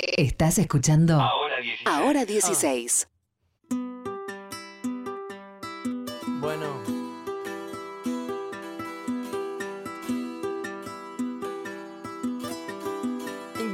Estás 0.00 0.58
escuchando 0.58 1.20
Ahora 1.20 1.60
16. 1.60 1.86
Ahora 1.86 2.24
16. 2.24 3.08
Bueno. 6.40 6.66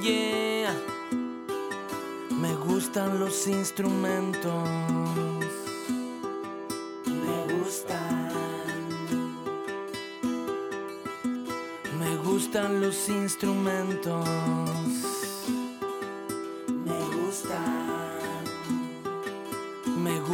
Yeah. 0.02 0.74
Me 2.30 2.54
gustan 2.54 3.20
los 3.20 3.46
instrumentos. 3.46 4.68
Me 7.06 7.54
gustan. 7.54 8.32
Me 11.98 12.16
gustan 12.16 12.80
los 12.80 13.08
instrumentos. 13.08 15.13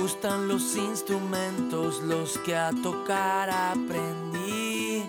Gustan 0.01 0.49
los 0.49 0.77
instrumentos, 0.77 2.01
los 2.01 2.39
que 2.39 2.57
a 2.57 2.71
tocar 2.83 3.51
aprendí. 3.51 5.05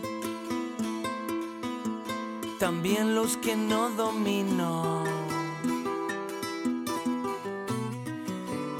También 2.59 3.15
los 3.15 3.37
que 3.37 3.55
no 3.55 3.89
domino. 3.91 5.03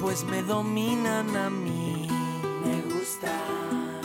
Pues 0.00 0.24
me 0.24 0.42
dominan 0.42 1.34
a 1.34 1.48
mí. 1.48 2.06
Me 2.64 2.82
gustan. 2.94 4.00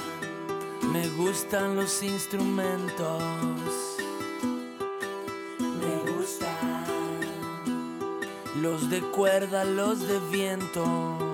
Me 0.94 1.10
gustan 1.10 1.76
los 1.76 2.02
instrumentos. 2.04 3.22
Me 5.60 6.12
gustan. 6.14 6.88
Los 8.62 8.90
de 8.90 9.02
cuerda, 9.02 9.66
los 9.66 10.08
de 10.08 10.20
viento. 10.32 11.27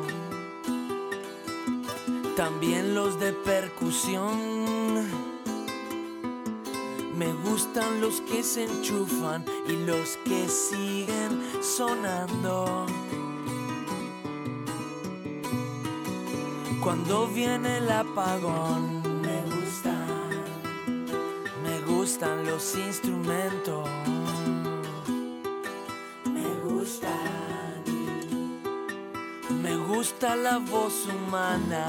También 2.36 2.96
los 2.96 3.20
de 3.20 3.32
percusión. 3.32 5.08
Me 7.16 7.32
gustan 7.48 8.02
los 8.02 8.22
que 8.22 8.42
se 8.42 8.64
enchufan 8.64 9.46
y 9.68 9.74
los 9.86 10.18
que 10.26 10.50
siguen 10.50 11.44
sonando. 11.62 12.88
Cuando 16.82 17.28
viene 17.28 17.78
el 17.78 17.92
apagón, 17.92 19.04
me 19.22 19.44
gustan, 19.56 20.32
me 21.64 21.82
gustan 21.82 22.48
los 22.48 22.76
instrumentos. 22.76 23.88
Gusta 30.04 30.36
la 30.36 30.58
voz 30.58 31.08
humana. 31.08 31.86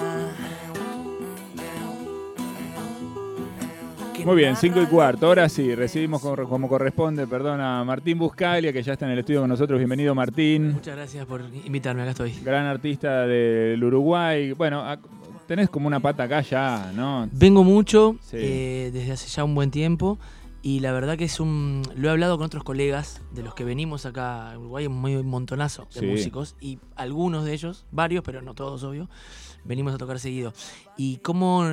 Muy 4.24 4.36
bien, 4.36 4.54
5 4.54 4.82
y 4.82 4.86
cuarto. 4.86 5.26
Ahora 5.26 5.48
sí, 5.48 5.74
recibimos 5.74 6.22
como, 6.22 6.48
como 6.48 6.68
corresponde, 6.68 7.26
perdón, 7.26 7.60
a 7.60 7.82
Martín 7.82 8.16
Buscalia, 8.20 8.72
que 8.72 8.84
ya 8.84 8.92
está 8.92 9.06
en 9.06 9.12
el 9.12 9.18
estudio 9.18 9.40
con 9.40 9.48
nosotros. 9.50 9.78
Bienvenido, 9.80 10.14
Martín. 10.14 10.74
Muchas 10.74 10.94
gracias 10.94 11.26
por 11.26 11.42
invitarme, 11.64 12.02
acá 12.02 12.12
estoy. 12.12 12.32
Gran 12.44 12.66
artista 12.66 13.26
del 13.26 13.82
Uruguay. 13.82 14.52
Bueno, 14.52 14.84
tenés 15.48 15.68
como 15.68 15.88
una 15.88 15.98
pata 15.98 16.22
acá 16.22 16.40
ya, 16.40 16.92
¿no? 16.94 17.28
Vengo 17.32 17.64
mucho 17.64 18.14
Sí. 18.22 18.36
eh, 18.38 18.90
desde 18.92 19.10
hace 19.10 19.26
ya 19.28 19.42
un 19.42 19.56
buen 19.56 19.72
tiempo 19.72 20.20
y 20.66 20.80
la 20.80 20.92
verdad 20.92 21.18
que 21.18 21.24
es 21.24 21.40
un... 21.40 21.82
Lo 21.94 22.08
he 22.08 22.10
hablado 22.10 22.38
con 22.38 22.46
otros 22.46 22.64
colegas 22.64 23.20
de 23.32 23.42
los 23.42 23.54
que 23.54 23.64
venimos 23.64 24.06
acá 24.06 24.50
a 24.52 24.58
Uruguay, 24.58 24.86
un 24.86 24.94
muy 24.98 25.22
montonazo 25.22 25.86
de 25.92 26.00
Sí. 26.00 26.06
músicos 26.06 26.56
y 26.58 26.78
algunos 26.96 27.44
de 27.44 27.52
ellos, 27.52 27.84
varios, 27.92 28.24
pero 28.24 28.40
no 28.40 28.54
todos, 28.54 28.82
obvio, 28.82 29.10
venimos 29.64 29.92
a 29.94 29.98
tocar 29.98 30.18
seguido. 30.18 30.54
Y 30.96 31.18
cómo 31.18 31.64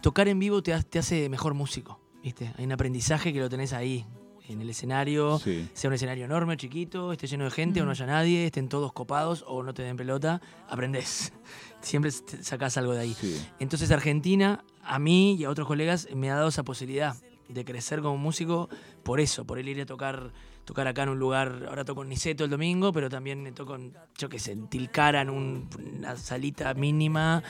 tocar 0.00 0.26
en 0.28 0.38
vivo 0.38 0.62
te, 0.62 0.82
te 0.84 0.98
hace 0.98 1.28
mejor 1.28 1.52
músico, 1.52 2.00
¿viste? 2.24 2.52
Hay 2.56 2.64
un 2.64 2.72
aprendizaje 2.72 3.32
que 3.34 3.40
lo 3.40 3.50
tenés 3.50 3.74
ahí, 3.74 4.06
en 4.48 4.60
el 4.62 4.70
escenario, 4.70 5.38
Sí. 5.38 5.68
sea 5.74 5.88
un 5.88 5.94
escenario 5.94 6.24
enorme, 6.24 6.56
chiquito, 6.56 7.12
esté 7.12 7.26
lleno 7.26 7.44
de 7.44 7.50
gente 7.50 7.82
o 7.82 7.84
no 7.84 7.90
haya 7.90 8.06
nadie, 8.06 8.46
estén 8.46 8.68
todos 8.70 8.92
copados 8.94 9.44
o 9.46 9.62
no 9.62 9.74
te 9.74 9.82
den 9.82 9.96
pelota, 9.98 10.40
aprendés. 10.68 11.32
Siempre 11.82 12.10
sacás 12.10 12.76
algo 12.78 12.94
de 12.94 13.00
ahí. 13.00 13.14
sí. 13.14 13.38
Entonces 13.60 13.90
Argentina, 13.90 14.64
a 14.82 14.98
mí 14.98 15.34
y 15.34 15.44
a 15.44 15.50
otros 15.50 15.68
colegas, 15.68 16.08
me 16.16 16.30
ha 16.30 16.34
dado 16.36 16.48
esa 16.48 16.64
posibilidad 16.64 17.14
de 17.52 17.64
crecer 17.64 18.00
como 18.00 18.16
músico 18.16 18.68
por 19.02 19.20
eso, 19.20 19.44
por 19.44 19.58
el 19.58 19.68
ir 19.68 19.80
a 19.80 19.86
tocar, 19.86 20.32
tocar 20.64 20.86
acá 20.88 21.02
en 21.04 21.10
un 21.10 21.18
lugar, 21.18 21.66
ahora 21.68 21.84
toco 21.84 22.02
en 22.02 22.08
Niceto 22.10 22.44
el 22.44 22.50
domingo, 22.50 22.92
pero 22.92 23.08
también 23.08 23.52
toco 23.54 23.74
en, 23.74 23.92
yo 24.16 24.28
qué 24.28 24.38
sé, 24.38 24.52
en 24.52 24.68
Tilcara, 24.68 25.20
en 25.22 25.30
un- 25.30 25.68
una 25.98 26.16
salita 26.16 26.72
mínima, 26.74 27.42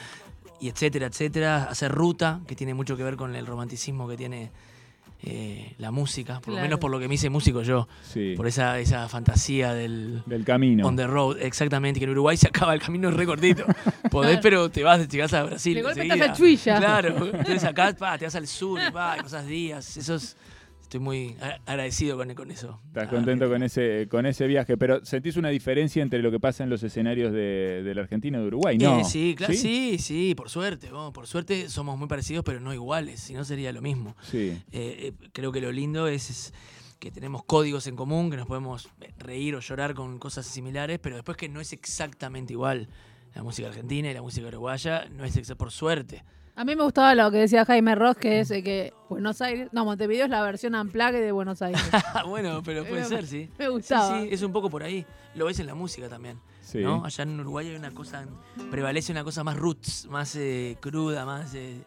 y 0.61 0.69
etcétera, 0.69 1.07
etcétera. 1.07 1.65
Hacer 1.65 1.91
ruta, 1.91 2.41
que 2.47 2.55
tiene 2.55 2.75
mucho 2.75 2.97
que 2.97 3.03
ver 3.03 3.17
con 3.17 3.35
el 3.35 3.47
romanticismo 3.47 4.07
que 4.09 4.17
tiene 4.17 4.51
eh, 5.23 5.75
la 5.79 5.91
música, 5.91 6.35
por 6.41 6.49
lo 6.49 6.53
Claro. 6.55 6.65
menos 6.67 6.79
por 6.81 6.91
lo 6.91 6.99
que 6.99 7.09
me 7.09 7.15
hice 7.15 7.29
músico 7.31 7.63
yo, 7.63 7.89
Sí. 8.03 8.35
por 8.37 8.47
esa, 8.47 8.79
esa 8.79 9.09
fantasía 9.09 9.75
del... 9.75 10.23
Del 10.27 10.45
camino. 10.45 10.87
On 10.87 10.97
the 10.97 11.07
road, 11.07 11.37
exactamente, 11.41 12.01
que 12.01 12.05
en 12.05 12.11
Uruguay 12.11 12.37
se 12.37 12.49
acaba 12.49 12.73
el 12.75 12.81
camino 12.81 13.11
re 13.11 13.27
cortito. 13.27 13.65
Podés, 14.11 14.39
pero 14.41 14.71
te 14.71 14.83
vas, 14.83 15.07
llegás 15.09 15.33
a 15.35 15.43
Brasil. 15.45 15.75
De 15.75 15.83
golpe 15.83 16.01
enseguida. 16.01 16.25
estás 16.25 16.31
a 16.31 16.39
Chuilla. 16.39 16.79
Claro, 16.79 17.27
entonces 17.33 17.65
acá 17.65 17.95
pa, 17.99 18.17
te 18.19 18.25
vas 18.25 18.35
al 18.35 18.47
sur, 18.47 18.81
y, 18.81 18.91
pa, 18.91 19.17
y 19.19 19.47
días. 19.47 19.97
Eso 19.97 20.15
es- 20.15 20.37
estoy 20.91 20.99
muy 21.01 21.37
agradecido 21.67 22.17
con, 22.17 22.35
con 22.35 22.51
eso. 22.51 22.81
Estás 22.89 23.05
Ah, 23.07 23.11
contento 23.11 23.49
con 23.49 23.63
ese, 23.63 24.09
con 24.11 24.27
ese 24.27 24.49
viaje, 24.49 24.77
pero 24.77 25.05
¿sentís 25.05 25.37
una 25.37 25.49
diferencia 25.49 26.03
entre 26.03 26.19
lo 26.21 26.33
que 26.33 26.41
pasa 26.41 26.65
en 26.65 26.71
los 26.71 26.83
escenarios 26.83 27.33
de, 27.33 27.85
de 27.85 27.95
la 27.95 28.01
Argentina 28.03 28.39
y 28.39 28.41
de 28.41 28.47
Uruguay? 28.49 28.77
No. 28.77 28.99
Eh, 28.99 29.05
sí, 29.05 29.37
claro, 29.37 29.55
sí, 29.55 29.99
sí, 29.99 30.35
por 30.35 30.51
suerte. 30.51 30.89
por 31.15 31.29
suerte 31.29 31.69
somos 31.69 31.97
muy 31.97 32.09
parecidos, 32.09 32.45
pero 32.45 32.59
no 32.59 32.75
iguales, 32.75 33.21
si 33.21 33.35
no 33.35 33.45
sería 33.45 33.73
lo 33.73 33.81
mismo. 33.81 34.17
Sí. 34.23 34.61
Eh, 34.73 35.13
eh, 35.23 35.29
creo 35.33 35.53
que 35.53 35.61
lo 35.61 35.71
lindo 35.71 36.09
es, 36.09 36.29
es 36.29 36.55
que 36.99 37.13
tenemos 37.13 37.45
códigos 37.45 37.87
en 37.87 37.95
común, 37.95 38.29
que 38.29 38.37
nos 38.37 38.49
podemos 38.49 38.89
reír 39.19 39.55
o 39.55 39.61
llorar 39.61 39.95
con 39.95 40.19
cosas 40.19 40.45
similares, 40.45 40.99
pero 41.01 41.15
después 41.15 41.37
que 41.37 41.49
no 41.49 41.61
es 41.61 41.73
exactamente 41.73 42.53
igual. 42.53 42.89
La 43.37 43.45
música 43.45 43.69
argentina 43.69 44.11
y 44.11 44.15
la 44.15 44.23
música 44.23 44.49
uruguaya 44.49 45.05
no 45.09 45.25
es 45.25 45.53
por 45.55 45.71
suerte. 45.71 46.25
A 46.61 46.65
mí 46.67 46.77
me 46.77 46.83
gustaba 46.85 47.15
lo 47.15 47.31
que 47.31 47.39
decía 47.39 47.65
Jaime 47.65 47.95
Ross, 47.95 48.19
que 48.19 48.41
es 48.41 48.51
eh, 48.51 48.63
que 48.63 48.93
Buenos 49.09 49.41
Aires, 49.41 49.71
no, 49.73 49.87
Montevideo 49.87 50.25
es 50.27 50.31
la 50.31 50.43
versión 50.43 50.75
unplugged 50.75 51.23
de 51.23 51.33
Buenos 51.33 51.63
Aires. 51.63 51.81
Ah, 52.15 52.25
bueno, 52.25 52.63
pero 52.63 52.85
puede 52.85 53.01
Me- 53.01 53.09
ser, 53.09 53.27
sí. 53.27 53.49
Me 53.59 53.65
Sí, 53.65 53.71
gustaba. 53.71 54.21
sí, 54.21 54.29
es 54.31 54.43
un 54.43 54.53
poco 54.53 54.69
por 54.69 54.83
ahí. 54.83 55.07
Lo 55.37 55.47
ves 55.47 55.59
en 55.59 55.67
la 55.67 55.75
música 55.75 56.11
también. 56.11 56.39
Sí. 56.61 56.81
¿no? 56.83 57.03
Allá 57.03 57.23
en 57.25 57.41
Uruguay 57.41 57.69
hay 57.69 57.77
una 57.77 57.93
cosa, 57.93 58.27
prevalece 58.71 59.11
una 59.11 59.25
cosa 59.25 59.43
más 59.43 59.57
roots, 59.57 60.07
más 60.11 60.37
eh, 60.37 60.77
cruda, 60.83 61.25
más 61.25 61.55
eh, 61.55 61.83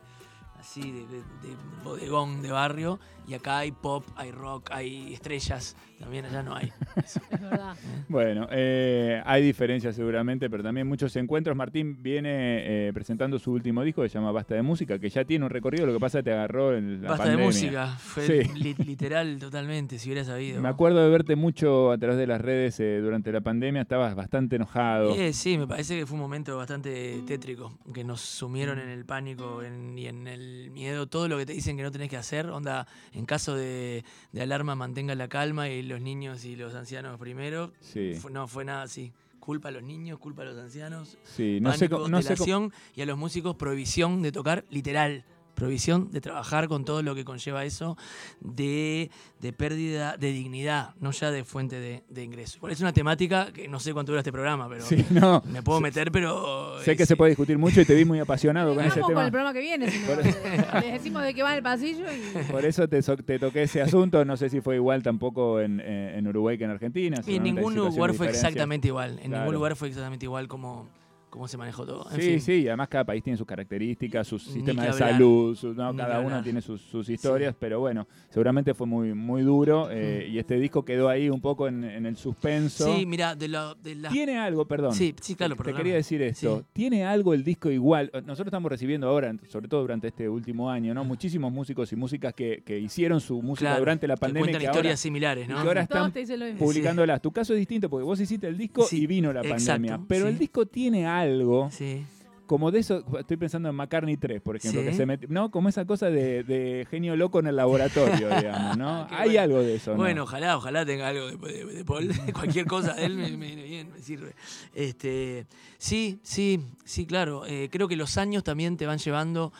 así 0.60 0.82
de, 0.92 1.02
de- 1.06 1.18
de 1.50 1.56
bodegón 1.84 2.42
de 2.42 2.52
barrio. 2.52 3.00
Y 3.28 3.34
acá 3.36 3.60
hay 3.60 3.72
pop, 3.72 4.04
hay 4.16 4.32
rock, 4.32 4.70
hay 4.72 5.14
estrellas. 5.14 5.76
También 6.00 6.26
allá 6.26 6.44
no 6.44 6.56
hay. 6.56 6.70
Eso. 6.98 7.22
Es 7.32 7.40
verdad. 7.42 7.76
Bueno, 8.10 8.48
eh, 8.52 9.22
hay 9.26 9.42
diferencias 9.42 9.96
seguramente, 9.96 10.50
pero 10.50 10.62
también 10.62 10.86
muchos 10.88 11.16
encuentros. 11.16 11.56
Martín 11.56 12.02
viene 12.04 12.88
eh, 12.90 12.92
presentando 12.94 13.40
su 13.40 13.54
último 13.54 13.82
disco 13.84 14.02
que 14.02 14.10
se 14.10 14.16
llama 14.20 14.32
Basta 14.34 14.56
de 14.56 14.62
Música, 14.62 15.00
que 15.00 15.10
ya 15.10 15.24
tiene 15.24 15.46
un 15.46 15.52
recorrido, 15.52 15.86
lo 15.86 15.94
que 15.94 16.00
pasa 16.00 16.20
es 16.20 16.24
que 16.26 16.32
te 16.32 16.34
agarró 16.36 16.76
en 16.76 17.02
la 17.02 17.10
Basta 17.10 17.24
pandemia. 17.24 17.42
de 17.46 17.48
música. 17.48 17.88
Fue 17.98 18.24
Sí. 18.44 18.54
li- 18.56 18.76
literal 18.86 19.40
totalmente, 19.40 19.98
si 19.98 20.10
hubiera 20.10 20.26
sabido. 20.26 20.62
Me 20.62 20.68
acuerdo 20.68 21.02
de 21.02 21.10
verte 21.10 21.36
mucho 21.38 21.92
a 21.92 21.98
través 21.98 22.18
de 22.18 22.28
las 22.28 22.42
redes 22.42 22.78
eh, 22.82 23.00
durante 23.02 23.32
la 23.32 23.40
pandemia, 23.42 23.82
estabas 23.84 24.14
bastante 24.16 24.58
enojado. 24.58 25.16
Eh, 25.16 25.32
sí, 25.32 25.58
me 25.58 25.68
parece 25.68 25.98
que 25.98 26.06
fue 26.06 26.16
un 26.16 26.22
momento 26.22 26.58
bastante 26.58 27.22
tétrico, 27.26 27.78
que 27.94 28.04
nos 28.04 28.20
sumieron 28.20 28.78
en 28.80 28.90
el 28.90 29.06
pánico 29.06 29.64
en- 29.64 29.98
y 29.98 30.08
en 30.08 30.28
el 30.28 30.70
miedo, 30.72 31.08
todo 31.08 31.30
lo 31.30 31.38
que 31.38 31.46
te 31.46 31.54
dicen 31.54 31.78
que 31.78 31.84
no 31.84 31.92
tenés 31.92 32.10
que 32.10 32.18
hacer, 32.18 32.48
onda, 32.50 32.86
en 33.13 33.25
caso 33.25 33.56
de, 33.56 34.03
de 34.31 34.41
alarma 34.41 34.75
mantenga 34.75 35.16
la 35.16 35.28
calma 35.28 35.69
y 35.69 35.81
los 35.84 36.01
niños 36.01 36.46
y 36.46 36.56
los 36.56 36.74
ancianos 36.75 37.19
primero, 37.19 37.72
Sí, 37.79 38.13
Fue- 38.19 38.31
no 38.31 38.47
fue 38.47 38.66
nada 38.66 38.84
así. 38.84 39.12
Culpa 39.39 39.68
a 39.68 39.71
los 39.71 39.83
niños, 39.83 40.19
culpa 40.19 40.44
a 40.44 40.45
los 40.45 40.57
ancianos, 40.57 41.18
sí, 41.24 41.60
no 41.60 41.71
pánico, 41.71 42.07
no 42.07 42.21
sé 42.21 42.30
delación, 42.30 42.71
y 42.95 43.01
a 43.01 43.06
los 43.06 43.18
músicos 43.18 43.56
prohibición 43.57 44.21
de 44.21 44.31
tocar, 44.31 44.63
literal. 44.69 45.25
Prohibición 45.56 46.10
de 46.12 46.20
trabajar 46.20 46.68
con 46.68 46.84
todo 46.84 47.04
lo 47.04 47.14
que 47.16 47.24
conlleva 47.24 47.64
eso 47.64 47.96
de, 48.42 49.12
de 49.40 49.54
pérdida 49.54 50.18
de 50.18 50.32
dignidad, 50.32 50.96
no 51.00 51.12
ya 51.12 51.30
de 51.32 51.44
fuente 51.44 51.80
de, 51.80 52.04
de 52.10 52.24
ingreso. 52.24 52.58
Igual 52.58 52.72
es 52.74 52.82
una 52.82 52.92
temática 52.94 53.52
que 53.54 53.68
no 53.68 53.80
sé 53.80 53.94
cuánto 53.94 54.12
dura 54.12 54.22
este 54.22 54.32
programa, 54.32 54.68
pero 54.68 54.84
Sí, 54.84 55.06
no, 55.12 55.42
me 55.46 55.62
puedo 55.62 55.80
meter, 55.80 56.12
pero. 56.12 56.80
sé 56.84 56.94
eh, 56.94 56.98
que 56.98 57.06
se 57.06 57.14
sí. 57.14 57.16
puede 57.16 57.30
discutir 57.30 57.58
mucho 57.58 57.82
y 57.82 57.86
te 57.86 57.94
vi 57.96 58.04
muy 58.04 58.20
apasionado 58.20 58.74
con 58.76 58.84
ese 58.84 59.00
con 59.00 59.10
tema. 59.10 59.26
el 59.26 59.32
programa 59.32 59.54
que 59.54 59.60
viene, 59.62 59.90
si 59.92 60.00
no, 60.00 60.12
eh, 60.14 60.66
les 60.82 60.94
decimos 60.94 61.24
de 61.24 61.34
qué 61.34 61.44
va 61.44 61.52
en 61.52 61.58
el 61.58 61.64
pasillo 61.64 62.06
y 62.12 62.44
Por 62.52 62.66
eso 62.66 62.88
te, 62.88 63.02
so- 63.02 63.16
te 63.18 63.38
toqué 63.40 63.64
ese 63.64 63.82
asunto. 63.82 64.26
No 64.26 64.36
sé 64.38 64.50
si 64.50 64.60
fue 64.62 64.76
igual 64.76 65.04
tampoco 65.04 65.60
en, 65.62 65.80
eh, 65.84 66.18
en 66.18 66.28
Uruguay 66.28 66.58
que 66.58 66.64
en 66.66 66.72
Argentina. 66.72 67.18
En 67.18 67.24
seguramente 67.24 67.50
hay 67.50 67.54
ningún 67.56 67.76
lugar 67.76 68.14
fue 68.14 68.28
exactamente 68.30 68.88
igual. 68.88 69.20
En 69.20 69.30
Claro. 69.30 69.44
ningún 69.44 69.56
lugar 69.56 69.76
fue 69.76 69.88
exactamente 69.90 70.26
igual 70.26 70.48
como, 70.48 70.88
cómo 71.33 71.47
se 71.47 71.57
manejó 71.57 71.85
todo. 71.85 72.06
En 72.12 72.15
Sí, 72.21 72.30
fin. 72.30 72.41
sí, 72.41 72.51
y 72.62 72.68
además 72.68 72.88
cada 72.89 73.03
país 73.06 73.24
tiene 73.24 73.35
sus 73.38 73.47
características, 73.47 74.27
sus 74.27 74.44
sistemas 74.44 74.85
de 74.85 74.91
hablar. 74.91 75.09
salud, 75.13 75.56
su- 75.56 75.74
no, 75.74 75.91
Ni 75.91 75.97
cada 75.97 76.19
uno 76.19 76.44
tiene 76.44 76.62
sus, 76.62 76.80
sus 76.81 77.09
historias, 77.09 77.56
pero 77.59 77.80
bueno, 77.80 78.07
seguramente 78.30 78.74
fue 78.75 78.85
muy, 78.85 79.13
muy 79.15 79.41
duro 79.41 79.89
eh, 79.91 80.27
y 80.31 80.38
este 80.38 80.59
disco 80.59 80.85
quedó 80.85 81.09
ahí 81.09 81.30
un 81.30 81.41
poco 81.41 81.68
en, 81.68 81.83
en 81.83 82.06
el 82.06 82.15
suspenso. 82.18 82.85
Sí, 82.95 83.06
mira, 83.07 83.33
de, 83.35 83.47
lo, 83.47 83.74
de 83.75 83.95
las 83.95 84.12
Tiene 84.13 84.38
algo, 84.38 84.65
perdón. 84.68 84.94
Sí, 84.94 85.15
sí, 85.21 85.33
claro, 85.35 85.56
Te 85.56 85.57
perdóname. 85.57 85.83
quería 85.83 85.95
decir 85.95 86.21
esto. 86.21 86.59
Sí. 86.59 86.65
Tiene 86.74 87.03
algo 87.03 87.33
el 87.33 87.44
disco 87.44 87.71
igual. 87.71 88.12
Nosotros 88.13 88.47
estamos 88.47 88.69
recibiendo 88.71 89.07
ahora, 89.07 89.33
sobre 89.50 89.68
todo 89.68 89.81
durante 89.81 90.09
este 90.09 90.30
último 90.30 90.69
año, 90.69 90.94
¿no? 90.94 91.03
Muchísimos 91.03 91.51
músicos 91.51 91.91
y 91.91 91.95
músicas 91.95 92.33
que, 92.35 92.62
que 92.63 92.77
hicieron 92.77 93.19
su 93.19 93.41
música 93.41 93.69
Claro, 93.69 93.80
durante 93.80 94.07
la 94.07 94.18
pandemia. 94.18 94.41
y 94.41 94.44
cuentan 94.44 94.62
que 94.62 94.68
ahora- 94.68 94.77
historias 94.80 95.00
similares, 95.00 95.47
¿no? 95.47 95.56
y 95.56 95.62
que 95.62 95.68
ahora 95.68 95.81
están 95.81 96.12
te 96.12 96.25
publicándolas. 96.59 97.21
Tu 97.21 97.31
caso 97.31 97.53
es 97.53 97.59
distinto 97.59 97.89
porque 97.89 98.03
vos 98.06 98.19
hiciste 98.19 98.47
el 98.47 98.57
disco 98.57 98.83
Sí, 98.83 99.03
y 99.03 99.07
vino 99.07 99.31
la 99.33 99.41
exacto, 99.41 99.65
pandemia. 99.65 100.00
Pero 100.07 100.27
el 100.27 100.38
disco 100.38 100.65
tiene 100.65 101.06
algo 101.07 101.23
Sí. 101.72 102.06
como 102.46 102.72
de 102.72 102.80
eso, 102.80 103.04
estoy 103.18 103.38
pensando 103.38 103.70
en 103.70 103.75
McCartney 103.75 104.18
3, 104.18 104.42
por 104.42 104.56
ejemplo, 104.58 104.81
Sí. 104.81 104.88
que 104.88 104.94
se 104.94 105.06
mete- 105.06 105.28
¿no? 105.30 105.50
Como 105.50 105.70
esa 105.70 105.86
cosa 105.86 106.10
de, 106.10 106.44
de 106.44 106.86
genio 106.92 107.16
loco 107.16 107.40
en 107.40 107.48
el 107.48 107.56
laboratorio, 107.56 108.28
digamos, 108.38 108.78
¿no? 108.78 109.08
Hay 109.10 109.30
bueno. 109.30 109.42
algo 109.42 109.60
de 109.62 109.75
eso, 109.75 109.92
¿no? 109.92 109.98
Bueno, 109.98 110.24
ojalá, 110.24 110.58
ojalá 110.58 110.86
tenga 110.86 111.08
algo 111.08 111.28
de, 111.28 111.38
de- 111.38 111.66
de 111.66 111.86
Paul. 111.86 112.12
Cualquier 112.34 112.66
cosa 112.68 112.94
de 112.94 113.06
él 113.06 113.16
me, 113.16 113.30
me 113.38 113.48
viene 113.48 113.64
bien, 113.64 113.92
me 113.92 114.00
sirve. 114.02 114.34
Este, 114.75 115.46
sí, 115.78 116.20
sí, 116.24 116.60
sí, 116.84 117.06
claro. 117.06 117.46
Eh, 117.48 117.69
creo 117.72 117.88
que 117.88 117.96
los 117.96 118.18
años 118.18 118.44
también 118.44 118.78
te 118.78 118.86
van 118.86 119.00
llevando. 119.00 119.52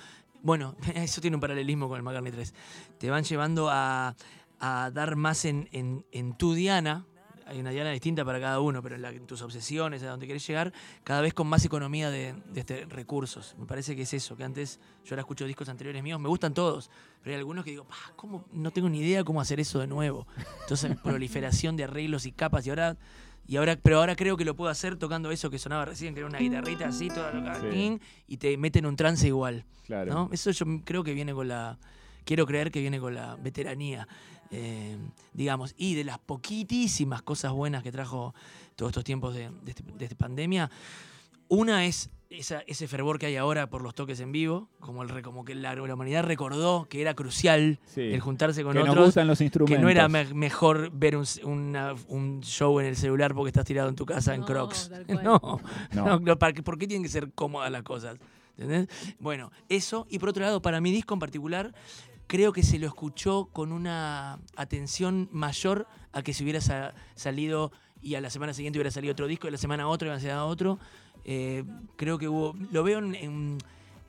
Bueno, 0.42 0.76
eso 0.96 1.22
tiene 1.22 1.38
un 1.38 1.42
paralelismo 1.42 1.88
con 1.88 1.98
el 1.98 2.04
McCartney 2.04 2.32
3. 2.34 2.54
Te 3.00 3.10
van 3.10 3.24
llevando 3.24 3.70
a, 3.72 4.16
a 4.60 4.92
dar 4.94 5.16
más 5.16 5.46
en, 5.46 5.70
en, 5.72 6.06
en 6.12 6.36
tu 6.38 6.54
Diana. 6.54 7.06
Hay 7.46 7.60
una 7.60 7.70
Diana 7.72 7.92
distinta 7.92 8.24
para 8.26 8.40
cada 8.40 8.60
uno, 8.60 8.82
pero 8.82 8.96
en, 8.96 9.02
la- 9.02 9.10
en 9.12 9.26
tus 9.28 9.42
obsesiones, 9.42 10.02
a 10.04 10.08
donde 10.10 10.28
querés 10.28 10.46
llegar, 10.48 10.72
cada 11.04 11.22
vez 11.22 11.34
con 11.34 11.48
más 11.48 11.64
economía 11.66 12.10
de, 12.10 12.34
de 12.52 12.60
este, 12.60 12.86
recursos. 12.86 13.56
Me 13.60 13.66
parece 13.66 13.96
que 13.96 14.04
es 14.04 14.14
eso, 14.14 14.36
que 14.38 14.44
antes 14.44 14.80
yo 15.06 15.14
ahora 15.14 15.22
escucho 15.22 15.46
discos 15.46 15.70
anteriores 15.70 16.02
míos, 16.04 16.20
me 16.20 16.30
gustan 16.30 16.54
todos, 16.54 16.90
pero 17.22 17.34
hay 17.36 17.40
algunos 17.40 17.64
que 17.66 17.72
digo, 17.72 17.84
"Pa, 17.86 17.96
¿cómo? 18.16 18.46
no 18.52 18.72
tengo 18.72 18.90
ni 18.90 19.00
idea 19.00 19.24
cómo 19.24 19.42
hacer 19.42 19.60
eso 19.60 19.80
de 19.80 19.88
nuevo. 19.88 20.28
Entonces, 20.62 20.96
proliferación 21.04 21.76
de 21.78 21.84
arreglos 21.86 22.26
y 22.26 22.32
capas, 22.32 22.66
y 22.66 22.70
ahora, 22.70 22.98
y 23.48 23.58
ahora, 23.58 23.78
pero 23.82 24.00
ahora 24.00 24.16
creo 24.16 24.38
que 24.38 24.46
lo 24.46 24.56
puedo 24.56 24.72
hacer 24.72 24.96
tocando 24.98 25.30
eso 25.32 25.50
que 25.50 25.60
sonaba 25.60 25.86
recién, 25.86 26.14
que 26.14 26.22
era 26.22 26.28
una 26.30 26.40
guitarrita 26.40 26.88
así, 26.88 27.10
toda 27.10 27.32
loca, 27.34 27.60
Sí. 27.72 28.00
y 28.28 28.38
te 28.38 28.56
mete 28.58 28.80
en 28.80 28.86
un 28.86 28.96
trance 28.96 29.28
igual. 29.28 29.66
claro. 29.86 30.14
¿no? 30.14 30.30
Eso 30.32 30.50
yo 30.52 30.66
creo 30.86 31.04
que 31.04 31.14
viene 31.14 31.34
con 31.34 31.48
la. 31.50 31.78
Quiero 32.26 32.46
creer 32.46 32.72
que 32.72 32.80
viene 32.80 33.02
con 33.02 33.14
la 33.16 33.36
veteranía, 33.36 34.08
eh, 34.54 34.98
digamos. 35.34 35.74
Y 35.78 35.96
de 35.96 36.04
las 36.04 36.20
poquitísimas 36.20 37.22
cosas 37.24 37.52
buenas 37.52 37.82
que 37.84 37.92
trajo 37.92 38.34
todos 38.76 38.92
estos 38.92 39.04
tiempos 39.04 39.34
de, 39.34 39.50
de 39.64 39.72
este- 39.72 39.84
de 39.84 40.06
esta 40.06 40.16
pandemia, 40.18 40.70
una 41.48 41.86
es 41.86 42.10
esa- 42.30 42.64
ese 42.66 42.88
fervor 42.88 43.20
que 43.20 43.28
hay 43.28 43.36
ahora 43.36 43.70
por 43.70 43.84
los 43.84 43.94
toques 43.94 44.20
en 44.20 44.32
vivo, 44.32 44.68
como, 44.80 45.04
el, 45.04 45.10
re- 45.10 45.22
como 45.22 45.46
que 45.46 45.54
la, 45.54 45.76
la 45.76 45.94
humanidad 45.94 46.24
recordó 46.24 46.86
que 46.90 47.00
era 47.02 47.14
crucial 47.14 47.80
Sí. 47.86 48.02
el 48.02 48.20
juntarse 48.22 48.64
con 48.64 48.74
que 48.74 48.80
nos 48.80 48.90
otros. 48.90 49.06
gustan 49.08 49.28
los 49.28 49.40
instrumentos. 49.42 49.78
Que 49.78 49.82
no 49.84 49.90
era 49.90 50.08
me- 50.08 50.34
mejor 50.34 50.90
ver 50.92 51.16
un, 51.16 51.26
una- 51.44 51.94
un 52.08 52.42
show 52.42 52.80
en 52.80 52.88
el 52.88 52.96
celular 52.96 53.36
porque 53.36 53.50
estás 53.50 53.66
tirado 53.66 53.88
en 53.90 53.96
tu 53.96 54.06
casa 54.06 54.34
en 54.34 54.42
Crocs. 54.44 54.90
No, 55.24 55.40
No. 55.94 56.06
no, 56.06 56.20
no, 56.20 56.40
¿para 56.40 56.54
qué- 56.54 56.64
¿por 56.64 56.78
qué 56.80 56.88
tienen 56.88 57.04
que 57.04 57.10
ser 57.10 57.32
cómodas 57.34 57.72
las 57.72 57.84
cosas? 57.84 58.18
¿Entendés? 58.58 58.88
Bueno, 59.20 59.52
eso. 59.70 60.06
Y 60.10 60.18
por 60.20 60.30
otro 60.30 60.44
lado, 60.44 60.62
para 60.62 60.80
mi 60.82 60.92
disco 60.92 61.14
en 61.14 61.20
particular, 61.20 61.74
creo 62.28 62.54
que 62.54 62.64
se 62.64 62.80
lo 62.80 62.88
escuchó 62.88 63.46
con 63.54 63.72
una 63.72 64.40
atención 64.56 65.30
mayor 65.32 65.88
a 66.12 66.22
que 66.22 66.34
si 66.34 66.44
hubiera 66.44 66.62
sa- 66.62 66.94
salido 67.16 67.72
y 68.02 68.16
a 68.16 68.22
la 68.22 68.30
semana 68.30 68.54
siguiente 68.54 68.80
hubiera 68.80 68.92
salido 68.92 69.12
otro 69.14 69.28
disco, 69.28 69.48
y 69.48 69.50
a 69.50 69.52
la 69.52 69.58
semana 69.58 69.88
otro, 69.88 70.08
y 70.08 70.12
a 70.12 70.16
la 70.16 70.20
semana 70.20 70.46
otro. 70.46 70.78
Eh, 71.26 71.64
creo 71.96 72.18
que 72.18 72.28
hubo. 72.28 72.54
Lo 72.72 72.84
veo 72.84 73.00
en, 73.00 73.16
en- 73.16 73.58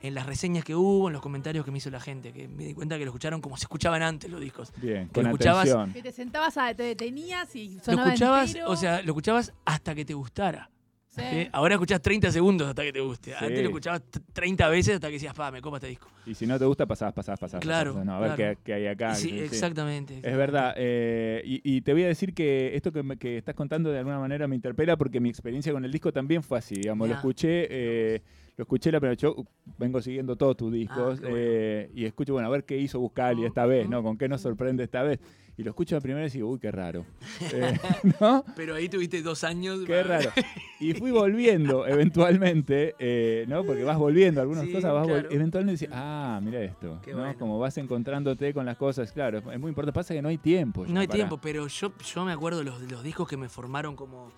en 0.01 0.13
las 0.13 0.25
reseñas 0.27 0.63
que 0.63 0.75
hubo, 0.75 1.07
en 1.07 1.13
los 1.13 1.21
comentarios 1.21 1.65
que 1.65 1.71
me 1.71 1.77
hizo 1.79 1.89
la 1.89 1.99
gente, 2.01 2.31
que 2.31 2.47
me 2.47 2.65
di 2.65 2.73
cuenta 2.75 2.97
que 2.97 3.05
lo 3.05 3.09
escucharon 3.11 3.41
como 3.41 3.57
se 3.57 3.63
escuchaban 3.63 4.03
antes 4.03 4.29
los 4.29 4.39
discos. 4.41 4.71
Bien, 4.81 5.07
que 5.07 5.13
con 5.13 5.25
escuchabas- 5.27 5.61
atención. 5.69 5.93
Que 5.93 6.03
te 6.03 6.11
sentabas, 6.11 6.57
a, 6.57 6.73
te 6.75 6.83
detenías 6.83 7.55
y 7.55 7.75
Lo 7.77 7.83
sonaba 7.83 8.07
escuchabas, 8.09 8.47
entero. 8.49 8.69
o 8.69 8.75
sea, 8.75 9.01
lo 9.01 9.07
escuchabas 9.11 9.53
hasta 9.63 9.95
que 9.95 10.05
te 10.05 10.13
gustara. 10.13 10.69
Sí. 11.15 11.21
¿sí? 11.31 11.47
Ahora 11.51 11.75
escuchás 11.75 12.01
30 12.01 12.31
segundos 12.31 12.67
hasta 12.67 12.83
que 12.83 12.91
te 12.93 12.99
guste. 12.99 13.31
Sí. 13.31 13.37
Antes 13.39 13.59
lo 13.61 13.69
escuchabas 13.69 14.01
t- 14.03 14.19
30 14.33 14.67
veces 14.69 14.95
hasta 14.95 15.07
que 15.07 15.13
decías, 15.13 15.33
pa, 15.33 15.49
me 15.51 15.61
copa 15.61 15.77
este 15.77 15.87
disco. 15.87 16.09
Y 16.25 16.33
si 16.35 16.45
no 16.45 16.57
te 16.59 16.65
gusta, 16.65 16.85
pasabas, 16.85 17.13
pasabas, 17.13 17.39
pasabas. 17.39 17.63
Claro. 17.63 18.03
No, 18.03 18.15
a 18.15 18.19
ver 18.19 18.35
qué, 18.35 18.57
qué 18.63 18.73
hay 18.73 18.87
acá. 18.87 19.15
Sí, 19.15 19.39
exactamente. 19.39 20.17
Es 20.21 20.37
verdad. 20.37 20.73
eh, 20.77 21.41
y, 21.45 21.61
y 21.63 21.81
te 21.81 21.93
voy 21.93 22.03
a 22.03 22.07
decir 22.07 22.33
que 22.33 22.75
esto 22.75 22.91
que, 22.91 23.03
me- 23.03 23.17
que 23.17 23.37
estás 23.37 23.55
contando 23.55 23.91
de 23.91 23.99
alguna 23.99 24.19
manera 24.19 24.47
me 24.47 24.55
interpela 24.55 24.97
porque 24.97 25.19
mi 25.19 25.29
experiencia 25.29 25.71
con 25.71 25.85
el 25.85 25.91
disco 25.91 26.11
también 26.11 26.43
fue 26.43 26.57
así. 26.57 26.75
Digamos, 26.75 27.07
lo 27.07 27.13
escuché. 27.15 27.67
eh, 27.69 28.21
lo 28.57 28.61
escuché 28.63 28.91
la 28.91 28.99
primera 28.99 29.17
yo 29.17 29.35
vengo 29.77 30.01
siguiendo 30.01 30.35
todos 30.37 30.55
tus 30.57 30.71
discos 30.71 31.19
Ah, 31.19 31.21
bueno. 31.21 31.35
eh, 31.37 31.91
y 31.93 32.05
escucho, 32.05 32.33
bueno, 32.33 32.47
a 32.47 32.51
ver 32.51 32.63
qué 32.63 32.77
hizo 32.77 32.99
Buscali 32.99 33.43
esta 33.45 33.65
vez, 33.65 33.89
¿no? 33.89 34.01
¿Con 34.03 34.17
qué 34.17 34.29
nos 34.29 34.41
sorprende 34.41 34.83
esta 34.83 35.03
vez? 35.03 35.19
Y 35.57 35.63
lo 35.63 35.69
escucho 35.69 35.95
la 35.95 36.01
primera 36.01 36.21
vez 36.23 36.35
y 36.35 36.39
digo, 36.39 36.49
uy, 36.49 36.59
qué 36.59 36.69
raro. 36.71 37.05
Eh, 37.53 37.77
¿No? 38.21 38.43
Pero 38.55 38.75
ahí 38.75 38.87
tuviste 38.89 39.21
dos 39.21 39.43
años. 39.45 39.79
Qué 39.85 40.03
raro. 40.03 40.29
Y 40.79 40.93
fui 40.93 41.11
volviendo 41.11 41.85
eventualmente, 41.87 42.95
eh, 42.99 43.45
¿no? 43.47 43.63
Porque 43.63 43.83
vas 43.83 43.97
volviendo, 43.97 44.41
algunas 44.41 44.65
Sí, 44.65 44.71
cosas 44.73 44.93
vas 44.93 45.07
claro. 45.07 45.29
eventualmente 45.31 45.79
decís, 45.85 45.95
ah, 45.97 46.39
mira 46.43 46.61
esto, 46.61 46.99
Qué 47.03 47.11
¿no? 47.11 47.19
bueno. 47.19 47.37
Como 47.39 47.59
vas 47.59 47.77
encontrándote 47.77 48.53
con 48.53 48.65
las 48.65 48.77
cosas, 48.77 49.11
claro, 49.11 49.37
es 49.39 49.59
muy 49.59 49.69
importante. 49.69 49.93
Pasa 49.93 50.13
que 50.13 50.21
no 50.21 50.29
hay 50.29 50.37
tiempo. 50.37 50.85
ya 50.85 50.93
No 50.93 50.99
hay 51.01 51.07
para- 51.07 51.15
tiempo, 51.17 51.37
pero 51.41 51.67
yo, 51.67 51.91
yo 52.13 52.25
me 52.25 52.31
acuerdo 52.33 52.59
de 52.59 52.65
los, 52.65 52.81
los 52.91 53.03
discos 53.03 53.27
que 53.27 53.37
me 53.37 53.47
formaron 53.49 53.95
como, 53.95 54.31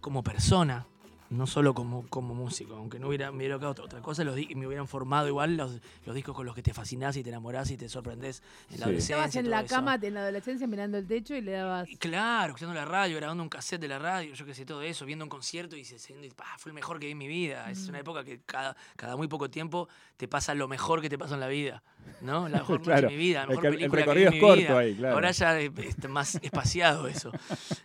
como 0.00 0.22
persona, 0.22 0.86
no 1.32 1.46
solo 1.46 1.74
como, 1.74 2.06
como 2.08 2.34
músico. 2.34 2.74
Aunque 2.76 2.98
no 2.98 3.08
hubiera, 3.08 3.30
me 3.30 3.38
hubiera 3.38 3.54
tocado 3.56 3.72
otra, 3.72 3.84
otra 3.84 4.00
cosa, 4.02 4.22
los, 4.24 4.36
me 4.36 4.66
hubieran 4.66 4.86
formado 4.86 5.28
igual 5.28 5.56
los, 5.56 5.80
los 6.04 6.14
discos 6.14 6.34
con 6.36 6.46
los 6.46 6.54
que 6.54 6.62
te 6.62 6.72
fascinás 6.74 7.16
y 7.16 7.22
te 7.22 7.30
enamorás 7.30 7.70
y 7.70 7.76
te 7.76 7.88
sorprendés 7.88 8.42
en 8.70 8.72
la 8.72 8.76
Sí. 8.76 8.82
adolescencia. 8.82 9.16
Estabas 9.16 9.36
en 9.36 9.50
la 9.50 9.60
eso. 9.60 9.74
cama 9.74 9.94
en 10.02 10.14
la 10.14 10.20
adolescencia 10.20 10.66
mirando 10.66 10.98
el 10.98 11.06
techo 11.06 11.34
y 11.34 11.40
le 11.40 11.52
dabas. 11.52 11.88
Y 11.88 11.96
Claro, 11.96 12.48
escuchando 12.52 12.74
la 12.74 12.84
radio, 12.84 13.16
grabando 13.16 13.42
un 13.42 13.48
cassette 13.48 13.80
de 13.80 13.88
la 13.88 13.98
radio, 13.98 14.34
yo 14.34 14.44
qué 14.46 14.54
sé, 14.54 14.64
todo 14.66 14.82
eso, 14.82 15.04
viendo 15.06 15.24
un 15.24 15.28
concierto 15.30 15.76
y 15.76 15.84
pa, 16.36 16.44
fue 16.58 16.70
el 16.70 16.74
mejor 16.74 16.98
que 16.98 17.06
vi 17.06 17.12
en 17.12 17.18
mi 17.18 17.28
vida. 17.28 17.70
Es 17.70 17.86
Mm. 17.86 17.90
una 17.90 17.98
época 18.00 18.24
que 18.24 18.40
cada, 18.42 18.76
cada 18.96 19.16
muy 19.16 19.28
poco 19.28 19.50
tiempo 19.50 19.88
te 20.16 20.28
pasa 20.28 20.54
lo 20.54 20.68
mejor 20.68 21.00
que 21.00 21.08
te 21.08 21.18
pasó 21.18 21.34
en 21.34 21.40
la 21.40 21.48
vida, 21.48 21.82
¿no? 22.20 22.48
La 22.48 22.58
mejor 22.58 22.82
Claro, 22.82 23.02
noche 23.02 23.12
de 23.14 23.18
mi 23.18 23.24
vida, 23.28 23.38
la 23.38 23.42
el 23.44 23.48
mejor 23.50 23.62
que- 23.62 23.68
el 23.68 23.74
película 23.74 24.00
recorrido 24.00 24.30
que 24.30 24.30
vi 24.30 24.36
es 24.36 24.42
mi 24.42 24.48
corto 24.48 24.60
vida. 24.62 24.78
ahí, 24.78 24.94
claro. 24.94 25.14
Ahora 25.14 25.30
ya 25.30 25.60
es- 25.60 25.70
está 25.78 26.08
más 26.08 26.34
espaciado 26.42 27.06
eso, 27.08 27.32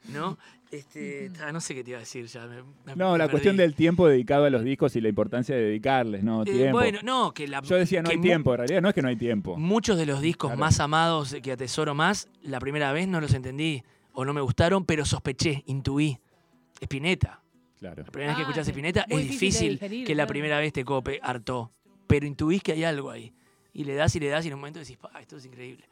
¿no? 0.10 0.38
Este, 0.70 1.32
no 1.54 1.62
sé 1.62 1.76
qué 1.76 1.84
te 1.84 1.92
iba 1.92 1.98
a 1.98 2.02
decir 2.02 2.26
ya. 2.28 2.46
me- 2.46 2.62
me- 2.86 2.96
No, 2.96 3.14
me 3.14 3.18
la 3.18 3.30
cuestión 3.30 3.56
del 3.58 3.74
tiempo 3.74 4.08
dedicado 4.08 4.46
a 4.46 4.50
los 4.50 4.64
discos 4.64 4.96
y 4.96 5.02
la 5.02 5.10
importancia 5.10 5.56
de 5.56 5.62
dedicarles, 5.62 6.24
¿no? 6.24 6.42
Eh, 6.42 6.46
tiempo. 6.46 6.78
bueno, 6.78 7.00
no, 7.04 7.34
que 7.34 7.48
la 7.48 7.62
Yo 7.62 7.76
decía, 7.78 8.02
no 8.02 8.10
que 8.10 8.16
hay 8.16 8.22
tiempo, 8.22 8.52
en 8.54 8.58
realidad 8.58 8.82
no 8.82 8.90
es 8.90 8.96
que 8.96 9.02
no 9.02 9.08
hay 9.08 9.16
tiempo. 9.16 9.56
Muchos 9.58 9.98
de 9.98 10.06
los 10.06 10.20
discos 10.22 10.50
Claro. 10.50 10.60
más 10.60 10.80
amados 10.80 11.34
eh, 11.34 11.42
que 11.42 11.54
atesoro 11.54 11.96
más, 11.96 12.28
la 12.42 12.60
primera 12.60 12.92
vez 12.92 13.08
no 13.08 13.22
los 13.22 13.34
entendí 13.34 13.84
o 14.14 14.26
no 14.26 14.34
me 14.34 14.42
gustaron, 14.42 14.84
pero 14.86 15.06
sospeché, 15.06 15.64
intuí. 15.68 16.20
Spinetta. 16.82 17.42
Claro. 17.80 18.04
La 18.04 18.12
primera 18.12 18.32
vez 18.32 18.38
que 18.38 18.42
Ah, 18.42 18.46
escuchás 18.50 19.08
Muy 19.10 19.22
es 19.22 19.30
difícil 19.30 19.30
de 19.30 19.30
difícil 19.32 19.70
digerir, 19.80 20.08
que 20.08 20.16
la 20.16 20.28
primera 20.28 20.60
vez 20.60 20.74
te 20.74 20.84
cope, 20.84 21.20
hartó. 21.24 21.72
Pero 22.08 22.26
intuís 22.26 22.62
que 22.64 22.72
hay 22.74 22.84
algo 22.84 23.10
ahí. 23.12 23.32
Y 23.78 23.84
le 23.84 23.94
das 23.94 24.16
y 24.16 24.20
le 24.20 24.30
das 24.30 24.44
y 24.44 24.48
en 24.48 24.56
un 24.56 24.60
momento 24.62 24.80
decís, 24.80 24.98
pa, 24.98 25.12
esto 25.22 25.38
es 25.38 25.46
increíble. 25.46 25.88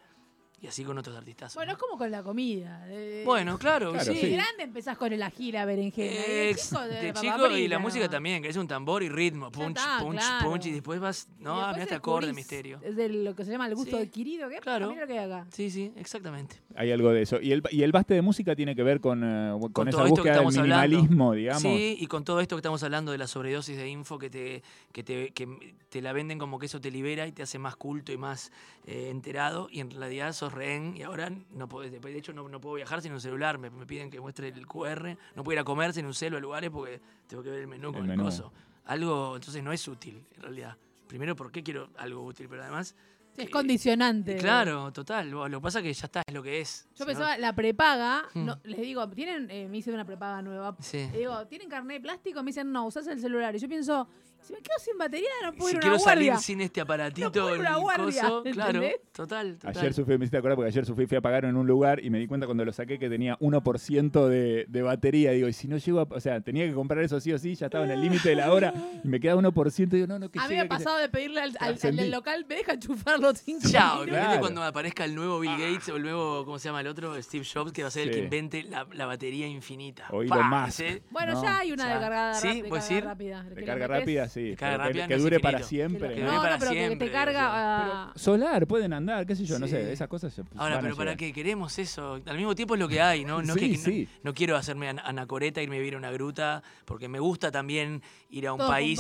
Y 0.62 0.68
así 0.68 0.84
con 0.84 0.98
otros 0.98 1.16
artistas. 1.16 1.54
Bueno, 1.54 1.74
es 1.74 1.78
como 1.78 1.98
con 1.98 2.10
la 2.10 2.24
comida. 2.24 2.86
de- 2.88 3.24
Bueno, 3.26 3.58
claro, 3.60 3.92
Claro, 3.92 4.14
de 4.14 4.20
sí. 4.20 4.30
grande 4.32 4.64
empezás 4.64 4.98
con 4.98 5.12
el 5.14 5.22
ají, 5.22 5.52
la 5.52 5.66
berenjena. 5.66 6.12
y 6.12 6.16
de 6.16 6.56
chico, 6.56 6.82
de, 6.82 7.14
chico 7.14 7.48
y 7.58 7.68
la 7.68 7.78
música 7.78 8.10
también, 8.10 8.42
que 8.42 8.50
es 8.50 8.56
un 8.58 8.68
tambor 8.68 9.04
y 9.04 9.10
ritmo, 9.10 9.52
punch, 9.52 9.78
está, 9.78 10.00
punch, 10.00 10.18
claro. 10.20 10.50
punch, 10.50 10.66
y 10.68 10.72
después 10.72 11.00
vas, 11.00 11.28
no, 11.40 11.56
después 11.58 11.74
mira 11.74 11.84
este 11.84 11.96
acorde, 11.96 12.34
misterio. 12.34 12.80
De 12.80 13.10
lo 13.10 13.36
que 13.36 13.44
se 13.46 13.52
llama 13.52 13.68
el 13.68 13.76
gusto 13.76 13.98
Sí, 13.98 14.04
adquirido, 14.04 14.50
que 14.50 14.60
claro. 14.60 14.90
mira 14.90 15.02
lo 15.02 15.08
que 15.08 15.20
hay 15.20 15.26
acá. 15.26 15.46
Sí, 15.52 15.70
sí, 15.70 15.92
exactamente. 15.98 16.56
Hay 16.76 16.92
algo 16.92 17.12
de 17.12 17.22
eso. 17.22 17.40
Y 17.42 17.52
el, 17.52 17.62
y 17.72 17.84
el 17.84 17.92
baste 17.92 18.14
de 18.14 18.22
música 18.22 18.56
tiene 18.56 18.76
que 18.76 18.84
ver 18.84 19.00
con, 19.02 19.24
eh, 19.24 19.52
con, 19.60 19.72
Con 19.74 19.88
esa 19.90 19.98
todo 19.98 20.08
esto 20.08 20.24
que 20.24 20.30
búsqueda 20.30 20.34
del 20.40 20.48
estamos 20.48 20.58
hablando. 20.58 20.88
minimalismo, 20.98 21.34
digamos. 21.34 21.62
Sí, 21.62 21.98
y 22.00 22.08
con 22.08 22.24
todo 22.24 22.40
esto 22.40 22.56
que 22.56 22.60
estamos 22.60 22.82
hablando 22.84 23.12
de 23.12 23.18
la 23.18 23.28
sobredosis 23.28 23.78
de 23.78 23.88
info 23.90 24.18
que 24.18 24.30
te, 24.30 24.64
que 24.92 25.04
te, 25.04 25.32
que 25.32 25.76
te 25.90 26.02
la 26.02 26.14
venden 26.14 26.40
como 26.40 26.58
que 26.60 26.66
eso 26.68 26.80
te 26.82 26.92
libera 26.92 27.28
y 27.28 27.32
te 27.34 27.44
hace 27.44 27.60
más 27.60 27.76
culto 27.76 28.12
y 28.12 28.18
más 28.18 28.52
eh, 28.88 29.10
enterado, 29.12 29.68
y 29.72 29.80
en 29.82 29.92
realidad 29.92 30.32
sos 30.46 30.54
rehén, 30.54 30.96
y 30.98 31.04
ahora 31.04 31.30
no 31.52 31.68
podés, 31.68 31.92
de 31.92 32.18
hecho 32.18 32.34
no, 32.34 32.48
no 32.50 32.60
puedo 32.62 32.76
viajar 32.76 33.02
sin 33.02 33.12
un 33.14 33.20
celular, 33.22 33.58
me, 33.58 33.70
me 33.70 33.86
piden 33.86 34.10
que 34.10 34.20
muestre 34.20 34.48
el 34.50 34.68
QR, 34.68 35.18
no 35.36 35.44
puedo 35.44 35.54
ir 35.56 35.60
a 35.60 35.64
comer 35.64 35.94
sin 35.94 36.06
un 36.06 36.14
celu 36.14 36.38
a 36.38 36.40
lugares 36.40 36.70
porque 36.70 37.02
tengo 37.28 37.44
que 37.44 37.50
ver 37.50 37.60
el 37.62 37.68
menú 37.68 37.88
El 37.90 37.94
con 37.94 38.02
el, 38.04 38.08
menú. 38.10 38.24
coso. 38.24 38.52
Algo, 38.86 39.36
entonces 39.36 39.64
no 39.64 39.72
es 39.72 39.88
útil, 39.88 40.24
en 40.36 40.42
realidad. 40.42 40.78
Primero, 41.08 41.36
¿por 41.36 41.52
qué 41.52 41.64
quiero 41.64 41.90
algo 41.98 42.24
útil? 42.24 42.48
Pero 42.50 42.62
además, 42.64 42.96
Sí, 43.36 43.42
es 43.42 43.48
Eh, 43.48 43.52
condicionante. 43.52 44.38
Claro, 44.38 44.94
total. 44.94 45.30
Lo 45.30 45.50
lo 45.50 45.60
que 45.60 45.64
pasa 45.64 45.80
es 45.80 45.84
que 45.84 45.94
ya 45.94 46.06
está, 46.06 46.22
es 46.26 46.34
lo 46.34 46.42
que 46.42 46.62
es. 46.62 46.88
Yo 46.96 47.04
no- 47.04 47.08
pensaba, 47.08 47.38
la 47.38 47.54
prepaga, 47.54 48.24
Hmm. 48.34 48.46
no, 48.46 48.60
les 48.64 48.80
digo, 48.80 49.10
¿tienen, 49.10 49.52
eh, 49.52 49.68
me 49.70 49.80
hice 49.80 49.92
una 49.92 50.06
prepaga 50.06 50.42
nueva. 50.42 50.78
Sí. 50.80 51.10
Le 51.12 51.18
digo, 51.20 51.46
¿tienen 51.48 51.68
carnet 51.68 51.98
de 51.98 52.02
plástico? 52.02 52.42
Me 52.44 52.52
dicen, 52.52 52.72
no, 52.72 52.86
usás 52.86 53.08
el 53.08 53.20
celular. 53.20 53.54
Y 53.54 53.60
yo 53.60 53.68
pienso, 53.68 54.08
si 54.46 54.54
me 54.54 54.60
quedo 54.60 54.76
sin 54.80 54.98
batería, 54.98 55.28
no 55.44 55.54
puedo 55.54 55.70
Si 55.70 55.74
ir 55.76 55.78
a 55.78 55.82
quiero 55.82 55.96
una 55.96 56.04
salir 56.04 56.28
guardia. 56.30 56.44
sin 56.46 56.62
este 56.62 56.82
aparatito, 56.82 57.26
No 57.28 57.32
puedo 57.32 57.56
ir 57.56 57.56
a 57.56 57.60
una 57.60 57.76
el 57.78 57.82
guardia, 57.82 58.22
coso, 58.24 58.44
claro, 58.44 58.70
¿entendés? 58.84 59.02
total, 59.12 59.58
total. 59.58 59.78
Ayer 59.78 59.94
sufrí, 59.94 60.18
me 60.18 60.26
hiciste 60.26 60.38
acordar 60.38 60.56
porque 60.56 60.68
ayer 60.70 60.86
sufrí, 60.86 61.08
fui 61.08 61.18
a 61.18 61.22
pagar 61.22 61.46
en 61.46 61.56
un 61.56 61.66
lugar 61.68 62.04
y 62.04 62.10
me 62.10 62.20
di 62.20 62.28
cuenta 62.28 62.46
cuando 62.46 62.64
lo 62.66 62.72
saqué 62.72 63.00
que 63.00 63.10
tenía 63.10 63.38
1% 63.40 64.28
de, 64.28 64.66
de 64.68 64.82
batería. 64.82 65.32
Digo, 65.32 65.48
y 65.48 65.54
si 65.54 65.68
no 65.68 65.78
llego 65.78 66.00
a, 66.00 66.04
O 66.04 66.20
sea, 66.20 66.42
tenía 66.42 66.66
que 66.68 66.74
comprar 66.74 67.04
eso 67.04 67.20
sí 67.20 67.32
o 67.34 67.38
sí, 67.38 67.56
ya 67.56 67.66
estaba 67.68 67.86
en 67.86 67.92
el 67.92 68.02
límite 68.02 68.30
de 68.30 68.36
la 68.36 68.52
hora 68.52 68.74
y 69.04 69.08
me 69.08 69.20
queda 69.20 69.36
1%. 69.36 69.90
Digo, 69.90 70.08
no, 70.08 70.20
no, 70.20 70.30
que 70.30 70.40
A 70.40 70.48
mí 70.48 70.56
me 70.56 70.62
ha 70.62 70.68
pasado 70.68 70.98
de 70.98 71.10
pedirle 71.10 71.42
al, 71.42 71.50
al- 71.50 71.58
al 71.60 71.68
Trascendí. 71.76 72.04
del 72.04 72.12
local, 72.12 72.46
me 72.48 72.56
deja 72.56 72.74
enchufarlo 72.74 73.34
cinco 73.36 73.68
Chao, 73.70 74.04
Claro. 74.06 74.40
cuando 74.40 74.64
aparezca 74.64 75.06
el 75.06 75.16
nuevo 75.16 75.40
Bill 75.40 75.52
Gates 75.58 75.90
o 75.90 75.96
el 75.98 76.04
nuevo, 76.04 76.46
¿cómo 76.46 76.60
se 76.60 76.70
llama 76.70 76.82
el 76.82 76.88
otro? 76.88 77.22
Steve 77.22 77.46
Jobs, 77.52 77.72
que 77.72 77.82
va 77.82 77.88
a 77.88 77.92
ser 77.92 78.04
el 78.04 78.10
Sí. 78.14 78.20
que 78.20 78.24
invente 78.26 78.64
la, 78.64 78.88
la 78.94 79.06
batería 79.06 79.48
infinita. 79.48 80.06
O 80.12 80.20
Pa, 80.28 80.36
Elon 80.36 80.50
Musk. 80.50 80.72
¿sí? 80.72 81.02
Bueno, 81.10 81.34
No, 81.34 81.44
ya 81.44 81.60
hay 81.60 81.72
una 81.72 82.00
ya. 82.00 82.30
de 82.34 82.36
Sí, 82.40 82.62
de 82.62 82.70
¿puedes 82.70 82.86
carga 82.86 82.98
ir? 82.98 83.04
rápida. 83.06 83.44
que 83.44 83.56
De 83.56 83.62
le 83.62 83.66
carga 83.66 83.86
metés- 83.88 84.00
rápida, 84.00 84.30
sí. 84.36 84.56
Pero 84.60 84.72
que- 84.72 84.78
rápida 84.78 85.08
que, 85.08 85.18
dure 85.18 85.40
para 85.40 85.64
siempre. 85.64 86.10
Que 86.16 86.22
No, 86.22 86.26
dure 86.28 86.36
no, 86.36 86.42
para 86.44 86.58
pero 86.60 86.72
que 86.72 86.96
te 86.98 87.12
carga. 87.12 88.12
Solar, 88.16 88.68
pueden 88.68 88.94
andar, 88.94 89.26
qué 89.26 89.36
sé 89.36 89.46
yo, 89.46 89.58
no 89.60 89.68
sé, 89.68 89.92
esas 89.94 90.08
cosas. 90.08 90.34
se- 90.34 90.42
Ahora, 90.58 90.76
van 90.76 90.78
a 90.78 90.82
pero 90.82 90.96
¿para 90.96 91.16
qué 91.16 91.32
queremos 91.34 91.78
eso? 91.80 92.20
Al 92.26 92.38
mismo 92.38 92.54
tiempo 92.56 92.76
es 92.76 92.80
lo 92.80 92.88
que 92.88 93.02
hay, 93.02 93.24
¿no? 93.26 93.42
No, 93.42 93.54
es 93.54 93.60
Sí, 93.60 93.72
que- 93.72 93.78
no- 93.78 93.84
sí. 93.84 94.08
no 94.24 94.34
quiero 94.34 94.56
hacerme 94.58 94.90
an- 94.90 95.00
anacoreta, 95.04 95.62
irme 95.62 95.78
a 95.78 95.80
vivir 95.80 95.96
a 95.96 95.98
una 95.98 96.12
gruta, 96.12 96.62
porque 96.86 97.08
me 97.08 97.20
gusta 97.20 97.52
también 97.52 98.02
ir 98.30 98.48
a 98.48 98.54
un 98.54 98.60
todo 98.60 98.68
país. 98.68 99.00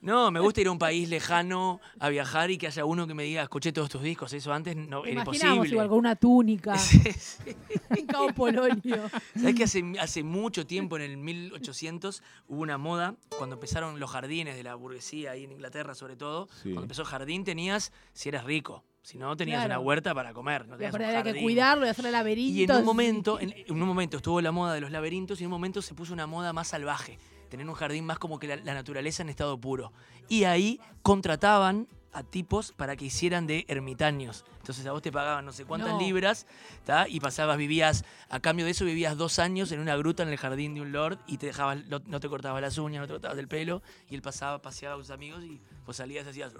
No, 0.00 0.30
me 0.30 0.40
gusta 0.40 0.60
ir 0.60 0.68
a 0.68 0.70
un 0.70 0.78
país 0.78 1.08
lejano 1.08 1.80
a 1.98 2.08
viajar 2.08 2.50
y 2.50 2.58
que 2.58 2.66
haya 2.68 2.84
uno 2.84 3.06
que 3.06 3.14
me 3.14 3.24
diga, 3.24 3.42
escuché 3.42 3.72
todos 3.72 3.88
tus 3.90 4.02
discos. 4.02 4.32
Eso 4.32 4.52
antes 4.52 4.76
no 4.76 5.04
era 5.04 5.12
imaginamos 5.22 5.56
imposible. 5.56 5.74
igual 5.74 5.88
con 5.88 5.98
una 5.98 6.14
túnica 6.16 6.74
en 7.90 8.06
Cabo 8.06 8.32
Polonio. 8.32 9.10
¿Sabes 9.36 9.54
que 9.54 9.64
hace, 9.64 9.82
hace 10.00 10.22
mucho 10.22 10.66
tiempo, 10.66 10.96
en 10.96 11.02
el 11.02 11.16
1800, 11.16 12.22
hubo 12.48 12.60
una 12.62 12.78
moda, 12.78 13.14
cuando 13.36 13.54
empezaron 13.56 13.98
los 13.98 14.10
jardines 14.10 14.56
de 14.56 14.62
la 14.62 14.67
burguesía, 14.74 15.32
ahí 15.32 15.44
en 15.44 15.52
Inglaterra 15.52 15.94
sobre 15.94 16.16
todo, 16.16 16.48
Sí. 16.62 16.70
cuando 16.70 16.82
empezó 16.82 17.02
el 17.02 17.08
jardín 17.08 17.44
tenías, 17.44 17.92
si 18.12 18.28
eras 18.28 18.44
rico, 18.44 18.84
si 19.02 19.16
no 19.18 19.36
tenías 19.36 19.64
Claro. 19.64 19.80
una 19.80 19.86
huerta 19.86 20.14
para 20.14 20.32
comer, 20.32 20.66
no 20.68 20.76
tenías 20.76 20.94
había 20.94 21.22
que 21.22 21.40
cuidarlo 21.40 21.86
y 21.86 21.88
hacerle 21.88 22.10
laberintos. 22.10 22.56
Y 22.56 22.64
en 22.64 22.70
un 22.72 22.84
momento, 22.84 23.40
en, 23.40 23.54
en 23.56 23.72
un 23.82 23.88
momento 23.88 24.16
estuvo 24.18 24.40
la 24.40 24.52
moda 24.52 24.74
de 24.74 24.80
los 24.80 24.90
laberintos 24.90 25.40
y 25.40 25.44
en 25.44 25.48
un 25.48 25.52
momento 25.52 25.80
se 25.82 25.94
puso 25.94 26.12
una 26.12 26.26
moda 26.26 26.52
más 26.52 26.68
salvaje, 26.68 27.18
tener 27.48 27.66
un 27.68 27.74
jardín 27.74 28.04
más 28.04 28.18
como 28.18 28.38
que 28.38 28.46
la, 28.48 28.56
la 28.56 28.74
naturaleza 28.74 29.22
en 29.22 29.28
estado 29.30 29.58
puro. 29.58 29.92
Y 30.28 30.44
ahí 30.44 30.78
contrataban 31.02 31.88
a 32.12 32.22
tipos 32.22 32.72
para 32.72 32.96
que 32.96 33.04
hicieran 33.06 33.46
de 33.46 33.64
ermitaños. 33.68 34.44
Entonces 34.60 34.84
a 34.86 34.92
vos 34.92 35.02
te 35.02 35.12
pagaban 35.12 35.44
no 35.44 35.52
sé 35.52 35.64
cuántas 35.64 35.92
No. 35.92 36.00
libras, 36.00 36.46
¿tá? 36.84 37.06
y 37.08 37.20
pasabas, 37.20 37.56
vivías, 37.58 38.04
a 38.28 38.40
cambio 38.40 38.64
de 38.64 38.72
eso 38.72 38.84
vivías 38.84 39.16
dos 39.16 39.38
años 39.38 39.72
en 39.72 39.80
una 39.80 39.96
gruta 39.96 40.22
en 40.22 40.28
el 40.30 40.36
jardín 40.38 40.74
de 40.74 40.80
un 40.80 40.92
lord 40.92 41.18
y 41.26 41.38
te 41.38 41.46
dejabas, 41.46 41.84
no, 41.86 42.00
no 42.06 42.20
te 42.20 42.28
cortabas 42.28 42.60
las 42.62 42.76
uñas, 42.78 43.00
no 43.02 43.06
te 43.06 43.12
cortabas 43.14 43.38
el 43.38 43.48
pelo, 43.48 43.82
y 44.10 44.14
él 44.14 44.22
pasaba, 44.22 44.60
paseaba 44.60 44.96
con 44.96 45.04
sus 45.04 45.10
amigos 45.12 45.42
y 45.44 45.60
vos 45.86 45.96
salías 45.96 46.26
y 46.26 46.30
hacías... 46.30 46.52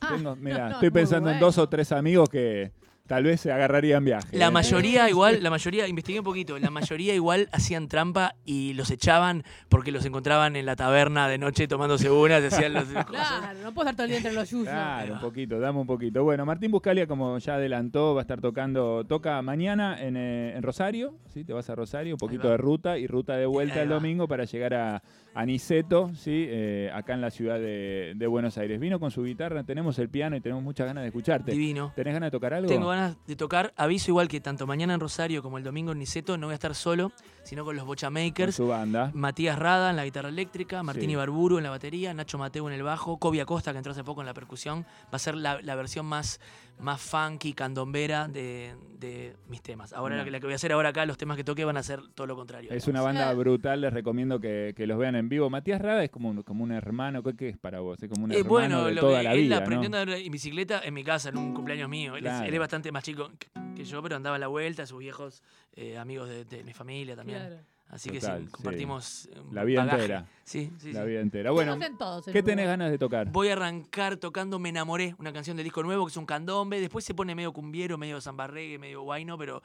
Ah, 0.00 0.14
Tengo- 0.16 0.36
mira, 0.36 0.68
no, 0.68 0.74
estoy 0.74 0.90
pensando 0.90 1.30
en 1.30 1.38
dos 1.38 1.58
o 1.58 1.68
tres 1.68 1.92
amigos 1.92 2.28
que 2.28 2.72
tal 3.06 3.24
vez 3.24 3.40
se 3.40 3.52
agarrarían 3.52 4.04
viaje. 4.04 4.36
La 4.36 4.46
¿eh? 4.46 4.50
mayoría 4.50 5.08
igual, 5.08 5.42
la 5.42 5.50
mayoría, 5.50 5.86
investigué 5.88 6.20
un 6.20 6.24
poquito, 6.24 6.58
la 6.58 6.70
mayoría 6.70 7.14
igual 7.14 7.48
hacían 7.52 7.88
trampa 7.88 8.36
y 8.44 8.74
los 8.74 8.90
echaban 8.90 9.44
porque 9.68 9.92
los 9.92 10.04
encontraban 10.04 10.56
en 10.56 10.66
la 10.66 10.76
taberna 10.76 11.28
de 11.28 11.38
noche 11.38 11.68
tomándose 11.68 12.10
unas, 12.10 12.42
decían 12.42 12.72
los 12.72 12.84
Claro, 13.06 13.58
no 13.62 13.72
puedo 13.72 13.88
estar 13.88 13.94
todo 13.96 14.04
el 14.04 14.10
día 14.10 14.16
entre 14.18 14.32
los 14.32 14.50
yuyos. 14.50 14.68
Claro, 14.68 15.14
un 15.14 15.20
poquito, 15.20 15.58
dame 15.58 15.80
un 15.80 15.86
poquito. 15.86 16.22
Bueno, 16.24 16.46
Martín 16.46 16.70
Buscalia, 16.70 17.06
como 17.06 17.38
ya 17.38 17.54
adelantó, 17.54 18.14
va 18.14 18.20
a 18.20 18.22
estar 18.22 18.40
tocando, 18.40 19.04
toca 19.04 19.40
mañana 19.42 19.96
en, 20.00 20.16
eh, 20.16 20.56
en 20.56 20.62
Rosario, 20.62 21.14
¿sí? 21.32 21.44
Te 21.44 21.52
vas 21.52 21.68
a 21.70 21.74
Rosario, 21.74 22.14
un 22.14 22.18
poquito 22.18 22.48
de 22.48 22.56
ruta 22.56 22.98
y 22.98 23.06
ruta 23.06 23.36
de 23.36 23.46
vuelta 23.46 23.82
el 23.82 23.88
domingo 23.88 24.28
para 24.28 24.44
llegar 24.44 24.74
a, 24.74 25.02
a 25.34 25.46
Niceto, 25.46 26.10
¿sí? 26.14 26.46
Eh, 26.48 26.90
acá 26.92 27.14
en 27.14 27.20
la 27.20 27.30
ciudad 27.30 27.58
de, 27.58 28.12
de 28.16 28.26
Buenos 28.26 28.58
Aires. 28.58 28.78
Vino 28.78 29.00
con 29.00 29.10
su 29.10 29.22
guitarra, 29.24 29.64
tenemos 29.64 29.98
el 29.98 30.08
piano 30.08 30.36
y 30.36 30.40
tenemos 30.40 30.62
muchas 30.62 30.86
ganas 30.86 31.02
de 31.02 31.08
escucharte. 31.08 31.52
Divino. 31.52 31.92
¿Tenés 31.94 32.14
ganas 32.14 32.28
de 32.28 32.30
tocar 32.30 32.54
algo? 32.54 32.68
Tengo 32.68 32.91
ganas 32.92 33.16
de 33.26 33.36
tocar. 33.36 33.72
Aviso 33.76 34.10
igual 34.10 34.28
que 34.28 34.40
tanto 34.40 34.66
mañana 34.66 34.94
en 34.94 35.00
Rosario 35.00 35.42
como 35.42 35.58
el 35.58 35.64
domingo 35.64 35.92
en 35.92 35.98
Niceto 35.98 36.36
no 36.38 36.46
voy 36.46 36.52
a 36.52 36.54
estar 36.54 36.74
solo, 36.74 37.12
sino 37.44 37.64
con 37.64 37.76
los 37.76 37.84
Bocha 37.86 38.06
con 38.08 38.14
Makers. 38.14 38.56
su 38.56 38.68
banda. 38.68 39.10
Matías 39.14 39.58
Rada 39.58 39.90
en 39.90 39.96
la 39.96 40.04
guitarra 40.04 40.28
eléctrica, 40.28 40.82
Martín 40.82 41.06
Sí. 41.06 41.10
Ibarburu 41.12 41.58
en 41.58 41.64
la 41.64 41.70
batería, 41.70 42.14
Nacho 42.14 42.38
Mateo 42.38 42.68
en 42.68 42.74
el 42.74 42.82
bajo, 42.82 43.18
Kobe 43.18 43.40
Acosta 43.40 43.72
que 43.72 43.78
entró 43.78 43.92
hace 43.92 44.04
poco 44.04 44.20
en 44.20 44.26
la 44.26 44.34
percusión. 44.34 44.84
Va 45.04 45.16
a 45.16 45.18
ser 45.18 45.34
la, 45.36 45.60
la 45.62 45.74
versión 45.74 46.06
más, 46.06 46.40
más 46.82 47.00
funky, 47.00 47.52
candombera 47.52 48.28
de, 48.28 48.74
de 48.98 49.36
mis 49.48 49.62
temas. 49.62 49.92
Ahora 49.92 50.16
la, 50.16 50.24
que- 50.24 50.30
la 50.30 50.40
que 50.40 50.46
voy 50.46 50.52
a 50.52 50.56
hacer 50.56 50.72
ahora 50.72 50.90
acá, 50.90 51.06
los 51.06 51.16
temas 51.16 51.36
que 51.36 51.44
toque 51.44 51.64
van 51.64 51.76
a 51.76 51.82
ser 51.82 52.00
todo 52.14 52.26
lo 52.26 52.36
contrario. 52.36 52.70
Es 52.72 52.86
una 52.88 53.00
banda 53.00 53.32
brutal, 53.34 53.80
les 53.80 53.92
recomiendo 53.92 54.40
que, 54.40 54.74
que 54.76 54.86
los 54.86 54.98
vean 54.98 55.14
en 55.16 55.28
vivo. 55.28 55.48
Matías 55.48 55.80
Rada 55.80 56.02
es 56.04 56.10
como 56.10 56.28
un, 56.30 56.42
como 56.42 56.64
un 56.64 56.72
hermano, 56.72 57.22
¿qué, 57.22 57.34
qué 57.36 57.48
es 57.50 57.58
para 57.58 57.80
vos? 57.80 58.02
Es 58.02 58.08
como 58.10 58.24
un 58.24 58.32
Eh, 58.32 58.36
hermano 58.38 58.50
bueno, 58.50 58.84
de 58.86 58.92
lo 58.94 59.00
toda 59.00 59.18
que 59.18 59.24
la 59.24 59.32
él 59.34 59.40
vida, 59.42 59.56
aprendió 59.58 59.88
¿no? 59.88 59.96
a 59.96 60.00
andar 60.02 60.18
en 60.18 60.32
bicicleta 60.32 60.80
en 60.84 60.94
mi 60.94 61.04
casa, 61.04 61.28
en 61.28 61.38
un 61.38 61.54
cumpleaños 61.54 61.88
mío. 61.88 62.16
Él, 62.16 62.26
es, 62.26 62.32
Claro. 62.32 62.46
él 62.46 62.54
es 62.54 62.60
bastante 62.60 62.92
más 62.92 63.04
chico 63.04 63.30
que, 63.38 63.48
que 63.76 63.84
yo, 63.84 64.02
pero 64.02 64.16
andaba 64.16 64.36
a 64.36 64.38
la 64.38 64.48
vuelta, 64.48 64.86
sus 64.86 64.98
viejos 64.98 65.42
eh, 65.74 65.96
amigos 65.98 66.28
de, 66.28 66.44
de 66.44 66.64
mi 66.64 66.72
familia 66.74 67.16
también. 67.16 67.38
Claro. 67.38 67.56
Así 67.92 68.08
que 68.10 68.20
Total, 68.20 68.40
sí, 68.40 68.46
sí. 68.46 68.50
compartimos 68.52 69.28
eh, 69.32 69.40
un 69.40 69.54
La 69.54 69.64
vida 69.64 69.80
bagaje. 69.80 69.98
entera. 70.02 70.26
Sí, 70.44 70.72
sí, 70.78 70.92
La 70.94 71.02
sí. 71.02 71.08
vida 71.10 71.20
entera. 71.20 71.50
Bueno, 71.50 71.78
todos 71.98 72.24
¿qué 72.24 72.30
lugar. 72.32 72.44
tenés 72.44 72.66
ganas 72.66 72.90
de 72.90 72.98
tocar? 72.98 73.30
Voy 73.30 73.48
a 73.48 73.52
arrancar 73.52 74.16
tocando 74.16 74.58
Me 74.58 74.70
Enamoré, 74.70 75.14
una 75.18 75.30
canción 75.32 75.56
del 75.58 75.64
disco 75.64 75.82
nuevo 75.82 76.06
que 76.06 76.10
es 76.10 76.16
un 76.16 76.24
candombe. 76.26 76.80
Después 76.80 77.04
se 77.04 77.12
pone 77.14 77.34
medio 77.34 77.52
cumbiero, 77.52 77.98
medio 77.98 78.18
zambarregue, 78.20 78.78
medio 78.78 79.02
guayno, 79.02 79.36
pero 79.36 79.62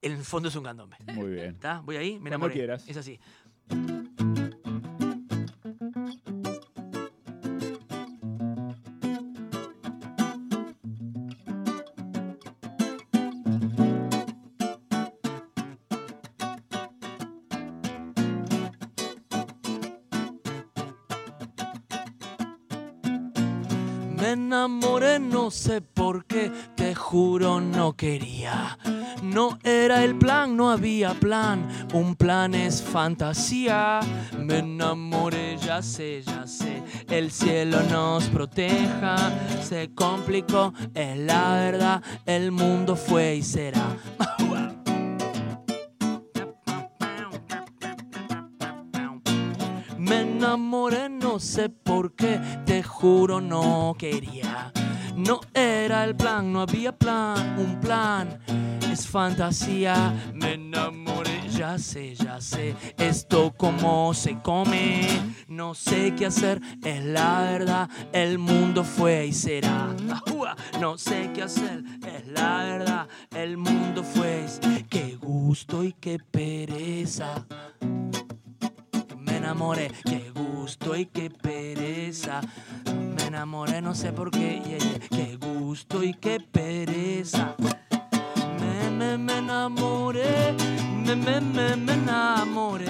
en 0.00 0.12
el 0.12 0.24
fondo 0.24 0.48
es 0.48 0.56
un 0.56 0.64
candombe. 0.64 0.96
Muy 1.12 1.30
bien. 1.30 1.50
¿Está? 1.50 1.80
Voy 1.84 1.96
ahí, 1.96 2.12
me 2.14 2.30
Cuando 2.30 2.46
enamoré. 2.46 2.54
quieras. 2.54 2.88
Es 2.88 2.96
así. 2.96 3.20
Me 24.20 24.32
enamoré, 24.32 25.20
no 25.20 25.50
sé 25.50 25.80
por 25.80 26.24
qué, 26.24 26.50
te 26.74 26.94
juro 26.94 27.60
no 27.60 27.94
quería. 27.94 28.76
No 29.22 29.58
era 29.62 30.02
el 30.02 30.16
plan, 30.16 30.56
no 30.56 30.70
había 30.70 31.14
plan, 31.14 31.68
un 31.92 32.16
plan 32.16 32.54
es 32.54 32.82
fantasía. 32.82 34.00
Me 34.36 34.58
enamoré, 34.58 35.56
ya 35.58 35.82
sé, 35.82 36.22
ya 36.22 36.46
sé, 36.46 36.82
el 37.08 37.30
cielo 37.30 37.80
nos 37.90 38.24
proteja. 38.24 39.16
Se 39.62 39.94
complicó, 39.94 40.72
es 40.94 41.16
la 41.16 41.52
verdad, 41.54 42.02
el 42.26 42.50
mundo 42.50 42.96
fue 42.96 43.36
y 43.36 43.42
será. 43.42 43.96
Sé 51.58 52.40
te 52.64 52.82
juro 52.84 53.40
no 53.40 53.96
quería. 53.98 54.72
No 55.16 55.40
era 55.52 56.04
el 56.04 56.14
plan, 56.14 56.52
no 56.52 56.60
había 56.60 56.92
plan, 56.92 57.56
un 57.58 57.80
plan 57.80 58.38
es 58.92 59.08
fantasía. 59.08 60.14
Me 60.34 60.54
enamoré, 60.54 61.48
ya 61.50 61.76
sé, 61.78 62.14
ya 62.14 62.40
sé, 62.40 62.76
esto 62.96 63.52
como 63.56 64.14
se 64.14 64.38
come. 64.38 65.08
No 65.48 65.74
sé 65.74 66.14
qué 66.16 66.26
hacer, 66.26 66.60
es 66.84 67.04
la 67.04 67.40
verdad, 67.40 67.90
el 68.12 68.38
mundo 68.38 68.84
fue 68.84 69.26
y 69.26 69.32
será. 69.32 69.94
No 70.80 70.96
sé 70.96 71.30
qué 71.34 71.42
hacer, 71.42 71.82
es 72.06 72.26
la 72.28 72.62
verdad, 72.62 73.08
el 73.34 73.56
mundo 73.56 74.04
fue. 74.04 74.46
Qué 74.88 75.16
gusto 75.16 75.82
y 75.82 75.92
qué 75.92 76.18
pereza 76.18 77.44
enamoré, 79.48 79.90
qué 80.04 80.30
gusto 80.34 80.94
y 80.94 81.06
qué 81.06 81.30
pereza. 81.30 82.42
Me 83.16 83.28
enamoré, 83.28 83.80
no 83.80 83.94
sé 83.94 84.12
por 84.12 84.30
qué, 84.30 84.60
yeah, 84.62 85.08
qué 85.08 85.38
gusto 85.40 86.02
y 86.04 86.12
qué 86.12 86.38
pereza. 86.38 87.56
Me, 88.60 88.90
me, 88.90 89.16
me 89.16 89.38
enamoré, 89.38 90.54
me, 91.02 91.16
me, 91.16 91.40
me, 91.40 91.76
me 91.76 91.92
enamoré, 91.94 92.84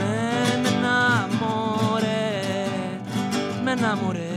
me, 0.00 0.58
me 0.62 0.68
enamoré, 0.78 2.42
me 3.62 3.72
enamoré, 3.72 4.30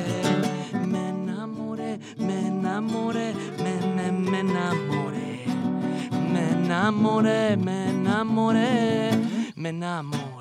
me 0.86 1.10
enamoré, 1.10 2.00
me 2.20 2.48
enamoré, 2.48 3.34
me, 3.64 3.88
me, 3.96 4.12
me 4.12 4.40
enamoré, 4.42 5.46
me 6.32 6.52
enamoré, 6.52 7.58
me 7.58 7.90
enamoré, 7.90 9.12
me 9.56 9.70
enamoré. 9.70 10.35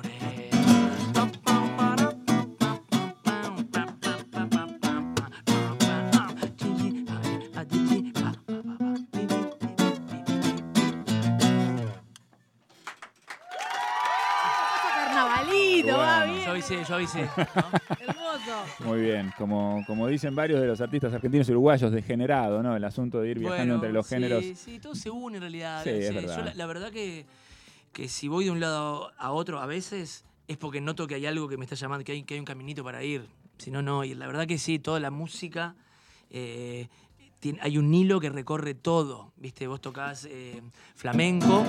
Avisé, 16.73 16.83
yo 16.89 16.95
avisé. 16.95 17.21
¿no? 17.21 17.97
Hermoso. 17.99 18.83
Muy 18.85 19.01
bien, 19.01 19.31
como, 19.37 19.83
como 19.85 20.07
dicen 20.07 20.35
varios 20.35 20.59
de 20.61 20.67
los 20.67 20.81
artistas 20.81 21.13
argentinos 21.13 21.47
y 21.47 21.51
uruguayos, 21.51 21.91
degenerado, 21.91 22.61
¿no? 22.63 22.75
El 22.75 22.83
asunto 22.83 23.21
de 23.21 23.29
ir 23.31 23.39
viajando 23.39 23.61
Bueno, 23.63 23.75
entre 23.75 23.91
los 23.93 24.07
sí, 24.07 24.15
géneros. 24.15 24.43
Sí, 24.57 24.79
todo 24.79 24.95
se 24.95 25.09
une 25.09 25.37
en 25.37 25.41
realidad. 25.41 25.83
Sí, 25.83 25.89
es 25.89 26.09
Yo 26.09 26.15
verdad. 26.21 26.45
la, 26.45 26.53
la 26.53 26.65
verdad 26.65 26.91
que, 26.91 27.25
que 27.93 28.07
si 28.07 28.27
voy 28.27 28.45
de 28.45 28.51
un 28.51 28.59
lado 28.59 29.11
a 29.17 29.31
otro 29.31 29.59
a 29.59 29.65
veces 29.65 30.25
es 30.47 30.57
porque 30.57 30.81
noto 30.81 31.07
que 31.07 31.15
hay 31.15 31.25
algo 31.25 31.47
que 31.47 31.57
me 31.57 31.65
está 31.65 31.75
llamando, 31.75 32.03
que 32.03 32.11
hay, 32.11 32.23
que 32.23 32.35
hay 32.35 32.39
un 32.39 32.45
caminito 32.45 32.83
para 32.83 33.03
ir. 33.03 33.25
Si 33.57 33.71
no, 33.71 33.81
no. 33.81 34.03
Y 34.03 34.13
la 34.15 34.27
verdad 34.27 34.45
que 34.47 34.57
sí, 34.57 34.79
toda 34.79 34.99
la 34.99 35.11
música. 35.11 35.75
eh, 36.29 36.87
tiene- 37.39 37.59
hay 37.61 37.77
un 37.77 37.93
hilo 37.93 38.19
que 38.19 38.29
recorre 38.29 38.73
todo, 38.73 39.31
¿viste? 39.37 39.67
Vos 39.67 39.79
tocás 39.79 40.25
eh, 40.29 40.61
flamenco 40.95 41.63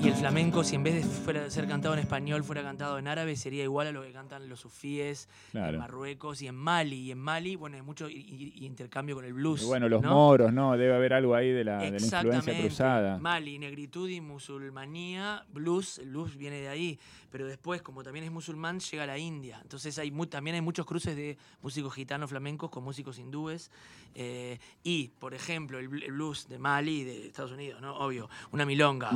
y 0.00 0.06
el 0.08 0.14
flamenco, 0.14 0.62
si 0.62 0.76
en 0.76 0.84
vez 0.84 0.94
de 0.94 1.02
fuera 1.02 1.42
de 1.42 1.50
ser 1.50 1.66
cantado 1.66 1.92
en 1.94 2.00
español, 2.00 2.44
fuera 2.44 2.62
cantado 2.62 2.98
en 2.98 3.08
árabe, 3.08 3.34
sería 3.36 3.64
igual 3.64 3.88
a 3.88 3.92
lo 3.92 4.02
que 4.02 4.12
cantan 4.12 4.48
los 4.48 4.60
sufíes 4.60 5.28
en 5.46 5.60
Claro. 5.60 5.78
Marruecos 5.78 6.40
y 6.40 6.46
en 6.46 6.54
Mali. 6.54 6.96
Y 6.96 7.10
en 7.10 7.18
Mali, 7.18 7.56
bueno, 7.56 7.76
hay 7.76 7.82
mucho 7.82 8.08
i- 8.08 8.54
intercambio 8.60 9.16
con 9.16 9.24
el 9.24 9.32
blues. 9.32 9.62
Y 9.62 9.66
bueno, 9.66 9.88
los 9.88 10.00
¿no? 10.02 10.14
moros, 10.14 10.52
¿no? 10.52 10.76
Debe 10.76 10.94
haber 10.94 11.14
algo 11.14 11.34
ahí 11.34 11.50
de 11.50 11.64
la, 11.64 11.78
de 11.78 11.90
la 11.90 11.98
influencia 11.98 12.58
cruzada. 12.60 13.18
Mali, 13.18 13.58
negritud 13.58 14.08
y 14.08 14.20
musulmanía, 14.20 15.44
blues, 15.52 15.98
el 15.98 16.10
blues 16.10 16.36
viene 16.36 16.60
de 16.60 16.68
ahí, 16.68 16.98
pero 17.30 17.46
después, 17.46 17.82
como 17.82 18.02
también 18.04 18.24
es 18.24 18.30
musulmán, 18.30 18.78
llega 18.78 19.02
a 19.02 19.06
la 19.06 19.18
India. 19.18 19.58
Entonces 19.62 19.98
hay 19.98 20.10
mu- 20.12 20.26
también 20.26 20.54
hay 20.54 20.62
muchos 20.62 20.86
cruces 20.86 21.16
de 21.16 21.36
músicos 21.60 21.92
gitanos 21.94 22.30
flamencos 22.30 22.70
con 22.70 22.84
músicos 22.84 23.18
hindúes. 23.18 23.70
eh, 24.14 24.58
y, 24.82 25.08
por 25.18 25.34
ejemplo, 25.34 25.78
el, 25.78 26.02
el 26.02 26.12
blues 26.12 26.48
de 26.48 26.58
Mali, 26.58 27.04
de 27.04 27.26
Estados 27.26 27.52
Unidos, 27.52 27.80
¿no? 27.82 27.96
Obvio, 27.98 28.28
una 28.52 28.64
milonga. 28.64 29.10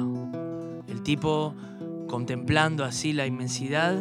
El 0.88 1.02
tipo 1.02 1.54
contemplando 2.08 2.84
así 2.84 3.12
la 3.12 3.26
inmensidad, 3.26 3.94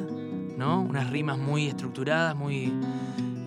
¿no? 0.57 0.81
Unas 0.81 1.09
rimas 1.09 1.37
muy 1.37 1.67
estructuradas, 1.67 2.35
muy 2.35 2.73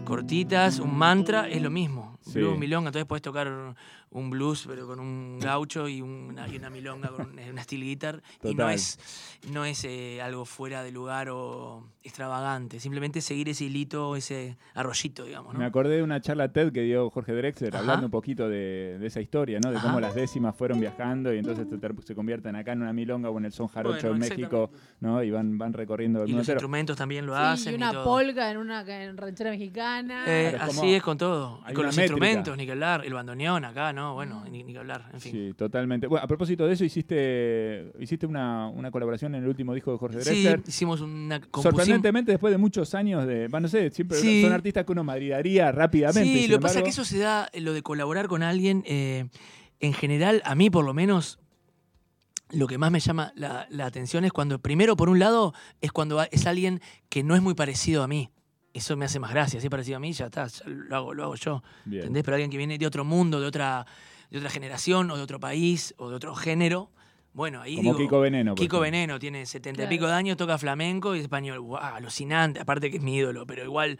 cortitas, 0.04 0.78
un 0.78 0.96
mantra, 0.96 1.48
es 1.48 1.60
lo 1.62 1.70
mismo. 1.70 2.18
Sí. 2.22 2.38
Blues, 2.38 2.58
milonga, 2.58 2.88
entonces 2.88 3.06
puedes 3.06 3.22
tocar 3.22 3.74
un 4.14 4.30
blues 4.30 4.64
pero 4.66 4.86
con 4.86 4.98
un 5.00 5.38
gaucho 5.38 5.86
y 5.88 6.00
una, 6.00 6.48
y 6.48 6.56
una 6.56 6.70
milonga 6.70 7.08
con 7.10 7.30
una, 7.32 7.42
una 7.50 7.62
steel 7.62 7.82
guitar 7.82 8.22
y 8.42 8.54
no 8.54 8.68
es, 8.70 8.98
no 9.52 9.64
es 9.66 9.84
eh, 9.84 10.22
algo 10.22 10.44
fuera 10.46 10.82
de 10.82 10.90
lugar 10.92 11.28
o 11.30 11.84
extravagante, 12.02 12.78
simplemente 12.80 13.20
seguir 13.20 13.48
ese 13.48 13.64
hilito, 13.64 14.14
ese 14.16 14.56
arroyito, 14.74 15.24
digamos, 15.24 15.52
¿no? 15.52 15.58
Me 15.58 15.64
acordé 15.66 15.96
de 15.96 16.02
una 16.02 16.20
charla 16.20 16.52
TED 16.52 16.70
que 16.72 16.82
dio 16.82 17.10
Jorge 17.10 17.32
Drexler 17.32 17.70
Ajá. 17.74 17.80
hablando 17.80 18.06
un 18.06 18.10
poquito 18.12 18.48
de, 18.48 18.98
de 18.98 19.06
esa 19.06 19.20
historia, 19.20 19.58
¿no? 19.62 19.70
De 19.70 19.78
Ajá. 19.78 19.88
cómo 19.88 20.00
las 20.00 20.14
décimas 20.14 20.54
fueron 20.56 20.78
viajando 20.80 21.34
y 21.34 21.38
entonces 21.38 21.66
se 22.06 22.14
convierten 22.14 22.54
acá 22.56 22.72
en 22.72 22.82
una 22.82 22.92
milonga 22.92 23.30
o 23.30 23.38
en 23.38 23.46
el 23.46 23.52
son 23.52 23.66
jarocho 23.68 24.08
Bueno, 24.10 24.24
en 24.24 24.30
México, 24.30 24.70
¿no? 25.00 25.22
Y 25.22 25.30
van, 25.30 25.58
van 25.58 25.72
recorriendo 25.72 26.22
el 26.22 26.30
y 26.30 26.32
los 26.34 26.48
instrumentos 26.48 26.96
también 26.96 27.26
lo 27.26 27.34
Sí, 27.34 27.40
hacen. 27.42 27.72
y 27.72 27.74
y 27.74 27.76
una 27.78 27.92
todo. 27.92 28.04
polka 28.04 28.50
en 28.50 28.58
una 28.58 28.80
en 29.02 29.16
ranchera 29.16 29.50
mexicana. 29.50 30.24
Eh, 30.26 30.50
Claro, 30.50 30.56
es 30.56 30.62
así 30.70 30.76
como- 30.80 30.90
es 30.94 31.02
con 31.02 31.18
todo. 31.18 31.60
Y 31.68 31.72
con 31.72 31.86
los 31.86 31.96
métrica. 31.96 32.02
instrumentos, 32.14 32.56
ni 32.56 32.66
que 32.66 32.72
hablar. 32.72 33.04
El 33.04 33.14
bandoneón 33.14 33.64
acá, 33.64 33.92
¿no? 33.92 34.03
Bueno, 34.12 34.44
ni, 34.50 34.62
ni 34.62 34.72
que 34.74 34.78
hablar. 34.78 35.08
En 35.14 35.20
fin. 35.20 35.32
Sí, 35.32 35.54
totalmente. 35.56 36.06
Bueno, 36.06 36.22
a 36.24 36.26
propósito 36.28 36.66
de 36.66 36.74
eso, 36.74 36.84
hiciste, 36.84 37.90
hiciste 37.98 38.26
una, 38.26 38.68
una 38.68 38.90
colaboración 38.90 39.34
en 39.34 39.42
el 39.44 39.48
último 39.48 39.72
disco 39.72 39.92
de 39.92 39.98
Jorge 39.98 40.20
Sí, 40.20 40.42
Drexler. 40.42 40.62
hicimos 40.66 41.00
una. 41.00 41.40
Sorprendentemente, 41.62 42.32
después 42.32 42.50
de 42.52 42.58
muchos 42.58 42.94
años 42.94 43.26
de. 43.26 43.48
Bueno, 43.48 43.62
no 43.64 43.68
sé, 43.68 43.88
siempre 43.90 44.18
Sí. 44.18 44.42
son 44.42 44.52
artistas 44.52 44.84
que 44.84 44.92
uno 44.92 45.04
madridaría 45.04 45.72
rápidamente. 45.72 46.24
Sí, 46.42 46.48
lo 46.48 46.58
que 46.58 46.62
pasa 46.62 46.78
es 46.80 46.84
que 46.84 46.90
eso 46.90 47.04
se 47.04 47.18
da, 47.18 47.48
eh, 47.52 47.60
lo 47.60 47.72
de 47.72 47.82
colaborar 47.82 48.28
con 48.28 48.42
alguien, 48.42 48.82
eh, 48.86 49.28
en 49.80 49.92
general, 49.94 50.42
a 50.44 50.54
mí 50.54 50.68
por 50.70 50.84
lo 50.84 50.92
menos, 50.92 51.38
lo 52.50 52.66
que 52.66 52.78
más 52.78 52.90
me 52.90 53.00
llama 53.00 53.32
la, 53.34 53.66
la 53.70 53.86
atención 53.86 54.24
es 54.24 54.32
cuando, 54.32 54.58
primero, 54.60 54.96
por 54.96 55.08
un 55.08 55.18
lado, 55.18 55.54
es 55.80 55.92
cuando 55.92 56.22
es 56.22 56.46
alguien 56.46 56.80
que 57.08 57.22
no 57.22 57.34
es 57.34 57.42
muy 57.42 57.54
parecido 57.54 58.02
a 58.02 58.08
mí. 58.08 58.28
Eso 58.74 58.96
me 58.96 59.04
hace 59.06 59.18
más 59.20 59.30
gracia, 59.30 59.60
si 59.60 59.66
es 59.66 59.70
parecido 59.70 59.96
a 59.96 60.00
mí, 60.00 60.12
ya 60.12 60.26
está, 60.26 60.46
ya 60.48 60.64
lo 60.66 60.96
hago, 60.96 61.14
lo 61.14 61.22
hago 61.22 61.34
yo. 61.36 61.62
Bien. 61.84 62.00
¿Entendés? 62.02 62.24
Pero 62.24 62.34
alguien 62.34 62.50
que 62.50 62.56
viene 62.58 62.76
de 62.76 62.86
otro 62.86 63.04
mundo, 63.04 63.40
de 63.40 63.46
otra, 63.46 63.86
de 64.30 64.38
otra 64.38 64.50
generación, 64.50 65.10
o 65.12 65.16
de 65.16 65.22
otro 65.22 65.38
país, 65.40 65.94
o 65.96 66.10
de 66.10 66.16
otro 66.16 66.34
género, 66.34 66.90
bueno, 67.32 67.62
ahí 67.62 67.76
Como 67.76 67.90
digo, 67.94 67.98
Kiko 68.04 68.20
Veneno. 68.20 68.54
Kiko 68.54 68.62
ejemplo. 68.64 68.80
Veneno 68.80 69.18
tiene 69.20 69.46
setenta 69.46 69.84
y 69.84 69.86
pico 69.86 70.06
de 70.08 70.12
años, 70.12 70.36
toca 70.36 70.58
flamenco 70.58 71.14
y 71.14 71.18
es 71.18 71.22
español. 71.24 71.64
Alucinante. 71.80 72.60
Aparte 72.60 72.90
que 72.90 72.96
es 72.98 73.02
mi 73.02 73.16
ídolo, 73.16 73.46
pero 73.46 73.64
igual 73.64 73.98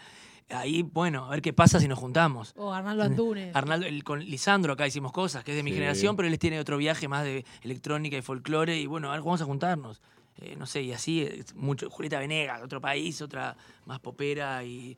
ahí, 0.50 0.82
bueno, 0.82 1.26
a 1.26 1.30
ver 1.30 1.40
qué 1.42 1.52
pasa 1.52 1.80
si 1.80 1.88
nos 1.88 1.98
juntamos. 1.98 2.52
O 2.56 2.72
Arnaldo 2.72 3.02
Antunes. 3.04 3.54
Arnaldo, 3.56 3.86
el- 3.86 4.04
con 4.04 4.20
Lisandro 4.20 4.72
acá 4.74 4.86
hicimos 4.86 5.10
cosas, 5.12 5.42
que 5.44 5.52
es 5.52 5.56
de 5.56 5.62
mi 5.62 5.70
Sí. 5.70 5.76
generación, 5.76 6.16
pero 6.16 6.28
él 6.28 6.38
tiene 6.38 6.60
otro 6.60 6.76
viaje 6.78 7.08
más 7.08 7.24
de 7.24 7.44
electrónica 7.62 8.16
y 8.16 8.22
folclore. 8.22 8.78
Y 8.78 8.86
bueno, 8.86 9.08
a 9.10 9.12
ver, 9.12 9.20
vamos 9.22 9.40
a 9.40 9.44
juntarnos. 9.44 10.00
Eh, 10.40 10.56
no 10.58 10.66
sé, 10.66 10.82
y 10.82 10.92
así, 10.92 11.22
eh, 11.22 11.44
mucho. 11.54 11.88
Julieta 11.90 12.18
Venegas, 12.18 12.60
otro 12.62 12.80
país, 12.80 13.22
otra 13.22 13.56
más 13.86 14.00
popera 14.00 14.64
y 14.64 14.96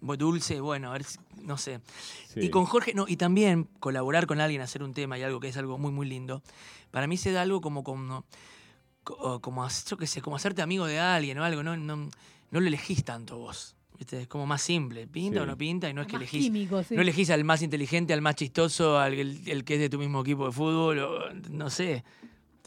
dulce. 0.00 0.60
Bueno, 0.60 0.90
a 0.90 0.92
ver, 0.92 1.04
si- 1.04 1.18
no 1.42 1.56
sé. 1.58 1.80
Sí. 2.28 2.40
Y 2.40 2.50
con 2.50 2.64
Jorge, 2.66 2.94
no, 2.94 3.06
y 3.08 3.16
también 3.16 3.64
colaborar 3.80 4.26
con 4.26 4.40
alguien, 4.40 4.60
hacer 4.62 4.82
un 4.82 4.94
tema 4.94 5.18
y 5.18 5.22
algo 5.22 5.40
que 5.40 5.48
es 5.48 5.56
algo 5.56 5.76
muy, 5.78 5.90
muy 5.90 6.06
lindo. 6.06 6.42
Para 6.92 7.06
mí 7.08 7.16
se 7.16 7.32
da 7.32 7.42
algo 7.42 7.60
como, 7.60 7.82
como, 7.82 8.24
co- 9.04 9.40
como, 9.40 9.66
yo 9.68 9.96
qué 9.96 10.06
sé, 10.06 10.20
como 10.22 10.36
hacerte 10.36 10.62
amigo 10.62 10.86
de 10.86 10.98
alguien 11.00 11.38
o 11.38 11.44
algo, 11.44 11.62
no, 11.62 11.76
no, 11.76 11.96
no 11.96 12.60
lo 12.60 12.66
elegís 12.66 13.04
tanto 13.04 13.38
vos. 13.38 13.74
¿viste? 13.98 14.20
Es 14.22 14.28
como 14.28 14.44
más 14.46 14.60
simple, 14.60 15.06
pinta 15.06 15.38
Sí. 15.38 15.42
o 15.42 15.46
no 15.46 15.56
pinta, 15.56 15.88
y 15.88 15.94
no 15.94 16.02
es 16.02 16.06
que 16.06 16.12
Más 16.12 16.22
elegís. 16.22 16.44
químico, 16.44 16.82
sí. 16.84 16.94
No 16.94 17.00
elegís 17.02 17.30
al 17.30 17.44
más 17.44 17.62
inteligente, 17.62 18.12
al 18.12 18.20
más 18.20 18.34
chistoso, 18.36 18.98
al 18.98 19.14
el, 19.14 19.40
el 19.48 19.64
que 19.64 19.74
es 19.74 19.80
de 19.80 19.88
tu 19.88 19.98
mismo 19.98 20.20
equipo 20.20 20.44
de 20.46 20.52
fútbol, 20.52 20.98
o 20.98 21.32
no 21.50 21.70
sé. 21.70 22.04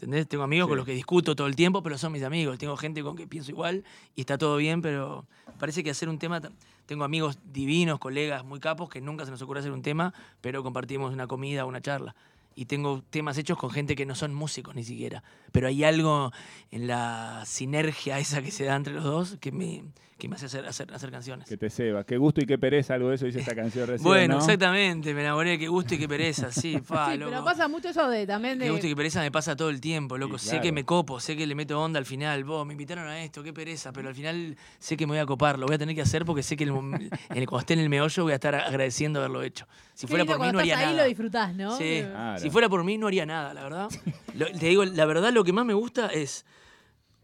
¿Entendés? 0.00 0.26
Tengo 0.26 0.44
amigos 0.44 0.66
con 0.66 0.78
los 0.78 0.86
que 0.86 0.94
discuto 0.94 1.36
todo 1.36 1.46
el 1.46 1.54
tiempo, 1.54 1.82
pero 1.82 1.98
son 1.98 2.12
mis 2.12 2.22
amigos. 2.22 2.56
Tengo 2.56 2.74
gente 2.78 3.02
con 3.02 3.16
que 3.16 3.26
pienso 3.26 3.50
igual 3.50 3.84
y 4.16 4.22
está 4.22 4.38
todo 4.38 4.56
bien, 4.56 4.80
pero 4.80 5.26
parece 5.58 5.84
que 5.84 5.90
hacer 5.90 6.08
un 6.08 6.18
tema. 6.18 6.40
Tengo 6.86 7.04
amigos 7.04 7.38
divinos, 7.52 7.98
colegas 7.98 8.42
muy 8.42 8.60
capos, 8.60 8.88
que 8.88 9.02
nunca 9.02 9.26
se 9.26 9.30
nos 9.30 9.42
ocurre 9.42 9.60
hacer 9.60 9.72
un 9.72 9.82
tema, 9.82 10.14
pero 10.40 10.62
compartimos 10.62 11.12
una 11.12 11.26
comida 11.26 11.66
o 11.66 11.68
una 11.68 11.82
charla. 11.82 12.16
Y 12.54 12.64
tengo 12.64 13.02
temas 13.10 13.36
hechos 13.36 13.58
con 13.58 13.70
gente 13.70 13.94
que 13.94 14.06
no 14.06 14.14
son 14.14 14.32
músicos 14.32 14.74
ni 14.74 14.84
siquiera. 14.84 15.22
Pero 15.52 15.68
hay 15.68 15.84
algo 15.84 16.32
en 16.70 16.86
la 16.86 17.44
sinergia 17.44 18.18
esa 18.18 18.40
que 18.40 18.50
se 18.50 18.64
da 18.64 18.76
entre 18.76 18.94
los 18.94 19.04
dos 19.04 19.36
que 19.38 19.52
me, 19.52 19.84
que 20.20 20.28
me 20.28 20.36
hace 20.36 20.46
hacer, 20.46 20.64
hacer, 20.66 20.94
hacer 20.94 21.10
canciones. 21.10 21.48
Que 21.48 21.56
te 21.56 21.68
ceba. 21.68 22.04
Qué 22.04 22.16
gusto 22.16 22.40
y 22.40 22.46
qué 22.46 22.56
pereza, 22.58 22.94
algo 22.94 23.08
de 23.08 23.16
eso 23.16 23.26
dice 23.26 23.40
esta 23.40 23.56
canción 23.56 23.88
recién. 23.88 24.04
Bueno, 24.04 24.34
¿no? 24.34 24.40
exactamente, 24.40 25.12
me 25.14 25.22
enamoré, 25.22 25.58
qué 25.58 25.66
gusto 25.66 25.94
y 25.96 25.98
qué 25.98 26.06
pereza, 26.08 26.52
sí, 26.52 26.78
fa, 26.84 27.10
Sí, 27.10 27.18
loco. 27.18 27.32
pero 27.32 27.44
pasa 27.44 27.66
mucho 27.66 27.88
eso 27.88 28.08
de 28.08 28.26
también 28.26 28.58
de. 28.60 28.66
Qué 28.66 28.70
gusto 28.70 28.86
y 28.86 28.90
qué 28.90 28.96
pereza 28.96 29.20
me 29.20 29.32
pasa 29.32 29.56
todo 29.56 29.70
el 29.70 29.80
tiempo, 29.80 30.16
loco. 30.16 30.38
Sí, 30.38 30.44
Sé 30.44 30.50
claro. 30.52 30.62
que 30.62 30.72
me 30.72 30.84
copo, 30.84 31.18
sé 31.18 31.36
que 31.36 31.46
le 31.46 31.54
meto 31.56 31.80
onda 31.80 31.98
al 31.98 32.06
final. 32.06 32.44
Vos, 32.44 32.64
me 32.66 32.74
invitaron 32.74 33.08
a 33.08 33.20
esto, 33.24 33.42
qué 33.42 33.52
pereza, 33.52 33.92
pero 33.92 34.08
al 34.08 34.14
final 34.14 34.56
sé 34.78 34.96
que 34.96 35.06
me 35.06 35.12
voy 35.14 35.18
a 35.18 35.26
copar. 35.26 35.58
Lo 35.58 35.66
voy 35.66 35.74
a 35.74 35.78
tener 35.78 35.94
que 35.96 36.02
hacer 36.02 36.24
porque 36.24 36.42
sé 36.44 36.56
que 36.56 36.64
el 36.64 36.70
el- 37.34 37.46
cuando 37.46 37.58
esté 37.60 37.74
en 37.74 37.80
el 37.80 37.88
meollo 37.88 38.22
voy 38.22 38.32
a 38.32 38.36
estar 38.36 38.54
agradeciendo 38.54 39.18
haberlo 39.20 39.42
hecho. 39.42 39.66
Si 39.94 40.06
Qué 40.06 40.10
fuera 40.12 40.24
por 40.26 40.38
mí 40.38 40.52
no 40.52 40.58
haría 40.60 40.74
estás 40.74 40.86
ahí 40.88 40.92
nada. 40.94 41.02
lo 41.04 41.08
disfrutás, 41.08 41.54
¿no? 41.54 41.76
Sí. 41.78 42.02
Claro. 42.06 42.38
Si 42.40 42.50
fuera 42.50 42.68
por 42.68 42.84
mí 42.84 42.98
no 42.98 43.06
haría 43.06 43.24
nada, 43.24 43.54
la 43.54 43.62
verdad. 43.62 43.88
Lo- 44.34 44.46
te 44.52 44.66
digo, 44.66 44.84
la 44.84 45.04
verdad 45.06 45.32
lo 45.32 45.42
que 45.44 45.52
más 45.52 45.64
me 45.64 45.74
gusta 45.74 46.08
es 46.08 46.44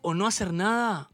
o 0.02 0.14
no 0.14 0.26
hacer 0.26 0.52
nada 0.52 1.10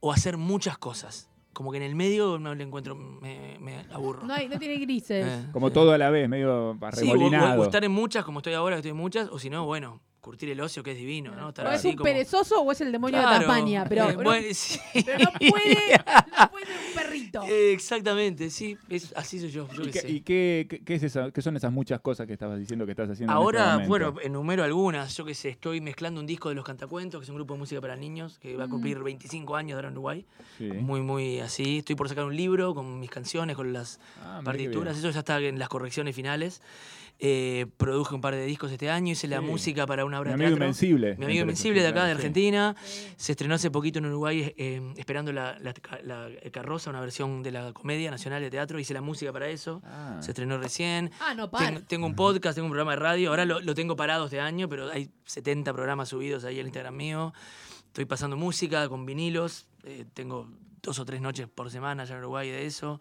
o 0.00 0.12
hacer 0.12 0.36
muchas 0.36 0.78
cosas. 0.78 1.28
Como 1.52 1.72
que 1.72 1.78
en 1.78 1.82
el 1.82 1.94
medio 1.94 2.38
no 2.38 2.54
le 2.54 2.62
encuentro, 2.64 2.94
me, 2.94 3.58
me 3.60 3.84
aburro. 3.92 4.24
No, 4.24 4.34
hay, 4.34 4.48
no 4.48 4.58
tiene 4.58 4.76
grises. 4.76 5.26
Eh, 5.28 5.46
Como 5.52 5.68
eh. 5.68 5.70
todo 5.72 5.92
a 5.92 5.98
la 5.98 6.08
vez, 6.10 6.28
medio 6.28 6.72
Sí, 6.72 6.78
o- 6.78 6.84
o, 6.84 6.86
arremolinado. 6.86 7.60
o 7.60 7.64
estar 7.64 7.84
en 7.84 7.92
muchas, 7.92 8.24
como 8.24 8.38
estoy 8.38 8.54
ahora, 8.54 8.76
que 8.76 8.80
estoy 8.80 8.90
en 8.92 8.96
muchas, 8.96 9.28
o 9.30 9.38
si 9.38 9.50
no, 9.50 9.64
bueno, 9.66 10.00
curtir 10.20 10.50
el 10.50 10.60
ocio, 10.60 10.82
que 10.82 10.92
es 10.92 10.98
divino, 10.98 11.34
¿no? 11.34 11.48
Estar 11.48 11.66
O 11.66 11.70
es 11.70 11.78
así 11.78 11.88
un 11.88 11.96
como- 11.96 12.04
perezoso 12.04 12.60
o 12.60 12.72
es 12.72 12.80
el 12.80 12.92
demonio 12.92 13.18
de 13.18 13.24
Tasmania, 13.24 13.86
pero, 13.88 14.04
eh, 14.04 14.06
pero- 14.16 14.22
bueno, 14.22 14.46
sí. 14.52 14.78
pero 15.04 15.18
no 15.18 15.30
puede, 15.32 15.74
no 16.38 16.50
puede 16.50 16.66
un 16.66 16.94
perrito. 16.94 17.42
Eh, 17.44 17.72
Exactamente, 17.72 18.50
sí, 18.50 18.76
es, 18.88 19.12
así 19.16 19.40
soy 19.40 19.50
yo, 19.50 19.66
yo 19.72 19.82
¿Y, 19.82 19.86
qué 19.86 19.90
qué, 19.92 20.00
sé. 20.00 20.10
y 20.10 20.20
qué- 20.20 20.66
qué- 20.68 20.84
qué 20.84 20.94
es 20.94 21.02
esa- 21.02 21.30
qué 21.30 21.42
son 21.42 21.56
esas 21.56 21.72
muchas 21.72 22.00
cosas 22.00 22.26
que 22.26 22.32
estabas 22.34 22.58
diciendo 22.58 22.84
que 22.86 22.92
estás 22.92 23.08
haciendo? 23.10 23.32
en 23.32 23.36
Ahora, 23.36 23.60
este 23.60 23.88
momento? 23.88 23.88
bueno, 23.88 24.14
enumero 24.22 24.64
algunas. 24.64 25.16
Yo 25.16 25.24
qué 25.24 25.34
sé, 25.34 25.48
estoy 25.50 25.80
mezclando 25.80 26.20
un 26.20 26.26
disco 26.26 26.48
de 26.50 26.54
Los 26.54 26.64
Cantacuentos, 26.64 27.20
que 27.20 27.24
es 27.24 27.30
un 27.30 27.36
grupo 27.36 27.54
de 27.54 27.60
música 27.60 27.80
para 27.80 27.96
niños, 27.96 28.38
que 28.38 28.56
va 28.56 28.64
a 28.64 28.68
cumplir 28.68 28.98
25 29.02 29.56
años 29.56 29.76
ahora 29.76 29.88
en 29.88 29.94
Uruguay. 29.94 30.26
Sí. 30.58 30.64
Muy, 30.64 31.00
muy 31.00 31.40
así. 31.40 31.78
Estoy 31.78 31.96
por 31.96 32.08
sacar 32.08 32.24
un 32.24 32.36
libro 32.36 32.74
con 32.74 33.00
mis 33.00 33.10
canciones, 33.10 33.56
con 33.56 33.72
las 33.72 34.00
Ah, 34.22 34.40
partituras. 34.44 34.96
Eso 34.98 35.10
ya 35.10 35.20
está 35.20 35.38
en 35.40 35.58
las 35.58 35.68
correcciones 35.68 36.14
finales. 36.14 36.60
Eh, 37.22 37.66
produje 37.76 38.14
un 38.14 38.22
par 38.22 38.34
de 38.34 38.46
discos 38.46 38.72
este 38.72 38.88
año, 38.88 39.12
hice 39.12 39.28
la 39.28 39.40
Sí. 39.40 39.44
música 39.44 39.86
para 39.86 40.06
una 40.06 40.18
obra 40.18 40.30
Mi 40.32 40.38
de 40.38 40.44
amigo 40.46 40.56
teatro. 40.56 40.64
Invencible. 40.64 41.06
Mi 41.08 41.12
amigo 41.26 41.26
entre 41.26 41.40
Invencible 41.42 41.82
de 41.82 41.88
acá, 41.88 42.04
de 42.06 42.12
esos, 42.12 42.22
sí. 42.22 42.26
Argentina. 42.28 42.76
Se 43.16 43.32
estrenó 43.32 43.54
hace 43.56 43.70
poquito 43.70 43.98
en 43.98 44.06
Uruguay, 44.06 44.54
eh, 44.56 44.80
esperando 44.96 45.30
la, 45.30 45.58
la- 45.60 45.74
la 46.02 46.30
Carroza, 46.50 46.88
una 46.88 47.00
versión 47.02 47.42
de 47.42 47.50
la 47.52 47.74
Comedia 47.74 48.10
Nacional 48.10 48.40
de 48.40 48.48
Teatro. 48.50 48.78
Hice 48.80 48.94
la 48.94 49.02
música 49.02 49.32
para 49.34 49.48
eso. 49.48 49.82
Ah. 49.84 50.16
Se 50.22 50.30
estrenó 50.30 50.56
recién. 50.56 51.10
Ah, 51.20 51.34
no, 51.34 51.50
para. 51.50 51.66
Tengo, 51.66 51.80
tengo 51.82 52.06
un 52.06 52.14
podcast, 52.16 52.54
tengo 52.54 52.64
un 52.66 52.70
programa 52.72 52.92
de 52.92 52.96
radio. 53.00 53.28
Ahora 53.28 53.44
lo, 53.44 53.60
lo 53.60 53.74
tengo 53.74 53.96
parado 53.96 54.24
este 54.24 54.40
año, 54.40 54.66
pero 54.70 54.88
hay 54.90 55.10
70 55.26 55.74
programas 55.74 56.08
subidos 56.08 56.44
ahí 56.44 56.58
al 56.58 56.66
Instagram 56.66 56.96
mío. 56.96 57.34
Estoy 57.88 58.06
pasando 58.06 58.36
música 58.38 58.88
con 58.88 59.04
vinilos. 59.04 59.66
eh, 59.84 60.06
tengo 60.14 60.48
dos 60.82 60.98
o 60.98 61.04
tres 61.04 61.20
noches 61.20 61.46
por 61.48 61.70
semana 61.70 62.04
allá 62.04 62.14
en 62.14 62.20
Uruguay 62.20 62.48
de 62.48 62.64
eso. 62.64 62.98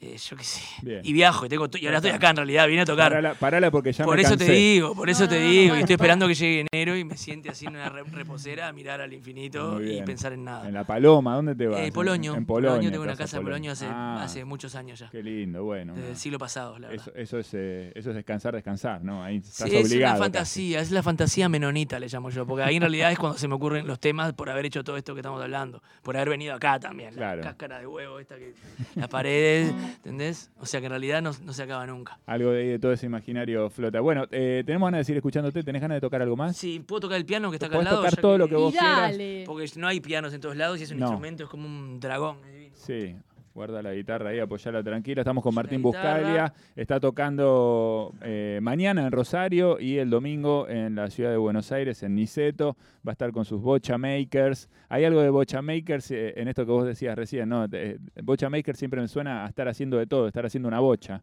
Eh, 0.00 0.16
yo 0.18 0.36
qué 0.36 0.44
sé. 0.44 0.60
Bien. 0.82 1.00
Y 1.04 1.12
viajo, 1.12 1.46
y, 1.46 1.48
tengo 1.48 1.66
y 1.72 1.86
ahora 1.86 1.98
estoy 1.98 2.10
acá 2.10 2.30
en 2.30 2.36
realidad, 2.36 2.66
vine 2.68 2.82
a 2.82 2.84
tocar. 2.84 3.10
Parala, 3.10 3.34
parala 3.34 3.70
porque 3.70 3.92
ya 3.92 4.04
Por 4.04 4.16
me 4.16 4.22
eso 4.22 4.30
cansé. 4.32 4.46
te 4.46 4.52
digo, 4.52 4.94
por 4.94 5.08
eso 5.08 5.22
No, 5.24 5.28
te 5.30 5.38
no, 5.38 5.44
no, 5.44 5.50
digo. 5.50 5.60
no, 5.60 5.64
y 5.64 5.68
no, 5.68 5.74
estoy 5.80 5.94
no. 5.94 5.96
esperando 5.96 6.28
que 6.28 6.34
llegue 6.34 6.66
enero 6.72 6.96
y 6.96 7.04
me 7.04 7.16
siente 7.16 7.48
así 7.48 7.64
en 7.66 7.76
una 7.76 7.88
re- 7.88 8.02
reposera 8.02 8.68
a 8.68 8.72
mirar 8.72 9.00
al 9.00 9.12
infinito 9.12 9.80
y 9.82 10.02
pensar 10.02 10.32
en 10.34 10.44
nada. 10.44 10.68
En 10.68 10.74
La 10.74 10.84
Paloma, 10.84 11.36
¿dónde 11.36 11.54
te 11.54 11.66
vas? 11.68 11.80
Eh, 11.80 11.92
Poloño. 11.92 12.34
En 12.34 12.44
Polonia. 12.44 12.90
tengo 12.90 13.02
una 13.04 13.16
casa 13.16 13.38
en 13.38 13.44
Poloño 13.44 13.72
hace, 13.72 13.86
Ah, 13.88 14.22
hace 14.24 14.44
muchos 14.44 14.74
años 14.74 14.98
ya. 14.98 15.08
Qué 15.10 15.22
lindo, 15.22 15.64
bueno. 15.64 15.94
Desde 15.94 16.10
el 16.10 16.16
siglo 16.16 16.38
pasado, 16.38 16.78
la 16.78 16.88
verdad. 16.88 17.06
Eso, 17.08 17.14
eso 17.16 17.38
es, 17.38 17.54
eh, 17.54 17.92
eso 17.94 18.10
es 18.10 18.16
descansar, 18.16 18.54
descansar, 18.54 19.02
¿no? 19.02 19.22
Ahí 19.22 19.36
estás 19.36 19.70
Sí, 19.70 19.76
es 19.76 19.86
obligado. 19.86 20.16
una 20.16 20.24
casi. 20.26 20.32
fantasía, 20.32 20.80
es 20.80 20.90
la 20.90 21.02
fantasía 21.02 21.48
menonita, 21.48 21.98
le 22.00 22.08
llamo 22.08 22.30
yo, 22.30 22.44
porque 22.46 22.64
ahí 22.64 22.76
en 22.76 22.82
realidad 22.82 23.12
es 23.12 23.18
cuando 23.18 23.38
se 23.38 23.48
me 23.48 23.54
ocurren 23.54 23.86
los 23.86 24.00
temas 24.00 24.32
por 24.34 24.50
haber 24.50 24.66
hecho 24.66 24.82
todo 24.84 24.96
esto 24.96 25.14
que 25.14 25.20
estamos 25.20 25.40
hablando, 25.40 25.82
por 26.02 26.16
haber 26.16 26.30
venido 26.30 26.54
acá 26.54 26.78
también, 26.80 27.14
Claro. 27.14 27.40
la 27.40 27.46
cáscara 27.48 27.78
de 27.78 27.86
huevo, 27.86 28.18
esta 28.18 28.36
que, 28.36 28.54
las 28.96 29.08
paredes, 29.08 29.72
¿entendés? 29.96 30.50
O 30.60 30.66
sea 30.66 30.80
que 30.80 30.86
en 30.86 30.90
realidad 30.90 31.22
no, 31.22 31.30
no 31.44 31.52
se 31.52 31.62
acaba 31.62 31.86
nunca. 31.86 32.18
Algo 32.26 32.50
de, 32.50 32.60
ahí 32.62 32.68
de 32.68 32.78
todo 32.78 32.92
ese 32.92 33.06
imaginario 33.06 33.68
flota. 33.70 34.00
Bueno, 34.00 34.26
eh, 34.30 34.62
tenemos 34.66 34.86
ganas 34.86 35.00
de 35.00 35.04
seguir 35.04 35.18
escuchándote. 35.18 35.62
¿Tenés 35.62 35.82
ganas 35.82 35.96
de 35.96 36.00
tocar 36.00 36.22
algo 36.22 36.36
más? 36.36 36.56
Sí, 36.56 36.80
puedo 36.80 37.00
tocar 37.00 37.18
el 37.18 37.26
piano 37.26 37.50
que 37.50 37.56
está 37.56 37.66
acá 37.66 37.78
al 37.78 37.84
lado. 37.84 37.96
tocar 37.98 38.16
todo 38.16 38.32
que- 38.32 38.38
lo 38.38 38.48
que 38.48 38.56
vos 38.56 38.72
quieras. 38.72 39.16
Porque 39.46 39.70
no 39.76 39.86
hay 39.88 40.00
pianos 40.00 40.32
en 40.34 40.40
todos 40.40 40.56
lados 40.56 40.80
y 40.80 40.84
es 40.84 40.90
un 40.90 40.98
No. 40.98 41.06
instrumento, 41.06 41.44
es 41.44 41.48
como 41.50 41.66
un 41.66 42.00
dragón. 42.00 42.38
Sí, 42.74 43.14
guarda 43.54 43.80
la 43.82 43.94
guitarra 43.94 44.30
ahí, 44.30 44.40
apoyala 44.40 44.82
tranquila. 44.82 45.20
Estamos 45.20 45.42
con 45.42 45.54
Martín. 45.54 45.80
Buscalia. 45.80 46.52
Está 46.74 46.98
tocando 46.98 48.12
eh, 48.20 48.58
mañana 48.60 49.06
en 49.06 49.12
Rosario 49.12 49.78
y 49.78 49.98
el 49.98 50.10
domingo 50.10 50.68
en 50.68 50.96
la 50.96 51.08
ciudad 51.08 51.30
de 51.30 51.36
Buenos 51.36 51.70
Aires, 51.70 52.02
en 52.02 52.16
Niceto. 52.16 52.76
Va 53.06 53.10
a 53.10 53.12
estar 53.12 53.30
con 53.32 53.44
sus 53.44 53.60
Bocha 53.60 53.96
Makers. 53.96 54.68
Hay 54.88 55.04
algo 55.04 55.20
de 55.20 55.30
Bocha 55.30 55.62
Makers 55.62 56.10
eh, 56.10 56.34
en 56.36 56.48
esto 56.48 56.66
que 56.66 56.72
vos 56.72 56.86
decías 56.86 57.16
recién, 57.16 57.48
¿no? 57.48 57.66
Eh, 57.70 57.98
Bocha 58.22 58.50
Makers 58.50 58.78
siempre 58.78 59.00
me 59.00 59.06
suena 59.06 59.44
a 59.44 59.48
estar 59.48 59.68
haciendo 59.68 59.98
de 59.98 60.06
todo, 60.06 60.26
estar 60.26 60.44
haciendo 60.44 60.68
una 60.68 60.80
bocha. 60.80 61.22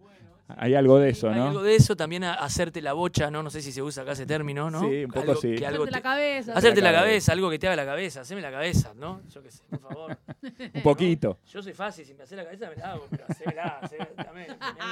Hay 0.57 0.75
algo 0.75 0.99
de 0.99 1.09
eso, 1.09 1.29
Hay 1.29 1.35
¿no? 1.35 1.47
algo 1.47 1.63
de 1.63 1.75
eso, 1.75 1.95
también 1.95 2.23
a- 2.23 2.33
hacerte 2.35 2.81
la 2.81 2.93
bocha, 2.93 3.29
¿no? 3.31 3.41
No 3.43 3.49
sé 3.49 3.61
si 3.61 3.71
se 3.71 3.81
usa 3.81 4.03
acá 4.03 4.13
ese 4.13 4.25
término, 4.25 4.69
¿no? 4.71 4.81
Sí, 4.81 5.05
un 5.05 5.11
poco 5.11 5.29
Algo 5.31 5.41
sí. 5.41 5.55
que 5.55 5.65
algo 5.65 5.83
Hacerte 5.83 5.91
la 5.91 5.97
te- 5.97 6.03
cabeza. 6.03 6.53
Hacerte 6.53 6.81
la 6.81 6.91
La 6.91 6.97
cabeza. 6.99 7.09
cabeza, 7.11 7.31
algo 7.33 7.49
que 7.49 7.59
te 7.59 7.67
haga 7.67 7.75
la 7.75 7.85
cabeza, 7.85 8.21
haceme 8.21 8.41
la 8.41 8.51
cabeza, 8.51 8.93
¿no? 8.95 9.21
Yo 9.29 9.41
qué 9.43 9.51
sé, 9.51 9.63
por 9.69 9.79
favor. 9.79 10.17
Un 10.75 10.81
poquito. 10.83 11.37
Yo 11.51 11.61
soy 11.63 11.73
fácil, 11.73 12.05
si 12.05 12.13
me 12.13 12.23
haces 12.23 12.37
la 12.37 12.43
cabeza 12.45 12.69
me 12.69 12.75
la 12.75 12.91
hago, 12.93 13.07
pero 13.09 13.25
hacémela, 13.27 13.79
dame 14.17 14.47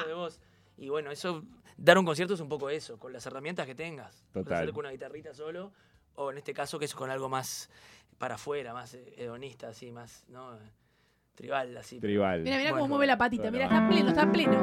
de 0.07 0.13
vos. 0.13 0.39
Y 0.77 0.89
bueno, 0.89 1.11
eso, 1.11 1.43
dar 1.77 1.97
un 1.97 2.05
concierto 2.05 2.33
es 2.33 2.39
un 2.39 2.49
poco 2.49 2.69
eso, 2.69 2.97
con 2.97 3.11
las 3.13 3.25
herramientas 3.25 3.65
que 3.65 3.75
tengas. 3.75 4.23
Total. 4.33 4.67
con 4.71 4.79
una 4.85 4.91
guitarrita 4.91 5.33
solo, 5.33 5.71
o 6.15 6.31
en 6.31 6.37
este 6.37 6.53
caso 6.53 6.79
que 6.79 6.85
es 6.85 6.93
con 6.95 7.09
algo 7.09 7.29
más 7.29 7.69
para 8.17 8.35
afuera, 8.35 8.73
más 8.73 8.93
hedonista, 9.17 9.69
así, 9.69 9.91
más, 9.91 10.23
¿no? 10.27 10.57
Tribal, 11.39 11.77
así. 11.77 12.01
Tribal. 12.01 12.41
Mira, 12.41 12.57
mira 12.57 12.71
cómo 12.71 12.89
mueve 12.89 13.07
la 13.07 13.17
patita. 13.17 13.49
Mira, 13.49 13.63
está 13.63 13.87
pleno, 13.87 14.09
está 14.09 14.29
pleno. 14.29 14.57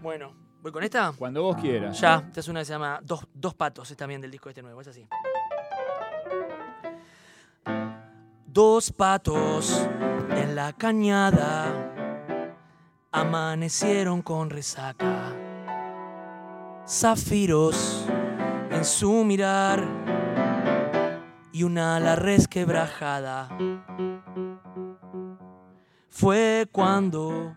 Bueno, 0.00 0.32
¿voy 0.62 0.72
con 0.72 0.82
esta? 0.82 1.12
Cuando 1.12 1.42
vos 1.42 1.58
quieras. 1.58 2.00
Ya, 2.00 2.24
esta 2.26 2.40
es 2.40 2.48
una 2.48 2.60
que 2.60 2.64
se 2.64 2.72
llama 2.72 3.00
Dos, 3.02 3.28
Dos 3.34 3.52
Patos, 3.52 3.90
es 3.90 3.98
también 3.98 4.22
del 4.22 4.30
disco 4.30 4.48
este 4.48 4.62
nuevo, 4.62 4.80
es 4.80 4.88
así. 4.88 5.06
Dos 8.46 8.90
patos 8.92 9.86
en 10.30 10.54
la 10.54 10.72
cañada 10.72 11.92
amanecieron 13.12 14.22
con 14.22 14.48
resaca. 14.48 15.34
Zafiros 16.88 18.06
en 18.70 18.86
su 18.86 19.22
mirar 19.22 19.84
y 21.52 21.62
una 21.62 21.96
ala 21.96 22.16
resquebrajada. 22.16 23.50
Fue 26.18 26.66
cuando 26.72 27.54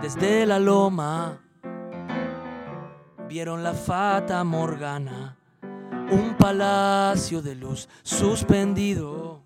desde 0.00 0.46
la 0.46 0.60
loma 0.60 1.40
vieron 3.28 3.64
la 3.64 3.72
fata 3.72 4.44
morgana, 4.44 5.36
un 6.12 6.36
palacio 6.38 7.42
de 7.42 7.56
luz 7.56 7.88
suspendido 8.04 9.42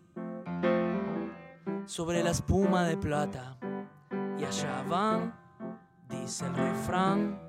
sobre 1.86 2.22
la 2.22 2.32
espuma 2.32 2.84
de 2.84 2.98
plata. 2.98 3.56
Y 4.38 4.44
allá 4.44 4.82
van, 4.86 5.34
dice 6.10 6.44
el 6.44 6.54
refrán, 6.54 7.40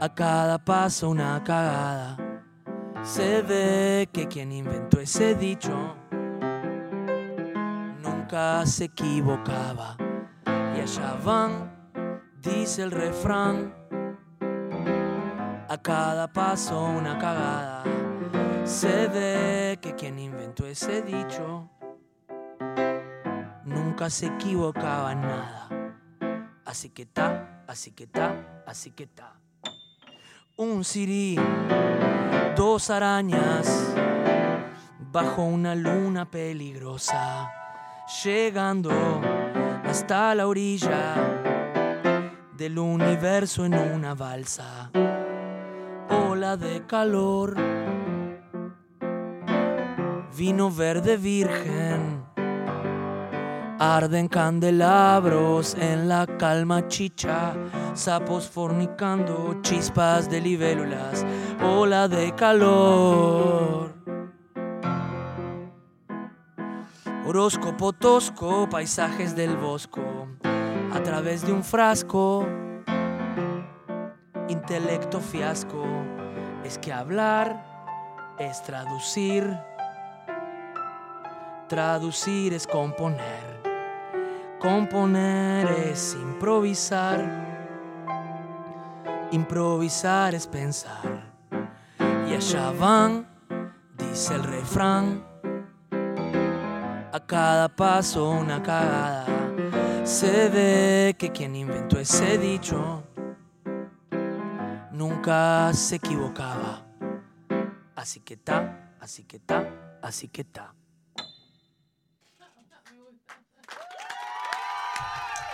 a 0.00 0.14
cada 0.14 0.64
paso 0.64 1.10
una 1.10 1.42
cagada. 1.42 2.16
Se 3.02 3.42
ve 3.42 4.08
que 4.12 4.28
quien 4.28 4.52
inventó 4.52 5.00
ese 5.00 5.34
dicho 5.34 5.96
nunca 8.26 8.66
se 8.66 8.86
equivocaba. 8.86 9.96
Y 10.76 10.80
allá 10.80 11.16
van, 11.24 11.92
dice 12.42 12.82
el 12.82 12.90
refrán, 12.90 13.72
a 15.68 15.78
cada 15.80 16.32
paso 16.32 16.82
una 16.86 17.16
cagada. 17.18 17.84
Se 18.64 19.06
ve 19.06 19.78
que 19.80 19.94
quien 19.94 20.18
inventó 20.18 20.66
ese 20.66 21.02
dicho 21.02 21.70
nunca 23.64 24.10
se 24.10 24.26
equivocaba 24.26 25.12
en 25.12 25.20
nada. 25.20 25.68
Así 26.64 26.90
que 26.90 27.06
ta, 27.06 27.62
así 27.68 27.92
que 27.92 28.08
ta, 28.08 28.64
así 28.66 28.90
que 28.90 29.06
ta. 29.06 29.38
Un 30.56 30.82
sirí, 30.82 31.38
dos 32.56 32.90
arañas, 32.90 33.94
bajo 35.12 35.44
una 35.44 35.76
luna 35.76 36.28
peligrosa, 36.28 37.65
llegando 38.06 38.92
hasta 39.84 40.32
la 40.34 40.46
orilla 40.46 41.14
del 42.56 42.78
universo 42.78 43.64
en 43.64 43.74
una 43.74 44.14
balsa. 44.14 44.90
Ola 46.08 46.56
de 46.56 46.86
calor, 46.86 47.56
vino 50.36 50.70
verde 50.70 51.16
virgen. 51.16 52.24
Arden 53.78 54.28
candelabros 54.28 55.74
en 55.74 56.08
la 56.08 56.26
calma 56.26 56.88
chicha, 56.88 57.54
sapos 57.92 58.48
fornicando, 58.48 59.58
chispas 59.62 60.30
de 60.30 60.40
libélulas, 60.40 61.26
ola 61.62 62.08
de 62.08 62.34
calor. 62.34 63.94
Horóscopo 67.28 67.92
tosco, 67.92 68.68
paisajes 68.70 69.34
del 69.34 69.56
bosco, 69.56 70.28
a 70.92 71.02
través 71.02 71.44
de 71.44 71.52
un 71.52 71.64
frasco, 71.64 72.46
intelecto 74.48 75.18
fiasco, 75.18 75.84
es 76.62 76.78
que 76.78 76.92
hablar 76.92 77.64
es 78.38 78.62
traducir, 78.62 79.58
traducir 81.68 82.54
es 82.54 82.64
componer. 82.64 83.60
Componer 84.60 85.66
es 85.90 86.14
improvisar. 86.14 87.24
Improvisar 89.32 90.32
es 90.32 90.46
pensar. 90.46 91.34
Y 92.28 92.34
allá 92.34 92.70
van, 92.70 93.26
dice 93.98 94.36
el 94.36 94.44
refrán. 94.44 95.35
Cada 97.26 97.68
paso 97.68 98.30
una 98.30 98.62
cagada. 98.62 99.26
Se 100.04 100.48
ve 100.48 101.16
que 101.18 101.32
quien 101.32 101.56
inventó 101.56 101.98
ese 101.98 102.38
dicho 102.38 103.02
nunca 104.92 105.72
se 105.72 105.96
equivocaba. 105.96 106.86
Así 107.96 108.20
que 108.20 108.36
ta, 108.36 108.92
así 109.00 109.24
que 109.24 109.40
ta, 109.40 109.98
así 110.02 110.28
que 110.28 110.44
ta. 110.44 110.72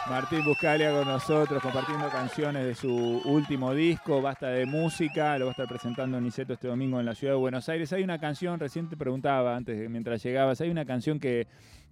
Martín 0.09 0.45
Buscalia 0.45 0.91
con 0.91 1.07
nosotros, 1.07 1.63
compartiendo 1.63 2.09
canciones 2.09 2.67
de 2.67 2.75
su 2.75 2.93
último 3.25 3.73
disco, 3.73 4.21
Basta 4.21 4.49
de 4.49 4.67
Música, 4.67 5.39
lo 5.39 5.47
va 5.47 5.51
a 5.51 5.53
estar 5.53 5.69
presentando 5.69 6.19
en 6.19 6.25
Niceto 6.25 6.53
este 6.53 6.67
domingo 6.67 6.99
en 6.99 7.07
la 7.07 7.15
ciudad 7.15 7.35
de 7.35 7.39
Buenos 7.39 7.69
Aires. 7.69 7.93
Hay 7.93 8.03
una 8.03 8.19
canción, 8.19 8.59
recién 8.59 8.89
te 8.89 8.97
preguntaba 8.97 9.57
antes, 9.57 9.89
mientras 9.89 10.23
llegabas, 10.23 10.61
hay 10.61 10.71
una 10.71 10.85
canción 10.85 11.21
que, 11.21 11.47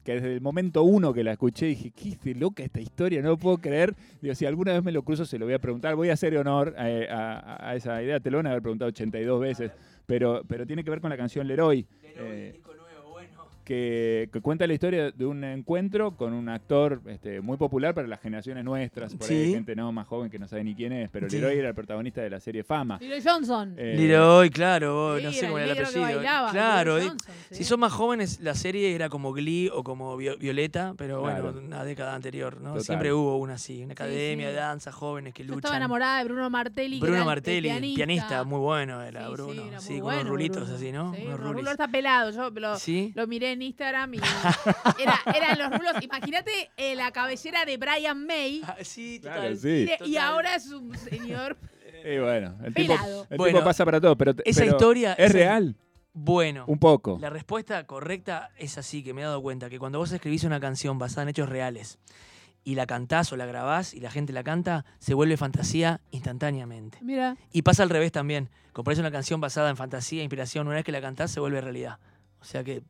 que 0.05 0.15
desde 0.15 0.35
el 0.35 0.41
momento 0.41 0.83
uno 0.83 1.15
que 1.15 1.23
la 1.23 1.33
escuché 1.33 1.67
dije, 1.67 1.93
qué 1.93 2.19
de 2.23 2.35
loca 2.35 2.65
esta 2.65 2.81
historia, 2.81 3.23
no 3.23 3.31
lo 3.31 3.37
puedo 3.37 3.59
creer. 3.59 3.95
Digo, 4.21 4.35
si 4.35 4.45
alguna 4.45 4.73
vez 4.73 4.83
me 4.83 4.93
lo 4.93 5.03
cruzo 5.03 5.25
se 5.25 5.39
lo 5.39 5.47
voy 5.47 5.55
a 5.55 5.61
preguntar, 5.61 5.95
voy 5.95 6.11
a 6.11 6.15
hacer 6.15 6.37
honor 6.37 6.75
eh, 6.79 7.07
a, 7.11 7.71
a 7.71 7.77
esa 7.77 8.03
idea, 8.03 8.19
te 8.19 8.31
lo 8.31 8.39
van 8.39 8.49
a 8.49 8.51
haber 8.51 8.63
preguntado 8.63 8.89
82 8.89 9.41
veces, 9.41 9.73
pero, 10.07 10.43
pero 10.49 10.67
tiene 10.67 10.83
que 10.83 10.91
ver 10.91 11.01
con 11.01 11.11
la 11.11 11.17
canción 11.17 11.47
Leroy. 11.47 11.87
Eh, 12.03 12.61
que, 13.71 14.29
que 14.33 14.41
cuenta 14.41 14.67
la 14.67 14.73
historia 14.75 15.13
de 15.13 15.25
un 15.27 15.45
encuentro 15.45 16.17
con 16.17 16.33
un 16.33 16.49
actor 16.49 17.01
este, 17.07 17.41
muy 17.41 17.57
popular 17.57 17.95
para 17.95 18.09
las 18.09 18.19
generaciones 18.21 18.65
nuestras, 18.65 19.15
por 19.15 19.31
ahí 19.31 19.45
Sí. 19.45 19.53
gente 19.55 19.77
no 19.77 19.93
más 19.93 20.09
joven 20.09 20.29
que 20.29 20.41
no 20.41 20.49
sabe 20.49 20.65
ni 20.65 20.75
quién 20.75 20.93
es, 20.93 21.09
pero 21.09 21.31
Sí. 21.31 21.37
Leroy 21.39 21.57
era 21.57 21.69
el 21.69 21.75
protagonista 21.77 22.21
de 22.21 22.31
la 22.31 22.41
serie 22.41 22.65
Fama. 22.65 22.99
Leroy 23.01 23.23
Johnson. 23.25 23.77
Eh, 23.79 23.95
Leroy, 23.97 24.51
claro, 24.51 25.19
Sí, 25.19 25.25
no 25.25 25.33
sé 25.33 25.47
cómo 25.47 25.59
era 25.59 25.73
el 25.73 25.79
apellido. 25.85 26.03
bailaba, 26.03 26.51
claro, 26.51 26.95
Leroy 26.97 27.09
Johnson, 27.11 27.35
sí. 27.51 27.55
si 27.55 27.63
son 27.65 27.79
más 27.79 27.93
jóvenes, 27.93 28.41
la 28.41 28.55
serie 28.55 28.93
era 28.93 29.09
como 29.09 29.33
Glee 29.33 29.71
o 29.73 29.85
como 29.85 30.17
Vio- 30.17 30.37
Violeta, 30.37 30.95
pero 30.99 31.21
bueno, 31.21 31.55
una 31.65 31.85
década 31.85 32.17
anterior, 32.17 32.61
¿no? 32.61 32.71
Total. 32.71 32.83
Siempre 32.83 33.13
hubo 33.13 33.37
una 33.37 33.55
así, 33.55 33.85
una 33.85 33.93
academia 33.93 34.49
sí. 34.49 34.53
de 34.53 34.59
danza, 34.61 34.91
jóvenes 34.91 35.33
que 35.33 35.45
Yo 35.45 35.51
luchan. 35.51 35.59
estaba 35.61 35.77
enamorada 35.77 36.19
de 36.19 36.25
Bruno 36.25 36.51
Martelli. 36.51 36.99
Bruno 36.99 37.25
Martelli, 37.25 37.69
pianista. 37.69 37.97
pianista. 37.97 38.45
muy 38.45 38.59
bueno 38.59 39.01
era 39.01 39.27
Sí, 39.27 39.33
Bruno. 39.33 39.53
Sí, 39.63 39.69
era 39.69 39.81
Sí, 39.81 39.93
muy 39.93 40.01
con 40.01 40.05
bueno, 40.07 40.21
unos 40.23 40.31
rulitos 40.33 40.57
Bruno. 40.63 40.75
así, 40.75 40.91
¿no? 40.93 41.15
Sí, 41.15 41.23
Unos 41.25 41.39
rulos 41.41 41.71
está 41.71 41.87
pelado. 41.87 42.31
Yo 42.33 42.51
lo, 42.51 42.77
Sí. 42.77 43.13
lo 43.15 43.29
miré 43.29 43.53
en 43.53 43.60
Instagram 43.63 44.15
y 44.15 44.19
era, 44.99 45.21
eran 45.35 45.59
los 45.59 45.71
rulos. 45.79 45.93
Imagínate 46.03 46.71
eh, 46.77 46.95
la 46.95 47.11
cabellera 47.13 47.65
de 47.65 47.77
Brian 47.77 48.27
May. 48.27 48.63
Ah, 48.67 48.77
sí, 48.83 49.19
Claro, 49.21 49.43
total. 49.43 49.57
sí. 49.59 49.89
Y, 49.91 49.97
total. 49.99 50.17
ahora 50.19 50.55
es 50.55 50.67
un 50.71 50.97
señor. 50.97 51.57
Y 52.03 52.19
bueno, 52.19 52.57
el 52.65 52.73
Bueno, 52.73 53.45
tiempo 53.45 53.63
pasa 53.63 53.85
para 53.85 54.01
todo, 54.01 54.17
pero, 54.17 54.31
esa 54.45 54.61
pero 54.63 54.73
historia- 54.73 55.13
es 55.13 55.27
esa- 55.27 55.35
real, 55.35 55.77
Bueno, 56.15 56.65
un 56.67 56.79
poco. 56.79 57.19
la 57.21 57.29
respuesta 57.29 57.85
correcta 57.87 58.49
es 58.57 58.79
así, 58.79 59.03
que 59.03 59.13
me 59.13 59.21
he 59.21 59.25
dado 59.25 59.43
cuenta, 59.43 59.69
que 59.69 59.79
cuando 59.79 59.99
vos 59.99 60.11
escribís 60.11 60.45
una 60.45 60.61
canción 60.61 60.99
basada 60.99 61.25
en 61.25 61.29
hechos 61.29 61.51
reales 61.51 61.99
y 62.65 62.75
la 62.75 62.87
cantás 62.87 63.31
o 63.35 63.37
la 63.37 63.45
grabás 63.45 63.93
y 63.93 64.01
la 64.01 64.11
gente 64.11 64.33
la 64.33 64.43
canta, 64.43 64.87
se 64.99 65.13
vuelve 65.13 65.37
fantasía 65.37 66.01
instantáneamente. 66.11 66.97
Mira. 67.03 67.37
Y 67.53 67.63
pasa 67.63 67.83
al 67.83 67.91
revés 67.91 68.13
también. 68.13 68.49
Componés 68.73 68.99
una 68.99 69.11
canción 69.11 69.39
basada 69.43 69.69
en 69.69 69.77
fantasía, 69.77 70.23
inspiración, 70.23 70.69
una 70.69 70.77
vez 70.77 70.85
que 70.87 70.93
la 70.93 71.03
cantás 71.03 71.31
se 71.31 71.41
vuelve 71.41 71.61
realidad. 71.61 71.99
O 72.41 72.45
sea 72.47 72.65
que 72.65 72.83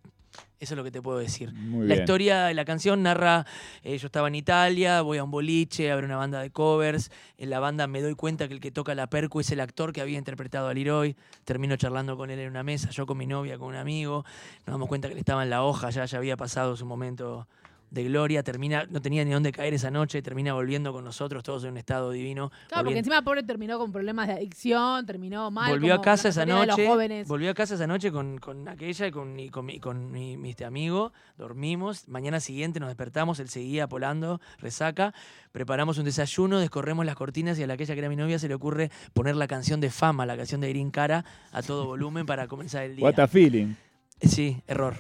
eso 0.61 0.75
es 0.75 0.77
lo 0.77 0.85
que 0.85 0.90
te 0.90 1.01
puedo 1.01 1.19
decir. 1.19 1.53
Muy 1.55 1.87
La 1.87 1.95
bien. 1.95 2.01
historia 2.01 2.45
de 2.45 2.55
la 2.55 2.64
canción 2.64 3.03
narra, 3.03 3.47
eh, 3.83 3.97
yo 3.97 4.07
estaba 4.07 4.29
en 4.29 4.35
Italia, 4.35 5.01
voy 5.01 5.19
a 5.19 5.25
un 5.25 5.31
boliche, 5.31 5.90
abre 5.90 6.05
una 6.05 6.16
banda 6.16 6.40
de 6.43 6.51
covers, 6.51 7.11
en 7.38 7.49
la 7.49 7.61
banda 7.61 7.87
me 7.87 8.03
doy 8.03 8.14
cuenta 8.14 8.47
que 8.47 8.55
el 8.55 8.61
que 8.61 8.71
toca 8.71 8.95
la 8.95 9.09
percu 9.09 9.40
es 9.40 9.51
el 9.51 9.61
actor 9.61 9.93
que 9.93 10.03
había 10.03 10.19
interpretado 10.19 10.69
a 10.69 10.75
Leroy, 10.75 11.16
termino 11.45 11.77
charlando 11.77 12.16
con 12.16 12.31
él 12.31 12.38
en 12.38 12.51
una 12.51 12.62
mesa, 12.62 12.90
yo 12.90 13.07
con 13.07 13.16
mi 13.16 13.27
novia, 13.27 13.57
con 13.59 13.69
un 13.69 13.77
amigo, 13.77 14.25
nos 14.66 14.75
damos 14.75 14.88
cuenta 14.88 15.09
que 15.09 15.14
él 15.14 15.19
estaba 15.21 15.43
en 15.43 15.51
la 15.51 15.62
hoja, 15.62 15.88
ya, 15.90 16.05
ya 16.05 16.19
había 16.19 16.37
pasado 16.37 16.77
su 16.77 16.85
momento 16.85 17.49
de 17.90 18.05
gloria, 18.05 18.42
termina, 18.42 18.87
no 18.88 19.03
tenía 19.03 19.24
ni 19.24 19.33
dónde 19.33 19.53
caer 19.53 19.74
esa 19.74 19.90
noche, 19.90 20.22
termina 20.22 20.55
volviendo 20.55 20.92
con 20.92 21.05
nosotros, 21.05 21.42
todos 21.42 21.64
en 21.64 21.72
un 21.72 21.76
estado 21.79 22.11
divino. 22.11 22.53
Claro, 22.68 22.85
porque 22.85 22.98
encima 22.98 23.22
pobre 23.22 23.42
terminó 23.42 23.79
con 23.79 23.90
problemas 23.90 24.29
de 24.29 24.35
adicción, 24.35 25.05
terminó 25.07 25.50
mal. 25.50 25.70
volvió 25.70 25.94
a 25.94 25.96
como 25.96 26.05
casa 26.05 26.24
la 26.24 26.31
esa 26.31 26.46
noche. 26.46 27.24
Volvió 27.26 27.50
a 27.50 27.55
casa 27.55 27.74
esa 27.74 27.87
noche 27.87 28.12
con, 28.12 28.38
con 28.38 28.68
aquella 28.68 29.07
y 29.07 29.11
con, 29.11 29.38
y 29.38 29.50
con, 29.50 29.66
mi, 29.66 29.81
con 29.81 30.11
mi, 30.12 30.37
mi, 30.37 30.50
este 30.50 30.64
amigo. 30.64 31.12
Dormimos. 31.37 32.09
Mañana 32.09 32.38
siguiente 32.40 32.79
nos 32.79 32.88
despertamos. 32.88 33.40
Él 33.40 33.48
seguía 33.48 33.88
polando, 33.88 34.40
resaca. 34.59 35.12
Preparamos 35.53 35.98
un 35.98 36.05
desayuno, 36.05 36.61
descorremos 36.61 37.05
las 37.05 37.16
cortinas 37.16 37.59
y 37.59 37.64
a 37.64 37.66
la 37.66 37.74
aquella 37.74 37.94
que 37.94 38.00
era 38.00 38.09
mi 38.09 38.16
novia 38.16 38.38
se 38.38 38.46
le 38.46 38.55
ocurre 38.55 38.90
poner 39.12 39.37
la 39.37 39.48
canción 39.48 39.81
de 39.81 39.90
fama, 39.90 40.26
la 40.26 40.37
canción 40.37 40.61
de 40.61 40.68
Green 40.68 40.90
Cara, 40.90 41.24
a 41.53 41.62
todo 41.62 41.87
volumen 41.87 42.26
para 42.26 42.46
comenzar 42.46 42.85
el 42.85 42.96
día. 42.96 43.05
What 43.05 43.18
a 43.18 43.26
feeling. 43.26 43.74
Sí, 44.22 44.62
error. 44.66 44.96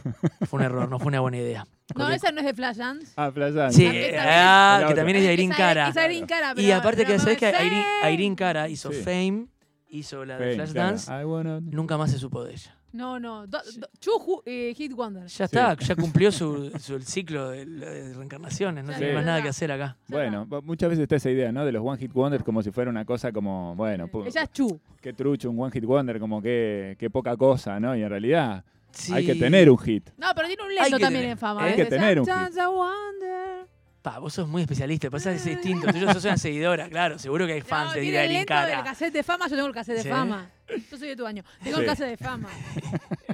Fue 0.46 0.58
un 0.58 0.64
error, 0.64 0.88
no 0.88 0.98
fue 0.98 1.08
una 1.08 1.20
buena 1.20 1.36
idea. 1.36 1.66
No, 1.96 2.08
esa 2.10 2.32
no 2.32 2.40
es 2.40 2.46
de 2.46 2.54
Flash 2.54 2.76
Dance. 2.76 3.12
Ah, 3.16 3.30
Flash 3.32 3.52
Sí, 3.72 3.84
También- 3.84 3.94
eh, 4.04 4.12
también- 4.12 4.24
ah, 4.28 4.76
que 4.78 4.84
otra. 4.84 4.96
también 4.96 5.16
es 5.18 5.24
de 5.24 5.32
Irene 5.34 5.54
Cara. 5.54 5.88
Esa 5.88 6.04
Irene 6.10 6.26
Cara, 6.26 6.52
Y 6.52 6.54
pero- 6.66 6.74
aparte 6.76 7.00
que 7.02 7.06
pero 7.12 7.18
sabes 7.18 7.38
que 7.38 7.50
no 7.52 7.58
es 7.58 7.64
Irene. 7.66 7.84
Irene 8.14 8.36
Cara 8.36 8.68
hizo 8.68 8.92
Sí. 8.92 9.00
Fame, 9.02 9.46
hizo 9.88 10.24
la 10.24 10.36
de 10.38 10.40
Fame, 10.44 10.54
Flash. 10.66 10.72
Dance, 10.72 11.24
wanna- 11.24 11.60
nunca 11.60 11.96
más 11.98 12.10
se 12.10 12.18
supo 12.18 12.44
de 12.44 12.52
ella. 12.52 12.76
No, 12.92 13.20
no. 13.20 13.46
Do, 13.46 13.58
do- 13.78 13.88
Chu 14.00 14.42
eh, 14.44 14.74
Hit 14.76 14.92
Wonder. 14.94 15.24
Ya 15.26 15.44
está, 15.44 15.76
ya 15.76 15.94
cumplió 15.94 16.32
su, 16.32 16.72
su- 16.80 16.96
el 16.96 17.04
ciclo 17.04 17.50
de, 17.50 17.64
de 17.64 18.14
reencarnaciones, 18.14 18.84
no 18.84 18.92
Sí. 18.92 18.98
tiene 18.98 19.14
más 19.14 19.22
Sí. 19.22 19.26
nada 19.26 19.42
que 19.42 19.48
hacer 19.48 19.70
acá. 19.70 19.96
Bueno, 20.08 20.44
bu- 20.44 20.60
muchas 20.64 20.88
veces 20.90 21.04
está 21.04 21.14
esa 21.14 21.30
idea, 21.30 21.52
¿no? 21.52 21.64
De 21.64 21.70
los 21.70 21.84
One 21.86 21.98
Hit 21.98 22.12
Wonders 22.12 22.42
como 22.42 22.64
si 22.64 22.72
fuera 22.72 22.90
una 22.90 23.04
cosa 23.04 23.30
como, 23.30 23.76
bueno, 23.76 24.08
Ella 24.26 24.42
es 24.42 24.50
Chu. 24.52 24.80
qué 25.00 25.12
trucho, 25.12 25.50
un 25.50 25.60
One 25.60 25.70
Hit 25.70 25.84
Wonder, 25.84 26.18
como 26.18 26.42
que, 26.42 26.96
qué 26.98 27.10
poca 27.10 27.36
cosa, 27.36 27.78
¿no? 27.78 27.94
Y 27.94 28.02
en 28.02 28.10
realidad 28.10 28.64
hay 29.12 29.26
que 29.26 29.34
tener 29.34 29.70
un 29.70 29.78
hit. 29.78 30.10
No, 30.16 30.28
pero 30.34 30.46
tiene 30.48 30.62
un 30.62 30.74
lento 30.74 30.90
también 30.98 31.12
tener- 31.12 31.30
en 31.30 31.38
fama. 31.38 31.64
hay 31.64 31.72
¿eh? 31.72 31.76
que 31.76 31.84
tener 31.86 32.20
un 32.20 32.26
wonder. 32.26 33.66
Pa, 34.02 34.18
vos 34.18 34.32
sos 34.32 34.48
muy 34.48 34.62
especialista, 34.62 35.10
pasa 35.10 35.30
es 35.32 35.44
distinto. 35.44 35.86
Tú 35.92 36.00
sos 36.12 36.24
una 36.24 36.38
seguidora, 36.38 36.88
claro, 36.88 37.18
seguro 37.18 37.46
que 37.46 37.52
hay 37.52 37.60
fans 37.60 37.90
No, 37.94 38.00
de 38.00 38.24
el 38.24 38.32
del 38.32 38.46
Cara. 38.46 38.82
cassette 38.82 39.12
de 39.12 39.22
fama, 39.22 39.46
yo 39.48 39.56
tengo 39.56 39.68
el 39.68 39.74
cassette 39.74 39.96
de 39.98 40.02
¿Sí? 40.04 40.08
fama. 40.08 40.48
Yo 40.90 40.96
soy 40.96 41.08
de 41.08 41.16
tu 41.16 41.26
año. 41.26 41.44
Tengo 41.62 41.76
Sí. 41.76 41.82
el 41.82 41.88
cassette 41.88 42.08
de 42.08 42.16
fama. 42.16 42.48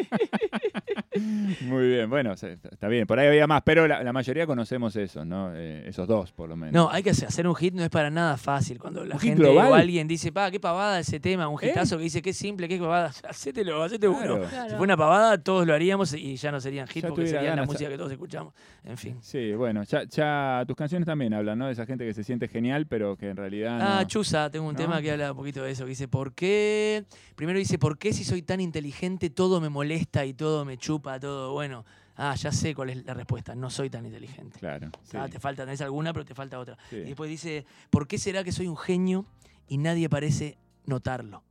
Muy 1.21 1.89
bien, 1.89 2.11
bueno, 2.11 2.33
está 2.33 2.89
bien. 2.89 3.07
Por 3.07 3.19
ahí 3.19 3.29
había 3.29 3.47
más, 3.47 3.63
pero 3.65 3.87
la, 3.87 4.03
la 4.03 4.13
mayoría 4.13 4.47
conocemos 4.47 4.95
eso, 4.97 5.25
¿no? 5.25 5.51
Eh, 5.55 5.85
esos 5.89 6.07
dos, 6.09 6.33
por 6.33 6.49
lo 6.49 6.57
menos. 6.57 6.73
No, 6.75 6.91
hay 6.91 7.03
que 7.03 7.11
hacer, 7.11 7.29
hacer 7.29 7.47
un 7.47 7.55
hit 7.55 7.75
no 7.75 7.83
es 7.83 7.91
para 7.91 8.11
nada 8.11 8.37
fácil. 8.37 8.79
Cuando 8.79 9.05
la 9.05 9.15
¿Un 9.15 9.21
hit 9.21 9.31
gente 9.31 9.43
global? 9.43 9.73
o 9.73 9.75
alguien 9.75 10.07
dice, 10.09 10.33
pa, 10.33 10.51
qué 10.51 10.61
pavada 10.61 10.99
ese 11.01 11.21
tema, 11.21 11.49
un 11.49 11.59
¿Eh? 11.63 11.69
hitazo 11.71 11.97
que 11.99 12.05
dice, 12.05 12.23
qué 12.23 12.33
simple, 12.33 12.69
qué 12.69 12.79
pavada, 12.79 13.13
hacételo, 13.29 13.83
hacete 13.83 14.07
Claro. 14.09 14.37
uno. 14.37 14.49
Claro. 14.49 14.71
Si 14.71 14.77
fue 14.77 14.85
una 14.85 14.97
pavada, 14.97 15.39
todos 15.39 15.67
lo 15.67 15.75
haríamos 15.75 16.13
y 16.15 16.37
ya 16.37 16.51
no 16.53 16.61
serían 16.61 16.87
hit 16.89 17.03
Ya 17.03 17.09
porque 17.09 17.27
sería 17.27 17.55
la 17.57 17.65
música 17.65 17.89
que 17.91 17.97
todos 17.99 18.13
escuchamos. 18.13 18.55
En 18.85 18.97
fin. 18.97 19.17
Sí, 19.21 19.53
bueno, 19.55 19.83
ya, 19.85 20.05
ya 20.05 20.65
tus 20.67 20.77
canciones 20.77 21.07
también 21.07 21.35
hablan, 21.35 21.59
¿no? 21.59 21.67
De 21.67 21.73
esa 21.73 21.87
gente 21.87 22.05
que 22.07 22.15
se 22.15 22.23
siente 22.25 22.49
genial, 22.49 22.87
pero 22.87 23.17
que 23.17 23.31
en 23.31 23.37
realidad. 23.37 23.79
Ah, 23.81 24.01
no. 24.03 24.07
Chusa, 24.07 24.51
tengo 24.51 24.67
un 24.67 24.75
¿No? 24.75 24.79
tema 24.79 25.03
que 25.03 25.11
habla 25.13 25.31
un 25.33 25.37
poquito 25.37 25.63
de 25.63 25.71
eso, 25.73 25.85
que 25.85 25.91
dice, 25.91 26.09
¿por 26.09 26.33
qué? 26.35 27.05
Primero 27.35 27.59
dice, 27.59 27.79
¿por 27.79 27.99
qué 27.99 28.13
si 28.13 28.25
soy 28.25 28.43
tan 28.43 28.61
inteligente 28.61 29.31
todo 29.31 29.61
me 29.61 29.69
molesta 29.69 30.25
y 30.25 30.33
todo 30.35 30.65
me 30.65 30.77
chupa, 30.79 31.06
todo? 31.21 31.53
Bueno, 31.53 31.85
ah, 32.17 32.35
ya 32.35 32.51
sé 32.53 32.75
cuál 32.75 32.91
es 32.91 33.05
la 33.05 33.15
respuesta, 33.15 33.55
no 33.55 33.71
soy 33.71 33.89
tan 33.91 34.05
inteligente. 34.07 34.59
Claro. 34.59 34.91
sí, 35.05 35.17
Ah, 35.17 35.29
te 35.29 35.39
falta, 35.41 35.65
tenés 35.65 35.81
alguna, 35.81 36.13
pero 36.13 36.25
te 36.25 36.35
falta 36.35 36.59
otra. 36.59 36.77
sí. 36.91 36.97
Y 36.97 37.05
después 37.05 37.31
dice, 37.31 37.65
¿por 37.91 38.07
qué 38.07 38.19
será 38.19 38.45
que 38.45 38.53
soy 38.53 38.67
un 38.67 38.77
genio 38.77 39.25
y 39.69 39.79
nadie 39.79 40.09
parece 40.09 40.59
notarlo? 40.85 41.43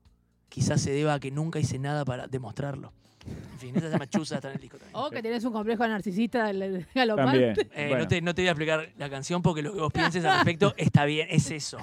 Quizás 0.50 0.82
se 0.82 0.92
deba 0.92 1.14
a 1.16 1.20
que 1.20 1.32
nunca 1.32 1.60
hice 1.60 1.80
nada 1.80 2.06
para 2.06 2.28
demostrarlo. 2.28 2.94
En 3.26 3.60
fin, 3.60 3.72
esa 3.76 3.88
se 3.88 3.92
llama 3.94 4.08
Chusa, 4.08 4.36
está 4.36 4.50
en 4.50 4.56
el 4.56 4.62
disco 4.62 4.78
también. 4.78 4.96
O 5.02 5.10
que 5.10 5.22
tenés 5.22 5.44
un 5.46 5.54
complejo 5.54 5.88
narcisista 5.88 6.46
del- 6.48 6.86
galopante. 6.94 7.32
También. 7.54 7.56
Eh, 7.76 7.88
bueno. 7.90 8.04
no, 8.04 8.08
te, 8.08 8.22
no 8.22 8.36
te 8.36 8.42
voy 8.44 8.48
a 8.48 8.52
explicar 8.52 8.90
la 8.98 9.10
canción 9.10 9.42
porque 9.42 9.62
lo 9.62 9.74
que 9.74 9.80
vos 9.80 9.92
pienses 9.92 10.24
al 10.24 10.36
respecto 10.36 10.74
está 10.78 11.06
bien, 11.06 11.28
es 11.30 11.50
eso. 11.52 11.78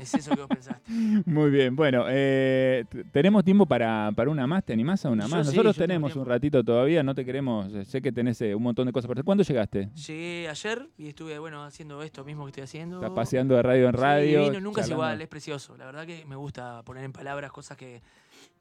Es 0.00 0.14
eso 0.14 0.30
que 0.34 0.40
vos 0.40 0.48
pensaste. 0.48 0.82
Muy 1.26 1.50
bien, 1.50 1.74
bueno, 1.76 2.04
eh, 2.08 2.84
tenemos 3.12 3.44
tiempo 3.44 3.66
para, 3.66 4.10
para 4.14 4.30
una 4.30 4.46
más, 4.46 4.64
¿te 4.64 4.72
animás 4.72 5.04
a 5.04 5.10
una 5.10 5.26
más? 5.28 5.46
sí, 5.46 5.52
Nosotros 5.52 5.76
tenemos 5.76 6.14
un 6.16 6.24
ratito 6.26 6.62
todavía, 6.64 7.02
no 7.02 7.14
te 7.14 7.24
queremos, 7.24 7.72
eh, 7.74 7.84
sé 7.84 8.00
que 8.00 8.12
tenés 8.12 8.40
eh, 8.42 8.54
un 8.54 8.62
montón 8.62 8.86
de 8.86 8.92
cosas 8.92 9.08
para 9.08 9.18
hacer. 9.18 9.24
¿Cuándo 9.24 9.42
llegaste? 9.44 9.88
Llegué 10.06 10.48
ayer 10.48 10.88
y 10.96 11.08
estuve, 11.08 11.38
bueno, 11.38 11.64
haciendo 11.64 12.02
esto 12.02 12.24
mismo 12.24 12.44
que 12.44 12.50
estoy 12.50 12.64
haciendo. 12.64 12.96
Estás 12.96 13.10
paseando 13.12 13.54
de 13.56 13.62
radio 13.62 13.88
en 13.88 13.94
Sí, 13.94 14.00
radio. 14.00 14.40
divino, 14.44 14.60
nunca 14.60 14.80
es 14.82 14.88
igual, 14.90 15.20
es 15.20 15.28
precioso. 15.28 15.76
La 15.76 15.86
verdad 15.86 16.06
que 16.06 16.24
me 16.26 16.36
gusta 16.36 16.82
poner 16.84 17.04
en 17.04 17.12
palabras 17.12 17.50
cosas 17.52 17.76
que, 17.76 18.00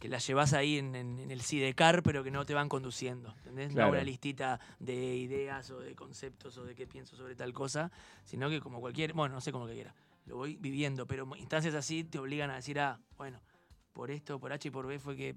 que 0.03 0.09
las 0.09 0.27
llevas 0.27 0.51
ahí 0.51 0.79
en, 0.79 0.95
en- 0.95 1.17
en 1.17 1.31
el 1.31 1.39
sidecar, 1.39 2.03
pero 2.03 2.25
que 2.25 2.29
no 2.29 2.45
te 2.45 2.53
van 2.53 2.67
conduciendo. 2.67 3.33
¿Entendés? 3.37 3.73
No 3.73 3.87
una 3.99 4.03
listita 4.03 4.59
de 4.79 5.15
ideas 5.15 5.71
o 5.71 5.79
de 5.79 5.95
conceptos 5.95 6.57
o 6.57 6.65
de 6.65 6.75
qué 6.75 6.85
pienso 6.85 7.15
sobre 7.15 7.35
tal 7.35 7.53
cosa, 7.53 7.89
sino 8.25 8.49
que 8.49 8.59
como 8.59 8.81
cualquier, 8.81 9.13
bueno, 9.13 9.33
no 9.35 9.39
sé 9.39 9.53
como 9.53 9.65
que 9.65 9.75
quiera, 9.75 9.95
lo 10.25 10.35
voy 10.35 10.57
viviendo, 10.57 11.07
pero 11.07 11.25
instancias 11.37 11.73
así 11.73 12.03
te 12.03 12.19
obligan 12.19 12.49
a 12.49 12.55
decir, 12.55 12.81
ah, 12.81 12.99
bueno, 13.17 13.39
por 13.93 14.11
esto, 14.11 14.39
por 14.39 14.51
H 14.51 14.67
y 14.67 14.71
por 14.71 14.87
B 14.87 14.99
fue 14.99 15.15
que 15.15 15.35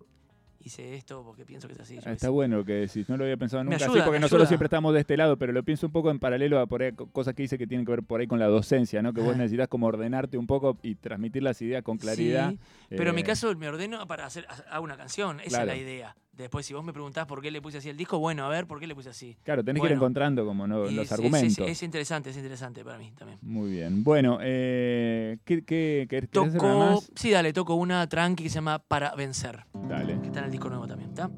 hice 0.67 0.95
esto 0.97 1.23
porque 1.25 1.45
pienso 1.45 1.67
que 1.69 1.75
es 1.75 1.81
así. 1.81 1.99
Ah, 2.05 2.13
Está 2.13 2.29
bueno 2.31 2.57
lo 2.59 2.65
que 2.65 2.73
decís, 2.75 3.09
no 3.09 3.17
lo 3.17 3.25
había 3.25 3.37
pensado 3.37 3.63
nunca 3.65 3.77
así, 3.77 3.85
ayuda, 3.85 4.05
porque 4.05 4.19
me 4.19 4.21
nosotros 4.21 4.43
ayuda. 4.43 4.49
siempre 4.49 4.67
estamos 4.67 4.93
de 4.95 5.01
este 5.01 5.17
lado, 5.17 5.37
pero 5.39 5.53
lo 5.53 5.63
pienso 5.63 5.87
un 5.87 5.93
poco 5.93 6.11
en 6.11 6.19
paralelo 6.19 6.59
a 6.61 6.67
por 6.67 6.83
ahí, 6.83 6.93
co- 6.93 7.07
cosas 7.11 7.35
que 7.35 7.43
dice 7.43 7.57
que 7.59 7.67
tienen 7.67 7.85
que 7.87 7.93
ver 7.93 8.03
por 8.03 8.21
ahí 8.21 8.27
con 8.27 8.39
la 8.39 8.47
docencia, 8.47 9.01
¿no? 9.03 9.13
Que 9.13 9.21
vos 9.21 9.37
necesitas 9.37 9.69
como 9.69 9.87
ordenarte 9.87 10.37
un 10.39 10.47
poco 10.47 10.77
y 10.83 10.97
transmitir 10.97 11.43
las 11.43 11.61
ideas 11.63 11.83
con 11.83 11.99
claridad. 11.99 12.51
Sí, 12.51 12.59
pero 12.91 13.11
en 13.11 13.17
mi 13.17 13.23
Eh, 13.23 13.25
caso 13.25 13.55
me 13.57 13.69
ordeno 13.69 14.07
para 14.07 14.27
hacer 14.27 14.47
hago 14.71 14.85
una 14.85 14.97
canción, 14.97 15.41
esa 15.41 15.49
Claro. 15.49 15.71
es 15.73 15.77
la 15.79 15.83
idea. 15.83 16.17
Después, 16.37 16.66
si 16.66 16.75
vos 16.75 16.85
me 16.85 16.92
preguntás 16.92 17.25
por 17.27 17.40
qué 17.40 17.51
le 17.51 17.62
puse 17.62 17.79
así 17.79 17.88
el 17.88 17.96
disco, 17.96 18.18
bueno, 18.18 18.44
a 18.44 18.49
ver, 18.51 18.66
¿por 18.66 18.79
qué 18.79 18.87
le 18.87 18.94
puse 18.94 19.09
así? 19.09 19.38
Claro, 19.42 19.64
tenés 19.64 19.81
que 19.81 19.88
ir 19.88 19.94
encontrando 19.94 20.44
como 20.44 20.66
¿no? 20.66 20.81
Los 20.85 20.92
es- 21.07 21.12
argumentos. 21.12 21.59
Es, 21.66 21.70
es 21.79 21.83
interesante, 21.83 22.29
es 22.31 22.37
interesante 22.37 22.85
para 22.85 22.99
mí 22.99 23.11
también. 23.16 23.38
Muy 23.42 23.70
bien. 23.70 24.05
Bueno, 24.05 24.38
eh, 24.42 25.38
¿qué, 25.44 25.64
qué, 25.64 26.07
qué- 26.11 26.18
hacer 26.18 26.29
Toco, 26.31 26.79
más? 26.79 27.11
sí, 27.14 27.31
dale, 27.31 27.53
toco 27.55 27.75
una 27.77 28.07
tranqui 28.07 28.42
que 28.44 28.51
se 28.51 28.57
llama 28.57 28.79
Para 28.81 29.14
Vencer, 29.14 29.64
Dale. 29.88 30.20
que 30.20 30.27
está 30.27 30.40
en 30.40 30.44
el 30.46 30.51
disco 30.51 30.68
nuevo 30.68 30.87
también, 30.87 31.09
¿está? 31.11 31.31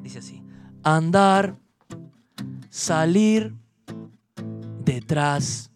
Dice 0.00 0.20
así. 0.20 0.40
Andar, 0.84 1.56
salir 2.70 3.54
detrás 4.84 5.72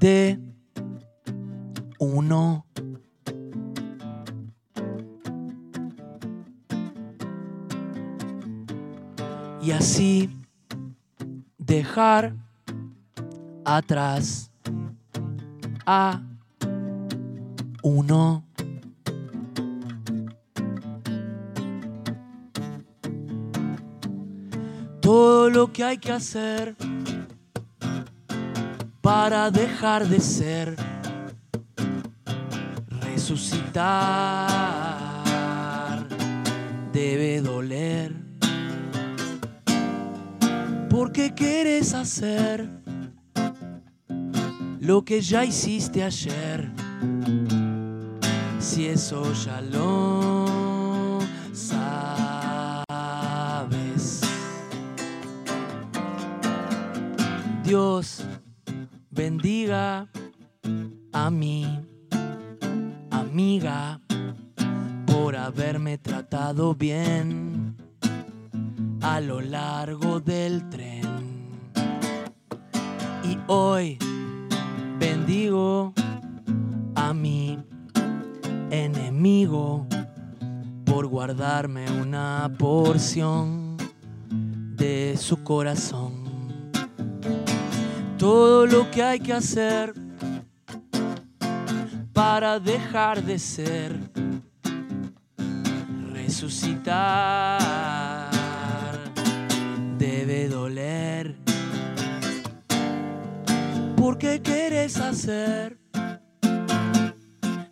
de 0.00 0.40
uno. 1.98 2.66
Y 9.66 9.72
así 9.72 10.30
dejar 11.58 12.36
atrás 13.64 14.52
a 15.84 16.22
uno. 17.82 18.44
todo 25.00 25.50
lo 25.50 25.72
que 25.72 25.82
hay 25.84 25.98
que 25.98 26.12
hacer 26.12 26.76
para 29.00 29.50
dejar 29.52 30.06
de 30.08 30.20
ser, 30.20 30.76
resucitar 32.88 33.84
debe 36.92 37.40
doler. 37.40 38.15
Porque 40.96 41.34
quieres 41.34 41.92
hacer 41.92 42.70
lo 44.80 45.04
que 45.04 45.20
ya 45.20 45.44
hiciste 45.44 46.02
ayer. 46.02 46.70
Si 48.58 48.86
eso 48.86 49.30
ya 49.44 49.60
lo 49.60 51.18
sabes. 51.52 51.82
Dios 57.62 58.24
bendiga 59.10 60.08
a 61.12 61.30
mi 61.30 61.78
amiga 63.10 64.00
por 65.04 65.36
haberme 65.36 65.98
tratado 65.98 66.74
bien 66.74 67.65
a 69.08 69.20
lo 69.20 69.40
largo 69.40 70.18
del 70.18 70.68
tren. 70.68 71.02
Y 73.22 73.38
hoy 73.46 73.98
bendigo 74.98 75.94
a 76.96 77.14
mi 77.14 77.56
enemigo 78.70 79.86
por 80.84 81.06
guardarme 81.06 81.88
una 81.88 82.52
porción 82.58 83.76
de 84.74 85.16
su 85.16 85.44
corazón. 85.44 86.12
Todo 88.18 88.66
lo 88.66 88.90
que 88.90 89.04
hay 89.04 89.20
que 89.20 89.32
hacer 89.32 89.94
para 92.12 92.58
dejar 92.58 93.22
de 93.22 93.38
ser, 93.38 93.96
resucitar, 96.12 97.85
Porque 104.18 104.40
quieres 104.40 104.96
hacer 104.96 105.76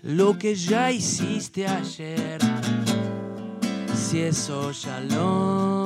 lo 0.03 0.39
que 0.39 0.55
ya 0.55 0.91
hiciste 0.91 1.67
ayer. 1.67 2.39
Si 3.97 4.21
eso 4.21 4.71
ya 4.73 5.01
lo 5.01 5.84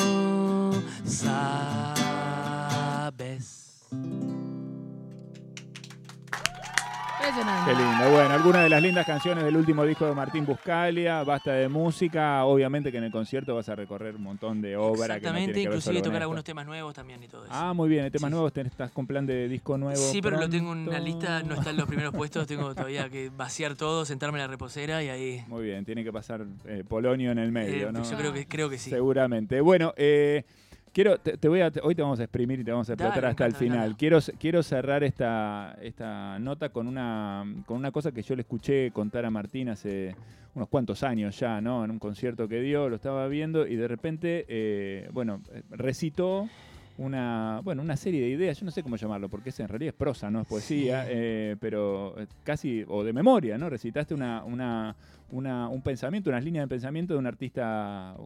Impresionante. 7.39 7.71
Qué 7.73 7.77
lindo. 7.79 8.11
Bueno, 8.17 8.35
algunas 8.35 8.63
de 8.65 8.69
las 8.69 8.83
lindas 8.83 9.07
canciones 9.07 9.45
del 9.45 9.57
último 9.57 9.85
disco 9.85 10.07
de 10.07 10.15
Martín 10.15 10.45
Buscalia, 10.45 11.23
basta 11.23 11.53
de 11.53 11.69
música. 11.69 12.45
Obviamente 12.45 12.91
que 12.91 12.99
en 12.99 13.05
el 13.05 13.13
concierto 13.13 13.55
vas 13.55 13.69
a 13.69 13.75
recorrer 13.77 14.17
un 14.17 14.23
montón 14.23 14.61
de 14.61 14.77
obra. 14.77 14.91
que 14.91 14.97
no 14.97 15.05
Exactamente, 15.15 15.53
que 15.53 15.59
ver 15.61 15.67
inclusive 15.79 16.03
tocar 16.03 16.23
algunos 16.23 16.45
temas 16.45 16.67
nuevos 16.67 16.95
también 16.95 17.23
y 17.23 17.29
todo 17.29 17.45
eso. 17.45 17.53
Ah, 17.55 17.73
muy 17.75 17.89
bien. 17.89 18.05
¿El 18.07 18.13
temas 18.13 18.29
Sí, 18.29 18.33
nuevos? 18.33 18.53
¿Tenés- 18.53 18.67
¿Estás 18.73 18.91
con 18.91 19.07
plan 19.07 19.27
de 19.27 19.49
disco 19.49 19.79
nuevo? 19.79 19.97
Sí, 20.01 20.21
pero 20.21 20.39
lo 20.39 20.49
tengo 20.49 20.73
en 20.73 20.89
una 20.89 20.99
lista, 21.01 21.43
no 21.43 21.55
está 21.55 21.71
en 21.71 21.77
los 21.77 21.87
primeros 21.87 22.13
puestos, 22.13 22.47
tengo 22.47 22.75
todavía 22.75 23.09
que 23.09 23.31
vaciar 23.31 23.75
todo, 23.77 24.05
sentarme 24.05 24.39
en 24.39 24.43
la 24.45 24.49
reposera 24.49 25.03
y 25.03 25.09
ahí. 25.09 25.45
Muy 25.49 25.65
bien, 25.65 25.85
tiene 25.85 26.03
que 26.05 26.13
pasar 26.13 26.45
eh, 26.67 26.85
Polonio 26.89 27.31
en 27.33 27.39
el 27.39 27.53
medio, 27.53 27.89
eh, 27.89 27.93
¿no? 27.93 28.03
Yo 28.09 28.17
creo 28.17 28.33
que, 28.33 28.47
creo 28.47 28.69
que 28.69 28.79
sí. 28.79 28.91
Seguramente. 28.91 29.61
Bueno, 29.61 29.93
eh, 29.97 30.45
quiero, 30.93 31.19
te, 31.19 31.37
te 31.37 31.49
voy 31.49 31.61
a, 31.61 31.71
te- 31.71 31.81
hoy 31.83 31.95
te 31.95 32.03
vamos 32.03 32.21
a 32.21 32.25
exprimir 32.25 32.61
y 32.61 32.65
te 32.65 32.71
vamos 32.71 32.89
a 32.91 32.93
explotar 32.95 33.25
hasta 33.27 33.47
el 33.47 33.55
final. 33.55 33.97
Quiero, 33.97 34.19
quiero 34.39 34.63
cerrar 34.63 35.05
esta, 35.05 35.77
esta 35.83 36.39
nota 36.39 36.69
con 36.71 36.87
una, 36.89 37.45
con 37.67 37.77
una 37.77 37.91
cosa 37.91 38.13
que 38.13 38.23
yo 38.23 38.35
le 38.37 38.43
escuché 38.43 38.91
contar 38.91 39.25
a 39.25 39.31
Martín 39.31 39.69
hace 39.69 40.15
unos 40.55 40.69
cuantos 40.69 41.03
años 41.03 41.39
ya, 41.39 41.61
¿no? 41.61 41.85
En 41.85 41.91
un 41.91 41.99
concierto 41.99 42.49
que 42.49 42.61
dio, 42.61 42.89
lo 42.89 42.97
estaba 42.97 43.29
viendo 43.29 43.67
y 43.67 43.77
de 43.77 43.87
repente, 43.89 44.45
eh, 44.49 45.09
bueno, 45.13 45.41
recitó 45.71 46.49
una, 46.97 47.61
bueno, 47.63 47.81
una 47.83 47.97
serie 47.97 48.21
de 48.23 48.29
ideas, 48.29 48.59
yo 48.59 48.65
no 48.65 48.73
sé 48.73 48.83
cómo 48.83 48.97
llamarlo, 48.97 49.29
porque 49.29 49.51
es, 49.51 49.61
en 49.61 49.69
realidad 49.69 49.95
es 49.95 49.99
prosa, 49.99 50.31
no 50.31 50.41
es 50.41 50.49
poesía, 50.49 51.05
Sí. 51.05 51.11
eh, 51.13 51.57
pero 51.61 52.19
eh, 52.19 52.27
casi, 52.43 52.85
o 52.89 53.05
de 53.05 53.13
memoria, 53.13 53.57
¿no? 53.57 53.71
Recitaste 53.71 54.15
una, 54.15 54.43
una, 54.43 54.97
una- 55.31 55.69
un 55.69 55.81
pensamiento, 55.81 56.29
unas 56.31 56.43
líneas 56.43 56.65
de 56.65 56.69
pensamiento 56.69 57.13
de 57.15 57.21
un 57.21 57.27
artista 57.29 58.17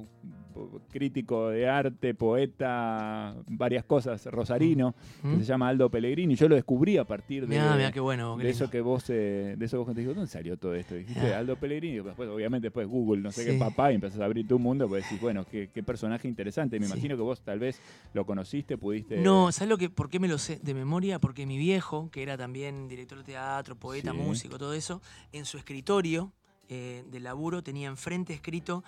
crítico 0.91 1.49
de 1.49 1.69
arte, 1.69 2.15
poeta, 2.15 3.35
varias 3.47 3.85
cosas, 3.85 4.25
rosarino, 4.27 4.95
que 5.23 5.38
se 5.38 5.45
llama 5.45 5.69
Aldo 5.69 5.91
Pellegrini. 5.91 6.35
Yo 6.35 6.49
lo 6.49 6.55
descubrí 6.55 6.97
a 6.99 7.05
partir 7.05 7.43
de, 7.43 7.49
Mirá, 7.49 7.77
mirá 7.77 7.93
qué 7.93 8.01
bueno. 8.01 8.37
qué 8.37 8.45
de 8.45 8.51
eso 8.51 8.69
que 8.71 8.81
vos, 8.81 9.05
eh, 9.11 9.55
de 9.57 9.65
eso 9.65 9.79
vos 9.85 9.95
te 9.95 10.01
digo, 10.01 10.15
¿dónde 10.15 10.29
salió 10.31 10.57
todo 10.57 10.75
esto? 10.75 10.95
Dijiste 10.95 11.35
Ah. 11.35 11.38
Aldo 11.38 11.57
Pellegrini, 11.57 12.01
después, 12.01 12.29
obviamente 12.29 12.67
después 12.67 12.87
Google, 12.87 13.23
no 13.23 13.33
sé 13.33 13.45
qué 13.45 13.53
Sí. 13.53 13.59
papá, 13.59 13.93
y 13.93 13.97
empezás 13.97 14.21
a 14.21 14.25
abrir 14.25 14.47
tu 14.47 14.59
mundo, 14.59 14.88
pues 14.88 15.05
decís, 15.05 15.21
bueno, 15.21 15.45
qué, 15.45 15.71
qué 15.73 15.83
personaje 15.83 16.29
interesante. 16.29 16.79
Me 16.79 16.87
Sí. 16.87 16.93
imagino 16.93 17.17
que 17.17 17.23
vos 17.23 17.41
tal 17.43 17.59
vez 17.59 17.81
lo 18.12 18.25
conociste, 18.27 18.77
pudiste. 18.79 19.19
No, 19.19 19.53
¿sabes 19.53 19.69
lo 19.71 19.79
que, 19.79 19.91
por 19.91 20.09
qué 20.11 20.19
me 20.21 20.29
lo 20.29 20.38
sé 20.38 20.59
de 20.62 20.75
memoria? 20.75 21.19
Porque 21.19 21.47
mi 21.47 21.59
viejo, 21.59 22.11
que 22.11 22.23
era 22.23 22.37
también 22.37 22.88
director 22.88 23.19
de 23.19 23.25
teatro, 23.25 23.77
poeta, 23.77 24.12
Sí. 24.12 24.17
músico, 24.19 24.59
todo 24.59 24.75
eso, 24.75 25.01
en 25.33 25.45
su 25.45 25.59
escritorio 25.59 26.33
eh, 26.69 27.05
de 27.11 27.21
laburo 27.21 27.62
tenía 27.62 27.88
enfrente 27.88 28.33
escrito 28.33 28.83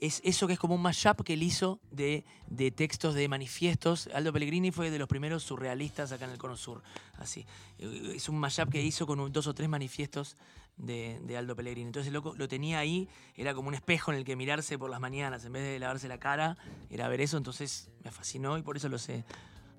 es 0.00 0.20
eso 0.24 0.46
que 0.46 0.52
es 0.52 0.58
como 0.58 0.74
un 0.74 0.82
mashup 0.82 1.22
que 1.24 1.32
él 1.34 1.42
hizo 1.42 1.80
de, 1.90 2.24
de 2.48 2.70
textos 2.70 3.14
de 3.14 3.28
manifiestos. 3.28 4.08
Aldo 4.14 4.32
Pellegrini 4.32 4.70
fue 4.70 4.90
de 4.90 4.98
los 4.98 5.08
primeros 5.08 5.42
surrealistas 5.42 6.12
acá 6.12 6.24
en 6.26 6.30
el 6.32 6.38
Cono 6.38 6.56
Sur. 6.56 6.82
Así. 7.18 7.44
Eh, 7.78 8.12
Es 8.14 8.28
un 8.28 8.38
mashup 8.38 8.70
que 8.70 8.82
hizo 8.82 9.06
con 9.06 9.18
un- 9.20 9.32
dos 9.32 9.46
o 9.46 9.54
tres 9.54 9.68
manifiestos 9.68 10.36
de, 10.76 11.18
de 11.24 11.36
Aldo 11.36 11.56
Pellegrini. 11.56 11.88
Entonces 11.88 12.12
loco, 12.12 12.34
lo 12.38 12.46
tenía 12.46 12.78
ahí, 12.78 13.08
era 13.34 13.54
como 13.54 13.68
un 13.68 13.74
espejo 13.74 14.12
en 14.12 14.18
el 14.18 14.24
que 14.24 14.36
mirarse 14.36 14.78
por 14.78 14.88
las 14.90 15.00
mañanas. 15.00 15.44
En 15.44 15.52
vez 15.52 15.64
de 15.64 15.78
lavarse 15.80 16.06
la 16.06 16.18
cara, 16.18 16.56
era 16.90 17.08
ver 17.08 17.20
eso. 17.20 17.36
Entonces 17.36 17.90
me 18.04 18.12
fascinó 18.12 18.56
y 18.58 18.62
por 18.62 18.76
eso 18.76 18.88
lo 18.88 18.98
sé. 18.98 19.24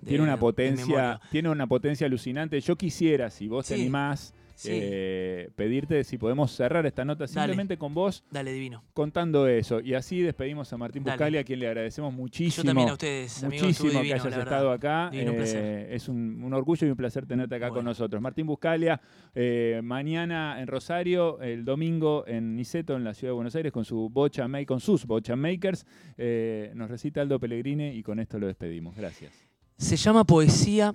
de- 0.02 0.08
tiene 0.08 0.24
una 0.24 0.38
potencia, 0.38 1.20
tiene 1.30 1.48
una 1.50 1.66
potencia 1.66 2.06
alucinante. 2.06 2.58
Yo 2.60 2.76
quisiera, 2.76 3.28
si 3.30 3.48
vos 3.48 3.66
te 3.66 3.74
Sí. 3.74 3.80
animás, 3.82 4.32
Sí. 4.60 4.70
eh, 4.74 5.50
pedirte 5.56 6.04
si 6.04 6.18
podemos 6.18 6.52
cerrar 6.52 6.84
esta 6.86 7.04
nota 7.04 7.24
Dale. 7.24 7.32
simplemente 7.32 7.78
con 7.78 7.94
vos 7.94 8.22
Dale, 8.30 8.52
divino. 8.52 8.84
contando 8.92 9.46
eso. 9.46 9.80
Y 9.80 9.94
así 9.94 10.20
despedimos 10.20 10.70
a 10.72 10.76
Martín. 10.76 11.02
Buscali, 11.02 11.38
a 11.38 11.44
quien 11.44 11.60
le 11.60 11.66
agradecemos 11.68 12.12
muchísimo. 12.12 12.62
Yo 12.64 12.68
también 12.68 12.88
a 12.90 12.92
ustedes, 12.92 13.42
amigos. 13.42 13.62
Muchísimo 13.66 13.90
que 13.90 13.96
divino, 13.98 14.14
hayas 14.14 14.24
la 14.24 14.30
verdad. 14.36 14.52
estado 14.52 14.72
acá. 14.72 15.08
Divino, 15.10 15.30
un 15.30 15.36
placer. 15.38 15.64
Eh, 15.64 15.94
es 15.94 16.08
un, 16.08 16.42
un 16.44 16.52
orgullo 16.52 16.86
y 16.86 16.90
un 16.90 16.96
placer 16.96 17.26
tenerte 17.26 17.54
acá 17.54 17.70
con 17.70 17.84
nosotros. 17.84 18.20
Martín 18.20 18.46
Buscalia, 18.46 19.00
eh, 19.34 19.80
mañana 19.82 20.60
en 20.60 20.66
Rosario, 20.66 21.40
el 21.40 21.64
domingo 21.64 22.24
en 22.26 22.54
Niceto, 22.56 22.96
en 22.96 23.04
la 23.04 23.14
ciudad 23.14 23.30
de 23.30 23.36
Buenos 23.36 23.54
Aires, 23.56 23.72
con 23.72 23.84
su 23.84 24.08
bocha 24.10 24.46
ma- 24.46 24.64
con 24.66 24.80
sus 24.80 25.06
bocha 25.06 25.36
makers. 25.36 25.86
Nos 26.74 26.90
recita 26.90 27.22
Aldo 27.22 27.40
Pellegrini 27.40 27.88
y 27.96 28.02
con 28.02 28.20
esto 28.20 28.38
lo 28.38 28.46
despedimos. 28.46 28.94
Gracias. 28.96 29.32
Se 29.78 29.96
llama 29.96 30.24
poesía 30.24 30.94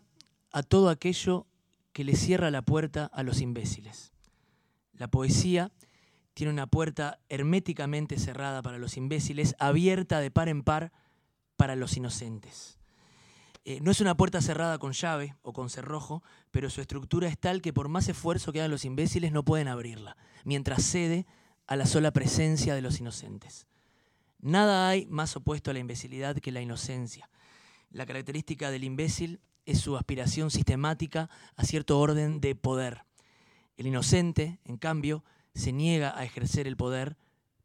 a 0.51 0.61
todo 0.61 0.89
aquello 0.89 1.47
que 1.95 2.03
le 2.03 2.17
cierra 2.17 2.51
la 2.51 2.61
puerta 2.61 3.05
a 3.05 3.23
los 3.23 3.39
imbéciles. 3.39 4.11
La 4.91 5.07
poesía 5.07 5.71
tiene 6.33 6.51
una 6.51 6.67
puerta 6.67 7.21
herméticamente 7.29 8.19
cerrada 8.19 8.61
para 8.61 8.77
los 8.77 8.97
imbéciles, 8.97 9.55
abierta 9.59 10.19
de 10.19 10.29
par 10.29 10.49
en 10.49 10.61
par 10.61 10.91
para 11.55 11.77
los 11.77 11.95
inocentes. 11.95 12.79
Eh, 13.63 13.79
no 13.81 13.91
es 13.91 14.01
una 14.01 14.17
puerta 14.17 14.41
cerrada 14.41 14.77
con 14.77 14.91
llave 14.91 15.37
o 15.41 15.53
con 15.53 15.69
cerrojo, 15.69 16.21
pero 16.51 16.69
su 16.69 16.81
estructura 16.81 17.29
es 17.29 17.39
tal 17.39 17.61
que 17.61 17.71
por 17.71 17.87
más 17.87 18.09
esfuerzo 18.09 18.51
que 18.51 18.59
hagan 18.59 18.71
los 18.71 18.83
imbéciles 18.83 19.31
no 19.31 19.45
pueden 19.45 19.69
abrirla, 19.69 20.17
mientras 20.43 20.83
cede 20.83 21.25
a 21.65 21.77
la 21.77 21.85
sola 21.85 22.11
presencia 22.11 22.75
de 22.75 22.81
los 22.81 22.99
inocentes. 22.99 23.67
Nada 24.41 24.89
hay 24.89 25.05
más 25.05 25.37
opuesto 25.37 25.71
a 25.71 25.73
la 25.73 25.79
imbecilidad 25.79 26.35
que 26.39 26.51
la 26.51 26.59
inocencia. 26.59 27.29
La 27.89 28.05
característica 28.05 28.69
del 28.69 28.83
imbécil 28.83 29.39
es 29.65 29.79
su 29.79 29.97
aspiración 29.97 30.51
sistemática 30.51 31.29
a 31.55 31.63
cierto 31.63 31.99
orden 31.99 32.39
de 32.41 32.55
poder. 32.55 33.03
El 33.77 33.87
inocente, 33.87 34.59
en 34.65 34.77
cambio, 34.77 35.23
se 35.53 35.71
niega 35.71 36.17
a 36.17 36.23
ejercer 36.23 36.67
el 36.67 36.77
poder 36.77 37.17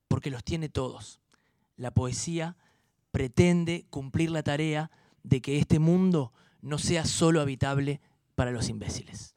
porque 0.08 0.30
los 0.30 0.44
tiene 0.44 0.68
todos. 0.68 1.20
La 1.76 1.92
poesía 1.92 2.56
pretende 3.12 3.86
cumplir 3.90 4.30
la 4.30 4.42
tarea 4.42 4.90
de 5.22 5.40
que 5.40 5.58
este 5.58 5.78
mundo 5.78 6.32
no 6.62 6.78
sea 6.78 7.04
solo 7.04 7.40
habitable 7.40 8.00
para 8.34 8.50
los 8.50 8.68
imbéciles. 8.68 9.34